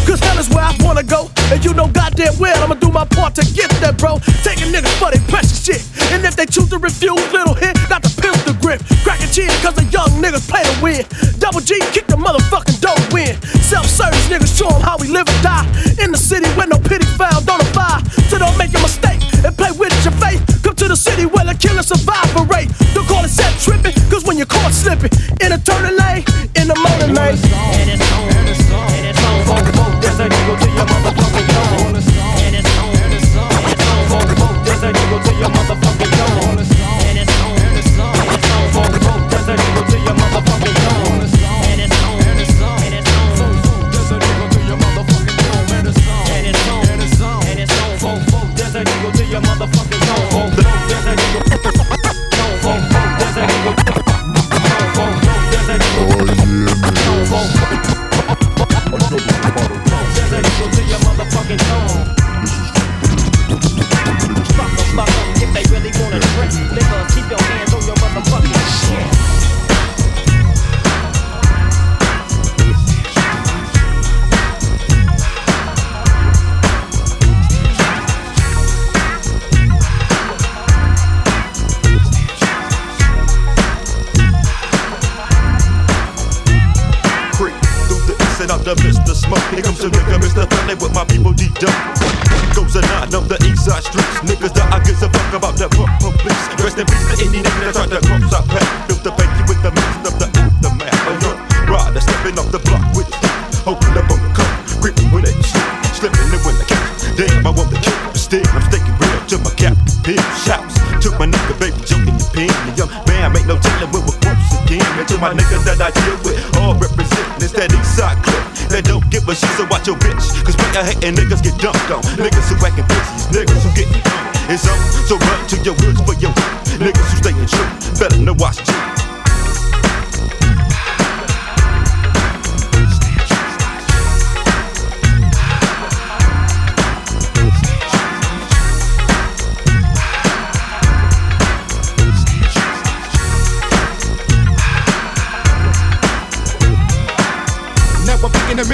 Cause 0.07 0.19
hell 0.19 0.39
is 0.39 0.49
where 0.51 0.65
I 0.65 0.75
wanna 0.81 1.03
go. 1.03 1.31
And 1.53 1.65
you 1.65 1.73
know 1.75 1.87
goddamn 1.87 2.35
well 2.39 2.59
I'ma 2.63 2.75
do 2.75 2.91
my 2.91 3.05
part 3.05 3.35
to 3.37 3.45
get 3.55 3.71
there, 3.81 3.93
bro. 3.93 4.19
Taking 4.43 4.73
niggas 4.75 4.95
for 4.99 5.11
their 5.11 5.23
precious 5.29 5.63
shit. 5.65 5.83
And 6.11 6.25
if 6.25 6.35
they 6.35 6.47
choose 6.47 6.69
to 6.71 6.79
refuse, 6.79 7.23
little 7.33 7.55
hit, 7.55 7.79
got 7.89 8.03
the 8.03 8.11
pistol 8.21 8.55
grip. 8.61 8.83
Cracking 9.05 9.31
chin, 9.31 9.51
cause 9.63 9.75
the 9.75 9.85
young 9.95 10.11
niggas 10.19 10.49
play 10.51 10.63
to 10.65 10.75
win. 10.83 11.07
Double 11.39 11.61
G, 11.61 11.79
kick 11.95 12.07
the 12.09 12.17
motherfucking 12.17 12.81
dough 12.81 12.99
win. 13.15 13.39
Self 13.63 13.87
service 13.87 14.27
niggas 14.29 14.51
show 14.57 14.69
'em 14.69 14.83
how 14.83 14.97
we 14.99 15.09
live 15.09 15.29
and 15.29 15.43
die. 15.43 15.67
In 16.03 16.11
the 16.11 16.19
city 16.19 16.49
where 16.59 16.67
no 16.67 16.79
pity 16.79 17.07
found 17.17 17.49
on 17.49 17.61
a 17.61 17.69
fire. 17.71 18.03
So 18.29 18.39
don't 18.39 18.57
make 18.59 18.75
a 18.75 18.81
mistake 18.81 19.23
and 19.45 19.57
play 19.57 19.71
with 19.71 19.95
your 20.05 20.15
faith. 20.19 20.43
Come 20.63 20.75
to 20.75 20.89
the 20.89 20.97
city 20.97 21.27
where 21.27 21.45
the 21.45 21.55
killer 21.55 21.83
survival 21.83 22.45
rate. 22.47 22.69
Don't 22.95 23.07
call 23.07 23.25
it 23.25 23.31
set 23.31 23.53
tripping, 23.61 23.95
cause 24.11 24.25
when 24.25 24.37
you're 24.37 24.51
caught 24.51 24.73
slipping, 24.73 25.13
in 25.41 25.53
a 25.53 25.59
turning 25.59 25.97
lane, 25.97 26.25
in 26.63 26.69
the 26.69 26.75
motor 26.77 27.13
lane. 27.13 27.82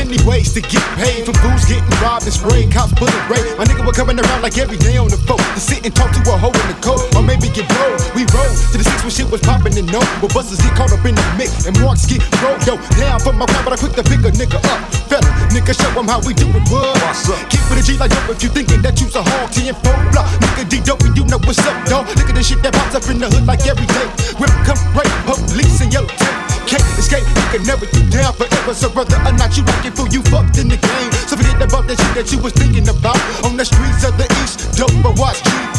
Many 0.09 0.25
ways 0.25 0.53
to 0.57 0.61
get 0.65 0.81
paid 0.97 1.29
from 1.29 1.37
fools 1.45 1.69
getting 1.69 1.85
robbed 2.01 2.25
and 2.25 2.33
sprayed. 2.33 2.73
Cops 2.73 2.97
bullet 2.97 3.13
rape. 3.29 3.45
My 3.61 3.69
nigga 3.69 3.85
was 3.85 3.95
coming 3.95 4.17
around 4.17 4.41
like 4.41 4.57
every 4.57 4.81
day 4.81 4.97
on 4.97 5.13
the 5.13 5.21
phone 5.29 5.45
to 5.53 5.61
sit 5.61 5.85
and 5.85 5.93
talk 5.95 6.11
to 6.17 6.21
a 6.33 6.37
hoe 6.37 6.49
in 6.49 6.67
the 6.73 6.79
coat 6.81 7.05
or 7.13 7.23
maybe 7.23 7.53
get 7.53 7.69
blown. 7.69 8.01
We 8.17 8.25
roll 8.33 8.49
to 8.49 8.77
the 8.81 8.85
six 8.89 9.05
when 9.05 9.13
shit 9.13 9.29
was 9.29 9.45
popping 9.45 9.77
and 9.77 9.85
no, 9.93 10.01
but 10.25 10.33
busters 10.33 10.65
get 10.65 10.73
caught 10.73 10.93
up 10.97 11.05
in 11.05 11.15
the 11.15 11.25
mix 11.37 11.69
and 11.69 11.77
marks 11.85 12.09
get 12.09 12.25
rolled 12.41 12.65
though. 12.65 12.81
Down 12.97 13.21
for 13.21 13.37
my 13.37 13.45
crowd, 13.45 13.69
but 13.69 13.73
I 13.77 13.79
quick 13.79 13.93
to 14.01 14.05
pick 14.05 14.25
a 14.25 14.33
nigga 14.33 14.59
up. 14.73 14.81
Fella, 15.13 15.29
nigga, 15.53 15.77
show 15.77 15.93
'em 15.93 16.09
how 16.09 16.25
we 16.25 16.33
do 16.33 16.49
it. 16.49 16.65
Up? 16.73 17.51
Keep 17.53 17.65
with 17.69 17.81
a 17.81 17.85
G 17.85 17.99
like 18.01 18.11
dope 18.11 18.33
if 18.33 18.43
you 18.43 18.49
thinking 18.49 18.81
that 18.81 18.97
you's 19.01 19.15
a 19.15 19.23
hog, 19.23 19.53
T 19.53 19.69
and 19.69 19.77
four 19.85 19.97
block. 20.13 20.29
Nigga, 20.41 20.65
D 20.69 20.81
dope, 20.81 21.05
you 21.13 21.25
know 21.29 21.39
what's 21.45 21.61
up, 21.69 21.77
dog. 21.85 22.09
Look 22.17 22.29
at 22.33 22.35
the 22.35 22.43
shit 22.43 22.63
that 22.63 22.73
pops 22.73 22.97
up 22.97 23.05
in 23.13 23.21
the 23.21 23.29
hood 23.29 23.45
like 23.45 23.67
every 23.67 23.87
day. 23.87 24.09
Whip, 24.41 24.53
come 24.65 24.81
right, 24.97 25.13
police 25.29 25.81
and 25.81 25.93
yellow 25.93 26.09
tape. 26.09 26.49
Can't 26.69 26.85
escape, 27.01 27.25
you 27.25 27.45
can 27.49 27.63
never 27.65 27.87
do 27.87 28.05
down 28.13 28.35
forever. 28.35 28.75
So 28.75 28.93
whether 28.93 29.17
or 29.25 29.33
not 29.33 29.57
you 29.57 29.65
like 29.65 29.87
it, 29.89 29.97
fool, 29.99 30.09
you 30.09 30.23
fucked 30.23 30.59
in 30.59 30.69
the 30.69 30.77
game. 30.77 31.13
So 31.27 31.37
forget 31.37 31.61
about 31.61 31.87
that 31.89 31.99
shit 31.99 32.15
that 32.15 32.33
you 32.33 32.39
was 32.39 32.53
thinking 32.53 32.89
about 32.89 33.19
on 33.45 33.57
the 33.57 33.65
streets 33.65 34.05
of 34.07 34.17
the 34.17 34.27
east. 34.43 34.79
Dope, 34.79 34.95
but 35.03 35.19
watch 35.19 35.43
G. 35.43 35.78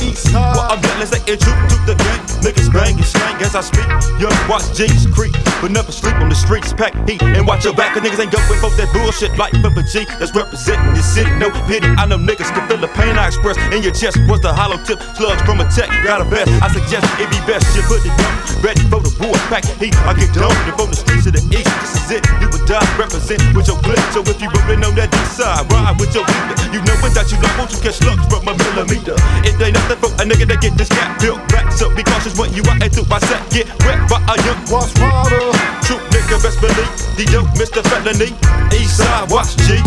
a 0.00 0.12
fellas. 0.12 0.56
Well, 0.56 0.66
I'm 0.70 0.82
yelling, 0.82 1.06
say 1.06 1.22
it 1.30 1.40
true 1.40 1.54
to 1.54 1.76
the 1.86 1.94
game. 1.94 2.22
Niggas 2.42 2.72
bang 2.72 2.96
and 2.96 3.04
slang 3.06 3.36
as 3.42 3.54
I 3.54 3.62
speak. 3.62 3.86
Young 4.20 4.34
watch 4.48 4.66
G's 4.74 5.06
creep, 5.14 5.32
but 5.60 5.70
never 5.70 5.92
sleep 5.92 6.14
on 6.16 6.28
the 6.28 6.34
streets. 6.34 6.72
Pack 6.72 6.92
heat 7.08 7.22
and 7.22 7.46
watch 7.46 7.64
your 7.64 7.74
back, 7.74 7.94
cause 7.94 8.02
niggas 8.02 8.20
ain't 8.20 8.32
going 8.32 8.60
for 8.60 8.70
that 8.74 8.90
bullshit. 8.92 9.36
Life 9.38 9.54
of 9.64 9.76
a 9.76 9.82
G 9.82 10.04
that's 10.18 10.34
representing 10.34 10.94
the 10.94 11.02
city. 11.02 11.30
No 11.38 11.50
pity, 11.66 11.86
I 11.86 12.06
know 12.06 12.18
niggas 12.18 12.50
can 12.52 12.68
feel 12.68 12.78
the 12.78 12.88
pain 12.88 13.16
I 13.16 13.28
express 13.28 13.56
in 13.72 13.82
your 13.82 13.94
chest. 13.94 14.18
What's 14.26 14.42
the 14.42 14.52
hollow 14.52 14.82
tip? 14.84 15.00
Slugs 15.16 15.42
from 15.42 15.60
a 15.60 15.66
tech, 15.70 15.88
got 16.02 16.20
a 16.20 16.24
vest. 16.24 16.50
I 16.62 16.68
suggest 16.68 17.06
it 17.20 17.30
be 17.30 17.38
best 17.46 17.64
you 17.76 17.82
put 17.86 18.02
it 18.04 18.14
down. 18.18 18.34
Ready 18.62 18.82
for 18.90 19.00
the 19.00 19.13
war, 19.20 19.34
pack 19.50 19.64
heat. 19.78 19.94
I 20.06 20.14
get 20.14 20.32
dope 20.34 20.54
from 20.74 20.90
the 20.90 20.98
streets 20.98 21.26
of 21.26 21.34
the 21.34 21.42
east. 21.52 21.70
This 21.80 21.94
is 21.98 22.20
it, 22.20 22.22
you 22.40 22.48
would 22.50 22.64
die, 22.66 22.84
represent 22.98 23.40
with 23.54 23.66
your 23.68 23.78
clip. 23.82 24.00
So 24.14 24.20
if 24.26 24.38
you 24.40 24.48
rolling 24.50 24.82
on 24.84 24.94
that 24.96 25.12
east 25.12 25.38
side, 25.38 25.66
ride 25.70 25.98
with 26.00 26.14
your 26.14 26.24
leader. 26.26 26.56
You 26.74 26.80
know 26.82 26.96
that 27.14 27.30
you 27.30 27.38
love, 27.38 27.54
won't 27.58 27.70
you 27.70 27.80
catch 27.80 28.02
slugs 28.02 28.24
from 28.26 28.46
a 28.48 28.54
millimeter? 28.54 29.16
It 29.46 29.58
ain't 29.60 29.74
nothing 29.74 29.98
for 30.02 30.10
a 30.18 30.24
nigga 30.26 30.46
that 30.50 30.60
get 30.60 30.74
this 30.74 30.90
gap 30.90 31.20
built 31.20 31.40
back. 31.48 31.70
So 31.72 31.92
be 31.94 32.02
cautious 32.02 32.34
when 32.38 32.52
you 32.52 32.62
out 32.66 32.82
and 32.82 32.90
through 32.90 33.06
my 33.06 33.22
set. 33.22 33.42
Get 33.50 33.70
wet 33.86 34.02
by 34.10 34.18
a 34.24 34.34
young 34.42 34.60
watch 34.72 34.90
water. 34.98 35.42
True 35.86 36.00
nigga, 36.10 36.40
best 36.42 36.58
believe. 36.60 36.90
The 37.16 37.24
dope, 37.30 37.50
Mr. 37.54 37.80
Felony. 37.86 38.34
East 38.74 38.98
side, 38.98 39.30
watch 39.30 39.54
G. 39.68 39.78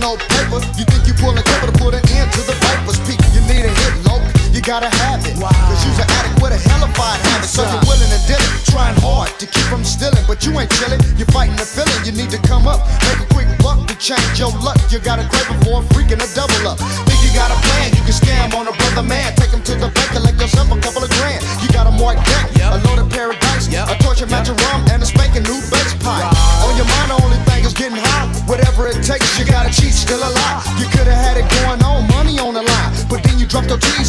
so 0.00 0.06
a 0.06 0.14
little 0.14 0.14
or 0.14 0.16
no 0.16 0.16
paper. 0.16 0.60
You 0.78 0.84
think 0.86 1.06
you 1.06 1.14
pulling 1.14 1.42
cover 1.42 1.70
to 1.70 1.76
put 1.78 1.94
an 1.94 2.02
end 2.14 2.30
to 2.32 2.40
the 2.46 2.54
vapors. 2.62 2.98
Peak, 3.06 3.20
you 3.34 3.42
need 3.46 3.64
a 3.64 3.72
hit, 3.72 3.94
low. 4.06 4.20
You 4.52 4.60
gotta 4.62 4.90
have 4.90 5.24
it. 5.26 5.34
Cause 5.38 5.80
you's 5.84 5.98
an 5.98 6.08
addict 6.18 6.42
with 6.42 6.52
a 6.52 6.60
hellified 6.70 7.20
habit. 7.30 7.48
So 7.48 7.62
you're 7.62 7.84
willing 7.86 8.10
to 8.10 8.20
deal 8.26 8.40
it. 8.40 8.52
Trying 8.66 8.96
hard 9.00 9.30
to 9.38 9.46
keep 9.46 9.66
from 9.70 9.84
stealing. 9.84 10.24
But 10.26 10.44
you 10.44 10.54
ain't 10.58 10.70
chilling. 10.78 11.00
You're 11.16 11.30
fighting 11.30 11.56
the 11.56 11.66
feeling. 11.66 12.00
You 12.04 12.12
need 12.12 12.30
to 12.30 12.40
come 12.46 12.66
up. 12.66 12.82
Make 13.06 13.22
a 13.22 13.28
quick 13.34 13.48
buck 13.62 13.86
to 13.88 13.94
change 13.98 14.38
your 14.38 14.52
luck. 14.62 14.78
You 14.90 14.98
got 14.98 15.18
a 15.18 15.24
craving 15.28 15.60
for 15.62 15.82
a 15.82 15.84
freak 15.94 16.10
and 16.10 16.22
a 16.22 16.28
double 16.34 16.66
up. 16.66 16.78
Think 16.78 17.20
you 17.22 17.30
got 17.34 17.50
a 17.50 17.58
plan. 17.70 17.92
You 17.94 18.02
can 18.06 18.16
scam 18.16 18.54
on 18.54 18.66
a 18.68 18.74
brother 18.74 19.04
man. 19.04 19.34
Take 19.36 19.50
him 19.50 19.62
to 19.62 19.74
the 19.74 19.88
bank, 19.90 20.08
collect 20.10 20.40
yourself 20.40 20.70
a 20.72 20.78
couple 20.80 21.02
of 21.04 21.10
grand. 21.18 21.44
You 21.62 21.68
got 21.70 21.86
a 21.86 21.92
marked 21.92 22.24
deck, 22.26 22.46
a 22.62 22.78
loaded 22.88 23.10
paradise, 23.10 23.68
a 23.68 23.94
torture 24.00 24.26
match 24.26 24.48
of 24.48 24.56
rum, 24.68 24.87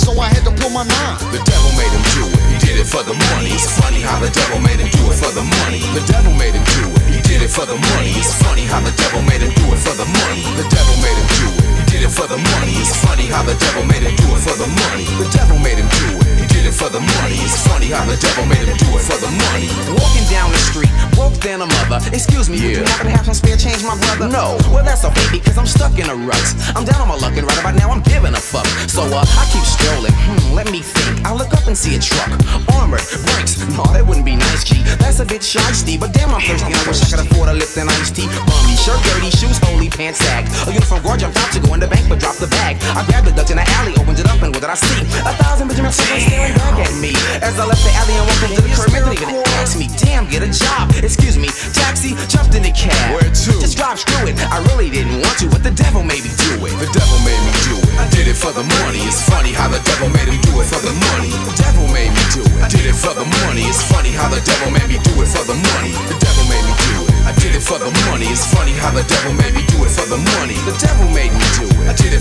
so 0.10 0.20
I 0.20 0.28
had 0.34 0.44
to 0.46 0.54
pull 0.58 0.74
my 0.74 0.82
nine. 0.82 1.18
The 1.30 1.42
devil 1.46 1.72
made 1.78 1.94
him 1.94 2.06
do 2.18 2.24
it. 2.26 2.42
He 2.50 2.58
did 2.66 2.76
it 2.82 2.88
for 2.90 3.04
the 3.06 3.14
money. 3.14 3.54
It's 3.54 3.70
funny 3.78 4.02
how 4.02 4.18
the 4.18 4.32
devil 4.34 4.60
made 4.60 4.82
him 4.82 4.90
do 4.90 5.04
it 5.06 5.18
for 5.22 5.30
the 5.30 5.46
money. 5.62 5.86
The 5.94 6.04
devil 6.10 6.34
made 6.34 6.58
him 6.58 6.66
do 6.66 6.90
it. 6.90 7.02
He 7.14 7.20
did 7.22 7.42
it 7.46 7.52
for 7.52 7.66
the 7.66 7.78
money. 7.78 8.12
It's 8.18 8.34
funny 8.42 8.66
how 8.66 8.82
the 8.82 8.94
devil 8.98 9.22
made 9.22 9.42
him 9.46 9.54
do 9.54 9.66
it 9.70 9.80
for 9.80 9.94
the 9.94 10.10
money. 10.10 10.44
The 10.58 10.66
devil 10.74 10.96
made 11.06 11.18
him 11.18 11.30
do 11.38 11.48
it. 11.54 11.66
He 11.78 11.84
did 11.94 12.02
it 12.10 12.14
for 12.14 12.26
the 12.26 12.40
money. 12.42 12.74
It's 12.82 12.96
funny 13.06 13.28
how 13.30 13.44
the 13.44 13.56
devil 13.56 13.86
made 13.86 14.02
him 14.02 14.16
do 14.18 14.28
it 14.34 14.42
for 14.42 14.56
the 14.58 14.70
money. 14.90 15.06
The 15.22 15.30
devil 15.30 15.58
made 15.62 15.78
him 15.78 15.90
do 16.02 16.08
it. 16.26 16.49
Did 16.60 16.68
it 16.68 16.76
for 16.76 16.92
the 16.92 17.00
money. 17.00 17.40
It's 17.40 17.56
funny 17.64 17.88
how 17.88 18.04
the 18.04 18.20
devil 18.20 18.44
made 18.44 18.68
him 18.68 18.76
do 18.76 18.92
it 18.92 19.04
for 19.08 19.16
the 19.16 19.32
money. 19.32 19.72
Walking 19.96 20.28
down 20.28 20.52
the 20.52 20.60
street, 20.60 20.92
broke 21.16 21.40
than 21.40 21.64
a 21.64 21.68
mother. 21.80 22.04
Excuse 22.12 22.52
me, 22.52 22.60
would 22.60 22.76
you 22.76 22.84
Yeah. 22.84 22.90
happen 22.92 23.08
to 23.08 23.16
have 23.16 23.24
some 23.24 23.34
spare 23.34 23.56
change, 23.56 23.80
my 23.88 23.96
brother? 23.96 24.28
No. 24.28 24.60
Well, 24.68 24.84
that's 24.84 25.06
okay 25.08 25.24
because 25.32 25.56
I'm 25.58 25.66
stuck 25.66 25.96
in 25.96 26.10
a 26.12 26.16
rut. 26.20 26.48
I'm 26.76 26.84
down 26.84 27.00
on 27.00 27.08
my 27.08 27.16
luck 27.16 27.32
and 27.40 27.48
right 27.48 27.60
about 27.64 27.76
now 27.80 27.88
I'm 27.96 28.04
giving 28.04 28.36
a 28.36 28.44
fuck. 28.44 28.68
So 28.92 29.08
uh, 29.08 29.24
I 29.24 29.44
keep 29.56 29.64
strolling. 29.64 30.12
Hmm, 30.28 30.52
let 30.52 30.68
me 30.70 30.84
think. 30.84 31.24
I 31.24 31.32
look 31.32 31.48
up 31.56 31.64
and 31.66 31.78
see 31.80 31.96
a 31.96 32.00
truck, 32.00 32.28
armored, 32.76 33.08
brakes. 33.24 33.64
No, 33.72 33.88
that 33.96 34.04
wouldn't 34.06 34.26
be 34.28 34.36
nice, 34.36 34.66
G. 34.68 34.84
That's 35.00 35.20
a 35.24 35.26
bit 35.26 35.40
shisty, 35.42 35.96
but 35.98 36.12
damn, 36.12 36.28
I'm 36.36 36.44
thirsty. 36.44 36.66
and 36.68 36.76
I 36.76 36.84
wish 36.92 37.00
I 37.00 37.08
could 37.08 37.24
afford 37.24 37.48
a 37.48 37.54
Lipton 37.56 37.88
iced 37.88 38.20
tea. 38.20 38.28
Bummy, 38.28 38.76
shirt 38.76 39.00
dirty, 39.08 39.32
shoes 39.32 39.60
holy, 39.64 39.88
pants 39.88 40.20
sagged. 40.20 40.52
A 40.68 40.74
uniform 40.76 41.02
guard 41.08 41.22
jumped 41.24 41.40
out 41.40 41.52
to 41.56 41.60
go 41.64 41.74
in 41.74 41.80
the 41.80 41.88
bank, 41.88 42.04
but 42.12 42.20
dropped 42.20 42.40
the 42.44 42.52
bag. 42.52 42.76
I 43.00 43.06
grabbed 43.08 43.28
the 43.28 43.32
Dutch 43.32 43.50
in 43.52 43.56
the 43.64 43.68
alley, 43.80 43.96
opened 43.96 44.20
it 44.20 44.28
up, 44.28 44.42
and 44.44 44.52
what 44.52 44.60
did 44.60 44.70
I 44.70 44.76
see? 44.76 45.00
A 45.24 45.32
thousand 45.40 45.70
Benjamin 45.70 45.92
Franklin 45.94 46.20
staring 46.28 46.49
back 46.56 46.78
at 46.80 46.94
me. 46.98 47.14
As 47.42 47.60
I 47.60 47.66
left 47.66 47.84
the 47.84 47.94
alley 47.94 48.16
and 48.18 48.26
walked 48.28 48.44
up 48.44 48.52
to 48.56 48.62
the 48.62 48.74
curb, 48.74 48.94
and 48.94 49.06
didn't 49.06 49.30
even 49.30 49.44
ask 49.62 49.78
me. 49.78 49.88
Damn, 49.98 50.26
get 50.30 50.42
a 50.42 50.52
job. 50.52 50.92
Excuse 51.04 51.38
me, 51.38 51.50
taxi, 51.74 52.16
jumped 52.28 52.56
in 52.56 52.64
the 52.64 52.74
cab. 52.74 53.14
Where 53.14 53.30
to? 53.30 53.52
Just 53.60 53.78
drive, 53.78 54.00
screw 54.00 54.28
it. 54.28 54.36
I 54.50 54.60
really 54.72 54.90
didn't 54.90 55.22
want 55.22 55.38
to, 55.40 55.48
but 55.50 55.64
the 55.64 55.72
devil 55.72 56.04
made 56.04 56.24
me 56.24 56.32
do 56.38 56.62
it. 56.66 56.74
The 56.80 56.90
devil 56.92 57.20
made 57.28 57.42
me 57.44 57.54
do 57.68 57.76
it. 57.78 57.90
I 58.00 58.06
did 58.10 58.28
it 58.28 58.38
for 58.38 58.52
the 58.52 58.64
money. 58.82 59.04
It's 59.04 59.22
funny 59.28 59.52
how 59.52 59.68
the 59.68 59.82
devil 59.84 60.10
made 60.10 60.28
him 60.32 60.40
do 60.42 60.54
it 60.62 60.68
for 60.72 60.82
the 60.82 60.96
money. 61.12 61.32
The 61.50 61.56
devil 61.60 61.86
made 61.92 62.12
me 62.12 62.24
do 62.32 62.44
it. 62.44 62.62
I 62.64 62.68
did 62.72 62.86
it 62.88 62.96
for 62.96 63.14
the 63.14 63.28
money. 63.44 63.68
It's 63.68 63.84
funny 63.84 64.12
how 64.16 64.30
the 64.30 64.42
devil 64.42 64.72
made 64.72 64.88
me 64.88 64.98
do 65.04 65.14
it 65.20 65.30
for 65.30 65.44
the 65.44 65.58
money. 65.58 65.94
The 66.08 66.18
devil 66.18 66.46
made 66.48 66.64
me 66.64 66.74
do 66.88 66.98
it. 67.04 67.14
I 67.28 67.32
did 67.38 67.54
it 67.56 67.64
for 67.64 67.78
the 67.78 67.92
money. 68.08 68.32
It's 68.32 68.48
funny 68.48 68.74
how 68.74 68.92
the 68.92 69.04
devil 69.04 69.34
made 69.36 69.54
me 69.54 69.64
do 69.68 69.84
it 69.84 69.92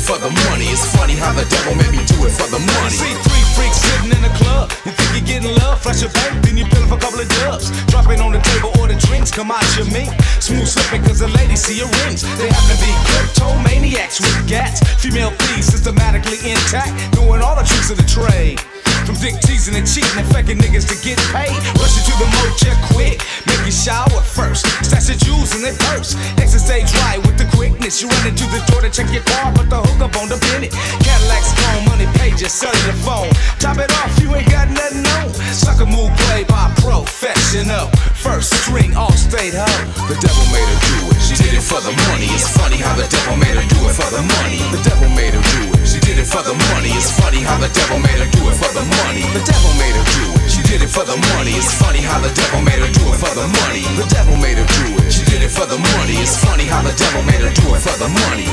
for 0.08 0.16
the 0.16 0.32
money. 0.48 0.64
It's 0.72 0.88
funny 0.96 1.12
how 1.12 1.36
the 1.36 1.44
devil 1.52 1.76
made 1.76 1.92
me 1.92 2.00
do 2.08 2.16
it 2.24 2.32
for 2.32 2.48
the 2.48 2.56
money. 2.56 2.96
See 2.96 3.12
three 3.12 3.44
freaks 3.52 3.76
sitting 3.84 4.16
in 4.16 4.22
the 4.24 4.32
club. 4.40 4.72
You 4.88 4.92
think 4.96 5.08
you're 5.12 5.28
getting 5.28 5.52
love, 5.60 5.84
flash 5.84 6.00
your 6.00 6.08
bank, 6.16 6.40
then 6.40 6.56
you 6.56 6.64
bill 6.72 6.88
for 6.88 6.96
a 6.96 7.02
couple 7.04 7.20
of 7.20 7.28
dubs. 7.44 7.68
Drop 7.92 8.08
it 8.08 8.16
on 8.24 8.32
the 8.32 8.40
table, 8.40 8.72
order 8.80 8.96
drinks, 8.96 9.28
come 9.28 9.52
out 9.52 9.60
your 9.76 9.84
mink. 9.92 10.08
Smooth 10.40 10.64
slipping 10.64 11.04
cause 11.04 11.20
the 11.20 11.28
ladies 11.36 11.60
see 11.60 11.76
your 11.76 11.92
rings. 12.00 12.24
They 12.40 12.48
happen 12.48 12.72
to 12.72 12.78
be 12.80 12.88
kleptomaniacs 13.04 14.24
with 14.24 14.48
gats. 14.48 14.80
Female 14.96 15.30
thieves 15.44 15.68
systematically 15.68 16.40
intact, 16.40 16.96
Doing 17.12 17.44
all 17.44 17.60
the 17.60 17.68
tricks 17.68 17.92
of 17.92 18.00
the 18.00 18.08
trade. 18.08 18.64
From 19.04 19.16
dick 19.20 19.36
teasing 19.44 19.76
and 19.76 19.84
cheating 19.84 20.16
and 20.16 20.28
faking 20.32 20.56
niggas 20.56 20.88
to 20.88 20.96
get 21.04 21.20
paid. 21.36 21.52
Rushing 21.76 22.04
to 22.08 22.14
the 22.16 22.28
motel 22.32 22.76
quick, 22.96 23.20
you 23.68 23.72
shower 23.72 24.20
first. 24.24 24.64
Stash 24.80 25.12
your 25.12 25.20
jewels 25.20 25.52
in 25.54 25.60
their 25.60 25.76
purse. 25.92 26.16
Stage 26.58 26.92
right 27.00 27.16
with 27.24 27.40
the 27.40 27.48
quickness. 27.56 28.02
You 28.02 28.12
run 28.12 28.28
into 28.28 28.44
the 28.52 28.60
door 28.68 28.84
to 28.84 28.90
check 28.92 29.08
your 29.08 29.24
car, 29.24 29.48
but 29.56 29.72
the 29.72 29.80
hookup 29.80 30.20
on 30.20 30.28
the 30.28 30.36
Bennett. 30.36 30.68
Cadillac's 31.00 31.56
gone, 31.56 31.80
money 31.88 32.04
pages, 32.20 32.52
cellular 32.52 32.92
phone. 33.00 33.32
Top 33.56 33.80
it 33.80 33.88
off, 34.04 34.12
you 34.20 34.28
ain't 34.36 34.48
got 34.52 34.68
nothing 34.68 35.06
on. 35.16 35.32
Sucker 35.56 35.88
move 35.88 36.12
played 36.28 36.44
by 36.44 36.68
professional. 36.84 37.88
First 38.12 38.52
string, 38.60 38.92
all 39.00 39.16
state 39.16 39.56
hoe. 39.56 39.64
The 40.12 40.18
devil 40.20 40.44
made 40.52 40.68
her 40.68 40.80
do 40.92 41.08
it. 41.08 41.20
She 41.24 41.40
did 41.40 41.56
it 41.56 41.64
for 41.64 41.80
the 41.80 41.96
money. 42.12 42.28
It's 42.36 42.52
funny 42.52 42.76
how 42.76 42.92
the 42.92 43.08
devil 43.08 43.36
made 43.40 43.56
her 43.56 43.64
do 43.64 43.80
it 43.88 43.94
for 43.96 44.10
the 44.12 44.20
money. 44.20 44.60
The 44.68 44.84
devil 44.84 45.08
made 45.16 45.32
her 45.32 45.44
do 45.56 45.72
it. 45.72 45.88
She 45.88 46.04
did 46.04 46.20
it 46.20 46.28
for 46.28 46.44
the 46.44 46.52
money. 46.76 46.92
It's 46.92 47.16
funny 47.16 47.40
how 47.40 47.56
the 47.56 47.72
devil 47.72 47.96
made 47.96 48.20
her 48.20 48.28
do 48.28 48.44
it 48.44 48.56
for 48.60 48.72
the 48.76 48.84
money. 49.08 49.24
The 49.32 49.40
devil 49.40 49.72
made 49.80 49.96
her 49.96 50.04
do 50.20 50.24
it. 50.36 50.52
She 50.52 50.60
did 50.68 50.82
it 50.82 50.92
for 50.92 51.04
the 51.04 51.16
money. 51.32 51.52
It's 51.56 51.72
funny 51.80 52.00
how 52.04 52.20
the 52.20 52.28
devil 52.28 52.60
made 52.60 52.76
her 52.76 52.92
do 52.92 53.08
it 53.08 53.16
for 53.16 53.32
the 53.32 53.48
money. 53.64 53.80
The 53.96 54.06
devil 54.12 54.36
made 54.36 54.60
her 54.60 54.68
do 54.68 55.00
it. 55.00 55.10
She 55.10 55.24
did 55.24 55.40
it 55.40 55.48
for 55.48 55.64
the 55.64 55.80
money. 55.96 56.20
It's 56.20 56.36
funny 56.44 56.64
how 56.64 56.82
the 56.82 56.92
devil 56.92 57.22
made 57.24 57.40
her 57.40 57.52
do 57.56 57.72
it 57.72 57.80
for 57.80 57.96
the 57.96 58.12
money. 58.28 58.52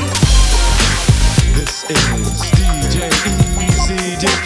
This 1.52 1.84
is 1.92 2.00
DJ 2.56 3.12
Easy 3.60 4.16
Dick. 4.16 4.40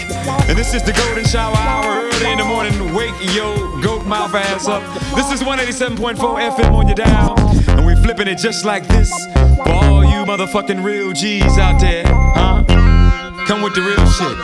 And 0.50 0.58
this 0.58 0.74
is 0.74 0.82
the 0.82 0.92
Golden 0.92 1.24
Shower 1.24 1.54
Hour 1.54 2.10
early 2.10 2.32
in 2.32 2.38
the 2.38 2.44
morning. 2.44 2.74
Wake 2.92 3.14
your 3.34 3.54
goat 3.80 4.04
mouth 4.04 4.34
ass 4.34 4.66
up. 4.66 4.82
This 5.14 5.30
is 5.30 5.40
187.4 5.40 6.18
FM 6.18 6.72
on 6.74 6.88
your 6.88 6.96
dial. 6.96 7.38
And 7.70 7.86
we 7.86 7.94
flipping 8.02 8.26
it 8.26 8.38
just 8.38 8.64
like 8.64 8.86
this 8.88 9.10
for 9.62 9.70
all 9.70 10.04
you 10.04 10.26
motherfucking 10.26 10.82
real 10.82 11.12
G's 11.12 11.56
out 11.56 11.80
there. 11.80 12.04
Huh? 12.06 12.64
Come 13.46 13.62
with 13.62 13.74
the 13.74 13.82
real 13.82 14.06
shit. 14.10 14.36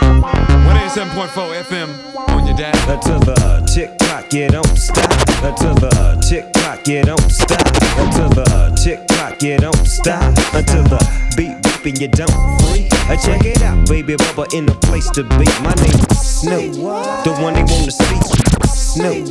187.4 0.63 1.63
FM 1.63 2.36
dial. 2.57 2.99
To 2.99 3.25
the 3.25 3.35
uh, 3.39 3.65
tick 3.65 3.97
tock, 3.99 4.33
you 4.33 4.47
don't 4.49 4.77
stop. 4.77 5.09
To 5.57 5.73
the 5.79 5.89
uh, 5.95 6.19
tick 6.21 6.51
tock, 6.53 6.87
you 6.87 7.03
don't 7.03 7.31
stop. 7.31 7.57
To 7.57 8.29
the 8.33 8.45
uh, 8.49 8.75
tick 8.75 9.05
tock, 9.07 9.41
you 9.41 9.57
don't 9.57 9.85
stop 9.85 10.33
until 10.53 10.83
the 10.83 10.99
beat 11.35 11.67
and 11.85 12.01
you 12.01 12.07
don't 12.07 12.61
free. 12.61 12.96
Check 13.15 13.45
it 13.45 13.61
out, 13.63 13.87
baby 13.87 14.15
Bubba 14.15 14.53
in 14.53 14.65
the 14.65 14.75
place 14.83 15.09
to 15.11 15.23
be. 15.23 15.47
My 15.63 15.73
name 15.79 15.99
is 16.11 16.19
Snoop, 16.19 16.75
the 17.23 17.31
one 17.39 17.55
they 17.55 17.63
wanna 17.63 17.89
speak. 17.89 18.21
Snoop, 18.67 19.25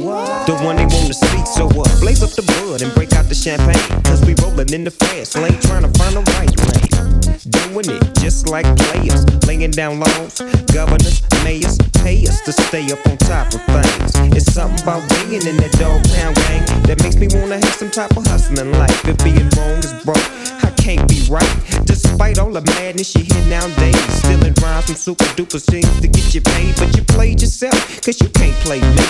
the 0.49 0.57
one 0.65 0.77
they 0.77 0.89
wanna 0.89 1.13
speak. 1.13 1.47
So 1.47 1.69
uh, 1.69 1.85
blaze 2.01 2.23
up 2.23 2.31
the 2.33 2.43
bud 2.43 2.81
and 2.81 2.93
break 2.95 3.13
out 3.13 3.29
the 3.29 3.35
champagne. 3.35 3.77
Cause 4.03 4.25
we 4.25 4.35
rolling 4.43 4.73
in 4.73 4.85
the 4.85 4.91
fast 4.91 5.37
lane 5.37 5.61
trying 5.61 5.85
to 5.85 5.93
find 6.01 6.17
the 6.17 6.25
right 6.35 6.51
lane. 6.57 6.93
Doing 7.53 8.01
it 8.01 8.03
just 8.17 8.49
like 8.49 8.65
players, 8.89 9.23
laying 9.47 9.71
down 9.71 10.01
laws. 10.01 10.41
Governors, 10.73 11.23
mayors, 11.45 11.79
pay 12.03 12.27
us 12.27 12.41
to 12.49 12.53
stay 12.53 12.91
up 12.91 13.05
on 13.07 13.17
top 13.29 13.53
of 13.55 13.61
things. 13.71 14.13
It's 14.35 14.53
something 14.53 14.83
about 14.83 15.05
being 15.29 15.47
in 15.47 15.57
that 15.61 15.73
dog 15.79 16.01
pound 16.17 16.35
gang 16.49 16.65
that 16.89 16.99
makes 17.05 17.17
me 17.17 17.29
wanna 17.29 17.61
have 17.61 17.77
some 17.77 17.91
type 17.91 18.17
of 18.17 18.27
hustling 18.27 18.73
life. 18.73 19.05
If 19.05 19.21
being 19.23 19.49
wrong 19.55 19.79
is 19.79 19.93
broke, 20.03 20.27
I 20.65 20.73
can't 20.81 21.07
be 21.09 21.23
right. 21.31 21.86
Despite 22.17 22.39
all 22.39 22.51
the 22.51 22.63
madness 22.63 23.15
you 23.15 23.25
hear 23.25 23.45
nowadays, 23.45 24.01
stealing 24.21 24.55
rhymes 24.63 24.87
from 24.87 24.95
super 24.95 25.27
duper 25.37 25.61
scenes 25.61 26.01
to 26.01 26.09
get 26.09 26.35
you 26.35 26.41
paid. 26.41 26.75
But 26.77 26.97
you 26.97 27.03
played 27.05 27.43
yourself, 27.43 28.01
cause 28.01 28.19
you 28.23 28.31
can't 28.31 28.57
play 28.65 28.81
me. 28.81 29.05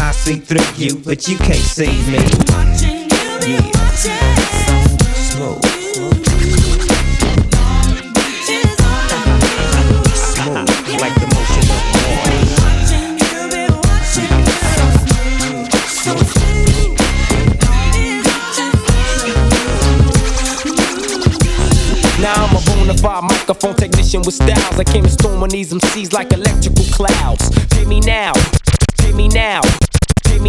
I 0.00 0.10
see 0.10 0.40
through 0.40 0.66
you, 0.74 0.98
but 0.98 1.28
you 1.28 1.38
can't 1.38 1.54
see 1.54 1.86
me. 2.10 2.18
Yeah. 3.46 3.70
Smooth. 3.94 4.59
Microphone 23.50 23.74
technician 23.74 24.22
with 24.22 24.34
styles. 24.34 24.78
I 24.78 24.84
came 24.84 25.02
to 25.02 25.10
storm 25.10 25.42
on 25.42 25.48
these 25.48 25.72
MCs 25.72 26.12
like 26.12 26.32
electrical 26.32 26.84
clouds. 26.84 27.50
Pay 27.70 27.84
me 27.84 27.98
now, 27.98 28.32
pay 28.98 29.12
me 29.12 29.26
now. 29.26 29.60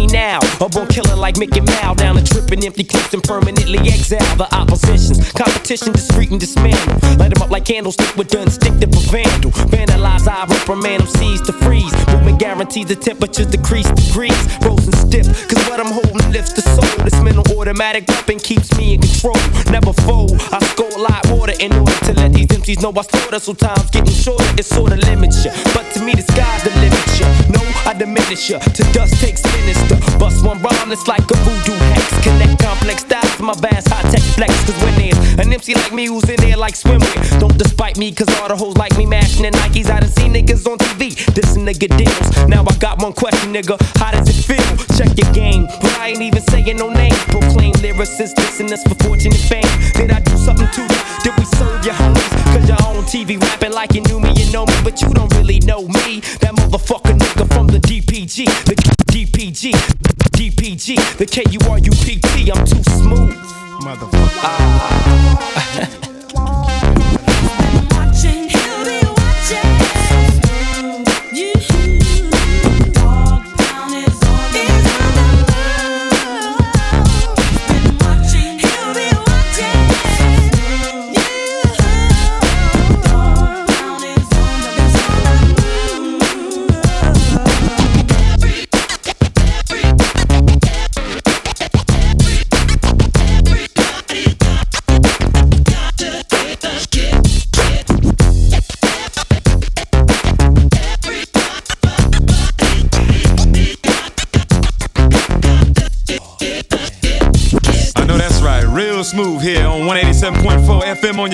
Me 0.02 0.08
now. 0.08 0.40
A 0.60 0.68
born 0.68 0.88
killer 0.88 1.14
like 1.14 1.36
Mickey 1.36 1.60
Mouse 1.60 1.96
down 1.96 2.16
a 2.18 2.22
trip 2.22 2.50
empty 2.50 2.82
clips 2.82 3.14
and 3.14 3.22
permanently 3.22 3.78
exile 3.88 4.36
the 4.36 4.48
oppositions. 4.54 5.30
Competition 5.32 5.92
discreet 5.92 6.30
and 6.30 6.40
dismantle. 6.40 6.94
Light 7.18 7.32
them 7.32 7.42
up 7.42 7.50
like 7.50 7.64
candlestick 7.64 8.16
with 8.16 8.28
the 8.28 8.42
instinctive 8.42 8.90
of 8.90 9.04
vandal. 9.14 9.52
Vandalize, 9.70 10.26
I 10.26 10.44
reprimand 10.46 11.02
them, 11.02 11.08
seize 11.08 11.40
to 11.42 11.52
freeze. 11.52 11.92
Movement 12.08 12.40
guarantees 12.40 12.86
the 12.86 12.96
temperatures 12.96 13.46
decrease 13.46 13.90
degrees. 13.92 14.38
Frozen 14.58 14.92
stiff, 14.92 15.26
cause 15.48 15.62
what 15.68 15.78
I'm 15.78 15.92
holding 15.92 16.32
lifts 16.32 16.52
the 16.52 16.62
soul. 16.62 17.04
This 17.04 17.18
mental 17.22 17.44
automatic 17.56 18.08
weapon 18.08 18.38
keeps 18.38 18.76
me 18.76 18.94
in 18.94 19.00
control. 19.00 19.38
Never 19.70 19.92
fold. 20.02 20.34
I 20.50 20.58
score 20.74 20.90
a 20.90 20.98
like 20.98 21.24
water 21.30 21.54
in 21.60 21.72
order 21.72 21.98
to 22.06 22.12
let 22.14 22.32
these 22.32 22.48
MCs 22.48 22.82
know 22.82 22.92
I 22.96 23.02
slaughter. 23.02 23.38
So 23.38 23.54
time's 23.54 23.90
getting 23.90 24.12
shorter, 24.12 24.44
it 24.58 24.64
sorta 24.64 24.96
limits 24.96 25.44
ya. 25.44 25.52
But 25.74 25.86
to 25.94 26.00
me, 26.02 26.12
the 26.14 26.22
sky's 26.26 26.62
the 26.66 26.70
limit 26.82 27.06
ya. 27.18 27.26
No, 27.54 27.62
I 27.86 27.94
diminish 27.94 28.50
ya. 28.50 28.58
To 28.58 28.82
dust 28.92 29.14
takes 29.22 29.42
Bust 30.18 30.44
one 30.44 30.60
rhyme 30.62 30.88
that's 30.88 31.06
like 31.08 31.24
a 31.30 31.36
voodoo 31.44 31.76
hex. 31.92 32.06
Connect 32.22 32.62
complex 32.62 33.02
styles 33.02 33.36
to 33.36 33.42
my 33.42 33.54
vast 33.54 33.88
high 33.88 34.08
tech 34.10 34.22
flex. 34.34 34.52
Cause 34.64 34.78
when 34.82 34.94
there's 34.96 35.18
an 35.38 35.52
MC 35.52 35.74
like 35.74 35.92
me 35.92 36.06
who's 36.06 36.28
in 36.28 36.36
there 36.36 36.56
like 36.56 36.74
swimwear, 36.74 37.40
don't 37.40 37.56
despite 37.58 37.98
me, 37.98 38.12
cause 38.12 38.28
all 38.40 38.48
the 38.48 38.56
hoes 38.56 38.76
like 38.76 38.96
me 38.96 39.06
mashing 39.06 39.42
the 39.42 39.50
Nikes. 39.50 39.90
I 39.90 40.00
done 40.00 40.10
seen 40.10 40.32
niggas 40.34 40.66
on 40.66 40.78
TV. 40.78 41.16
This 41.34 41.56
nigga 41.56 41.88
deals. 41.96 42.48
Now 42.48 42.64
I 42.68 42.74
got 42.76 43.02
one 43.02 43.12
question, 43.12 43.52
nigga. 43.52 43.76
How 43.98 44.12
does 44.12 44.28
it 44.28 44.40
feel? 44.44 44.72
Check 44.96 45.16
your 45.18 45.32
game. 45.32 45.66
But 45.80 45.92
I 45.98 46.08
ain't 46.08 46.22
even 46.22 46.42
saying 46.42 46.76
no 46.76 46.90
name. 46.90 47.14
Proclaim 47.28 47.72
lyricists, 47.84 48.34
dissing 48.34 48.70
us 48.72 48.82
for 48.84 48.94
fortune 49.04 49.32
and 49.32 49.44
fame. 49.50 49.72
Did 49.94 50.10
I 50.10 50.20
do 50.20 50.36
something 50.36 50.68
to 50.68 50.82
you? 50.82 51.00
Did 51.24 51.34
we 51.38 51.44
serve 51.56 51.84
your 51.84 51.94
homies? 51.94 52.30
Cause 52.52 52.68
you're 52.68 52.82
on 52.82 53.04
TV 53.04 53.40
rapping 53.40 53.72
like 53.72 53.94
you 53.94 54.02
knew 54.02 54.20
me, 54.20 54.32
you 54.36 54.50
know 54.52 54.64
me, 54.66 54.74
but 54.84 55.00
you 55.02 55.08
don't 55.10 55.32
really 55.36 55.58
know 55.60 55.82
me. 55.88 56.20
That 56.40 56.54
motherfucker 56.54 57.18
nigga 57.18 57.52
from 57.54 57.66
the 57.66 57.78
DPG, 57.78 58.46
the 58.64 59.01
DPG, 59.42 59.72
DPG, 60.38 61.18
the 61.18 61.26
K-U-R-U-P-T. 61.26 62.52
I'm 62.52 62.64
too 62.64 62.80
smooth. 62.92 63.34
Motherfucker. 63.82 64.38
I 65.58 66.08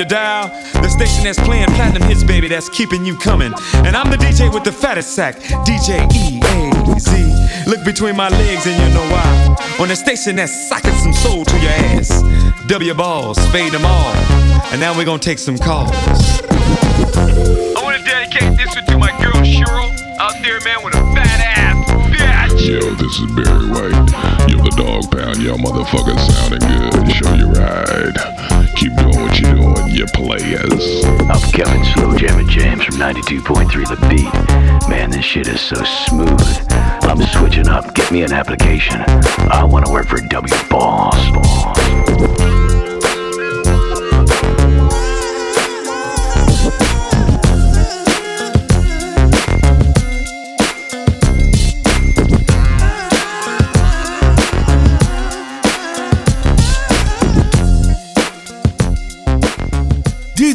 dial. 0.09 0.49
The 0.83 0.89
station 0.89 1.25
that's 1.25 1.39
playing 1.41 1.67
platinum 1.77 2.09
hits, 2.09 2.25
baby, 2.25 2.49
that's 2.49 2.69
keeping 2.69 3.05
you 3.05 3.17
coming. 3.17 3.53
And 3.75 3.95
I'm 3.95 4.11
the 4.11 4.17
DJ 4.17 4.53
with 4.53 4.65
the 4.65 4.73
fattest 4.73 5.15
sack, 5.15 5.37
DJ 5.65 6.09
EAZ. 6.09 7.67
Look 7.67 7.85
between 7.85 8.17
my 8.17 8.29
legs 8.29 8.67
and 8.67 8.77
you 8.83 8.95
know 8.95 9.07
why. 9.13 9.57
On 9.81 9.89
the 9.89 9.97
station 9.97 10.37
that's 10.37 10.69
socking 10.69 10.95
some 10.95 11.13
soul 11.13 11.45
to 11.45 11.59
your 11.61 11.71
ass. 11.71 12.23
W 12.67 12.87
your 12.87 12.95
balls, 12.95 13.39
fade 13.49 13.73
them 13.73 13.85
all. 13.85 14.15
And 14.73 14.81
now 14.81 14.97
we're 14.97 15.05
gonna 15.05 15.19
take 15.19 15.39
some 15.39 15.59
calls. 15.59 15.91
I 15.93 17.81
want 17.83 17.99
to 17.99 18.05
dedicate 18.05 18.57
this 18.57 18.75
one 18.75 18.85
to 18.87 18.99
my 18.99 19.11
girl 19.21 19.33
Cheryl 19.43 19.93
out 20.19 20.35
there, 20.43 20.59
man, 20.61 20.83
with 20.83 20.95
a 20.95 21.03
fat 21.15 21.41
ass. 21.57 21.91
Bitch. 22.09 22.67
Yo, 22.67 22.81
this 22.95 23.19
is 23.19 23.31
Barry 23.33 23.69
White. 23.69 24.51
Yo, 24.51 24.57
the 24.59 24.73
dog 24.77 25.11
pound, 25.11 25.43
y'all 25.43 25.59
motherfuckers 25.59 26.19
sounding 26.33 26.61
good. 26.61 27.13
Show 27.13 27.35
you 27.35 27.47
ride. 27.53 28.58
Keep 28.79 28.95
doing 28.95 29.21
what 29.21 29.41
you're 29.41 29.55
doing, 29.57 29.89
you 29.89 30.07
players. 30.07 31.05
I'm 31.29 31.51
Kevin 31.51 31.85
Slow 31.95 32.17
Jammin' 32.17 32.49
James 32.49 32.85
from 32.85 32.95
92.3 32.95 33.89
The 33.89 33.97
Beat. 34.09 34.89
Man, 34.89 35.11
this 35.11 35.25
shit 35.25 35.49
is 35.49 35.61
so 35.61 35.83
smooth. 35.83 36.67
I'm 36.71 37.21
switching 37.21 37.67
up. 37.67 37.93
Get 37.97 38.13
me 38.13 38.23
an 38.23 38.33
application. 38.33 39.01
I 39.51 39.65
want 39.65 39.87
to 39.87 39.91
work 39.91 40.07
for 40.07 40.21
W 40.21 40.55
Boss. 40.71 42.78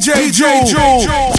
DJ 0.03 0.65
Jewel. 0.65 1.32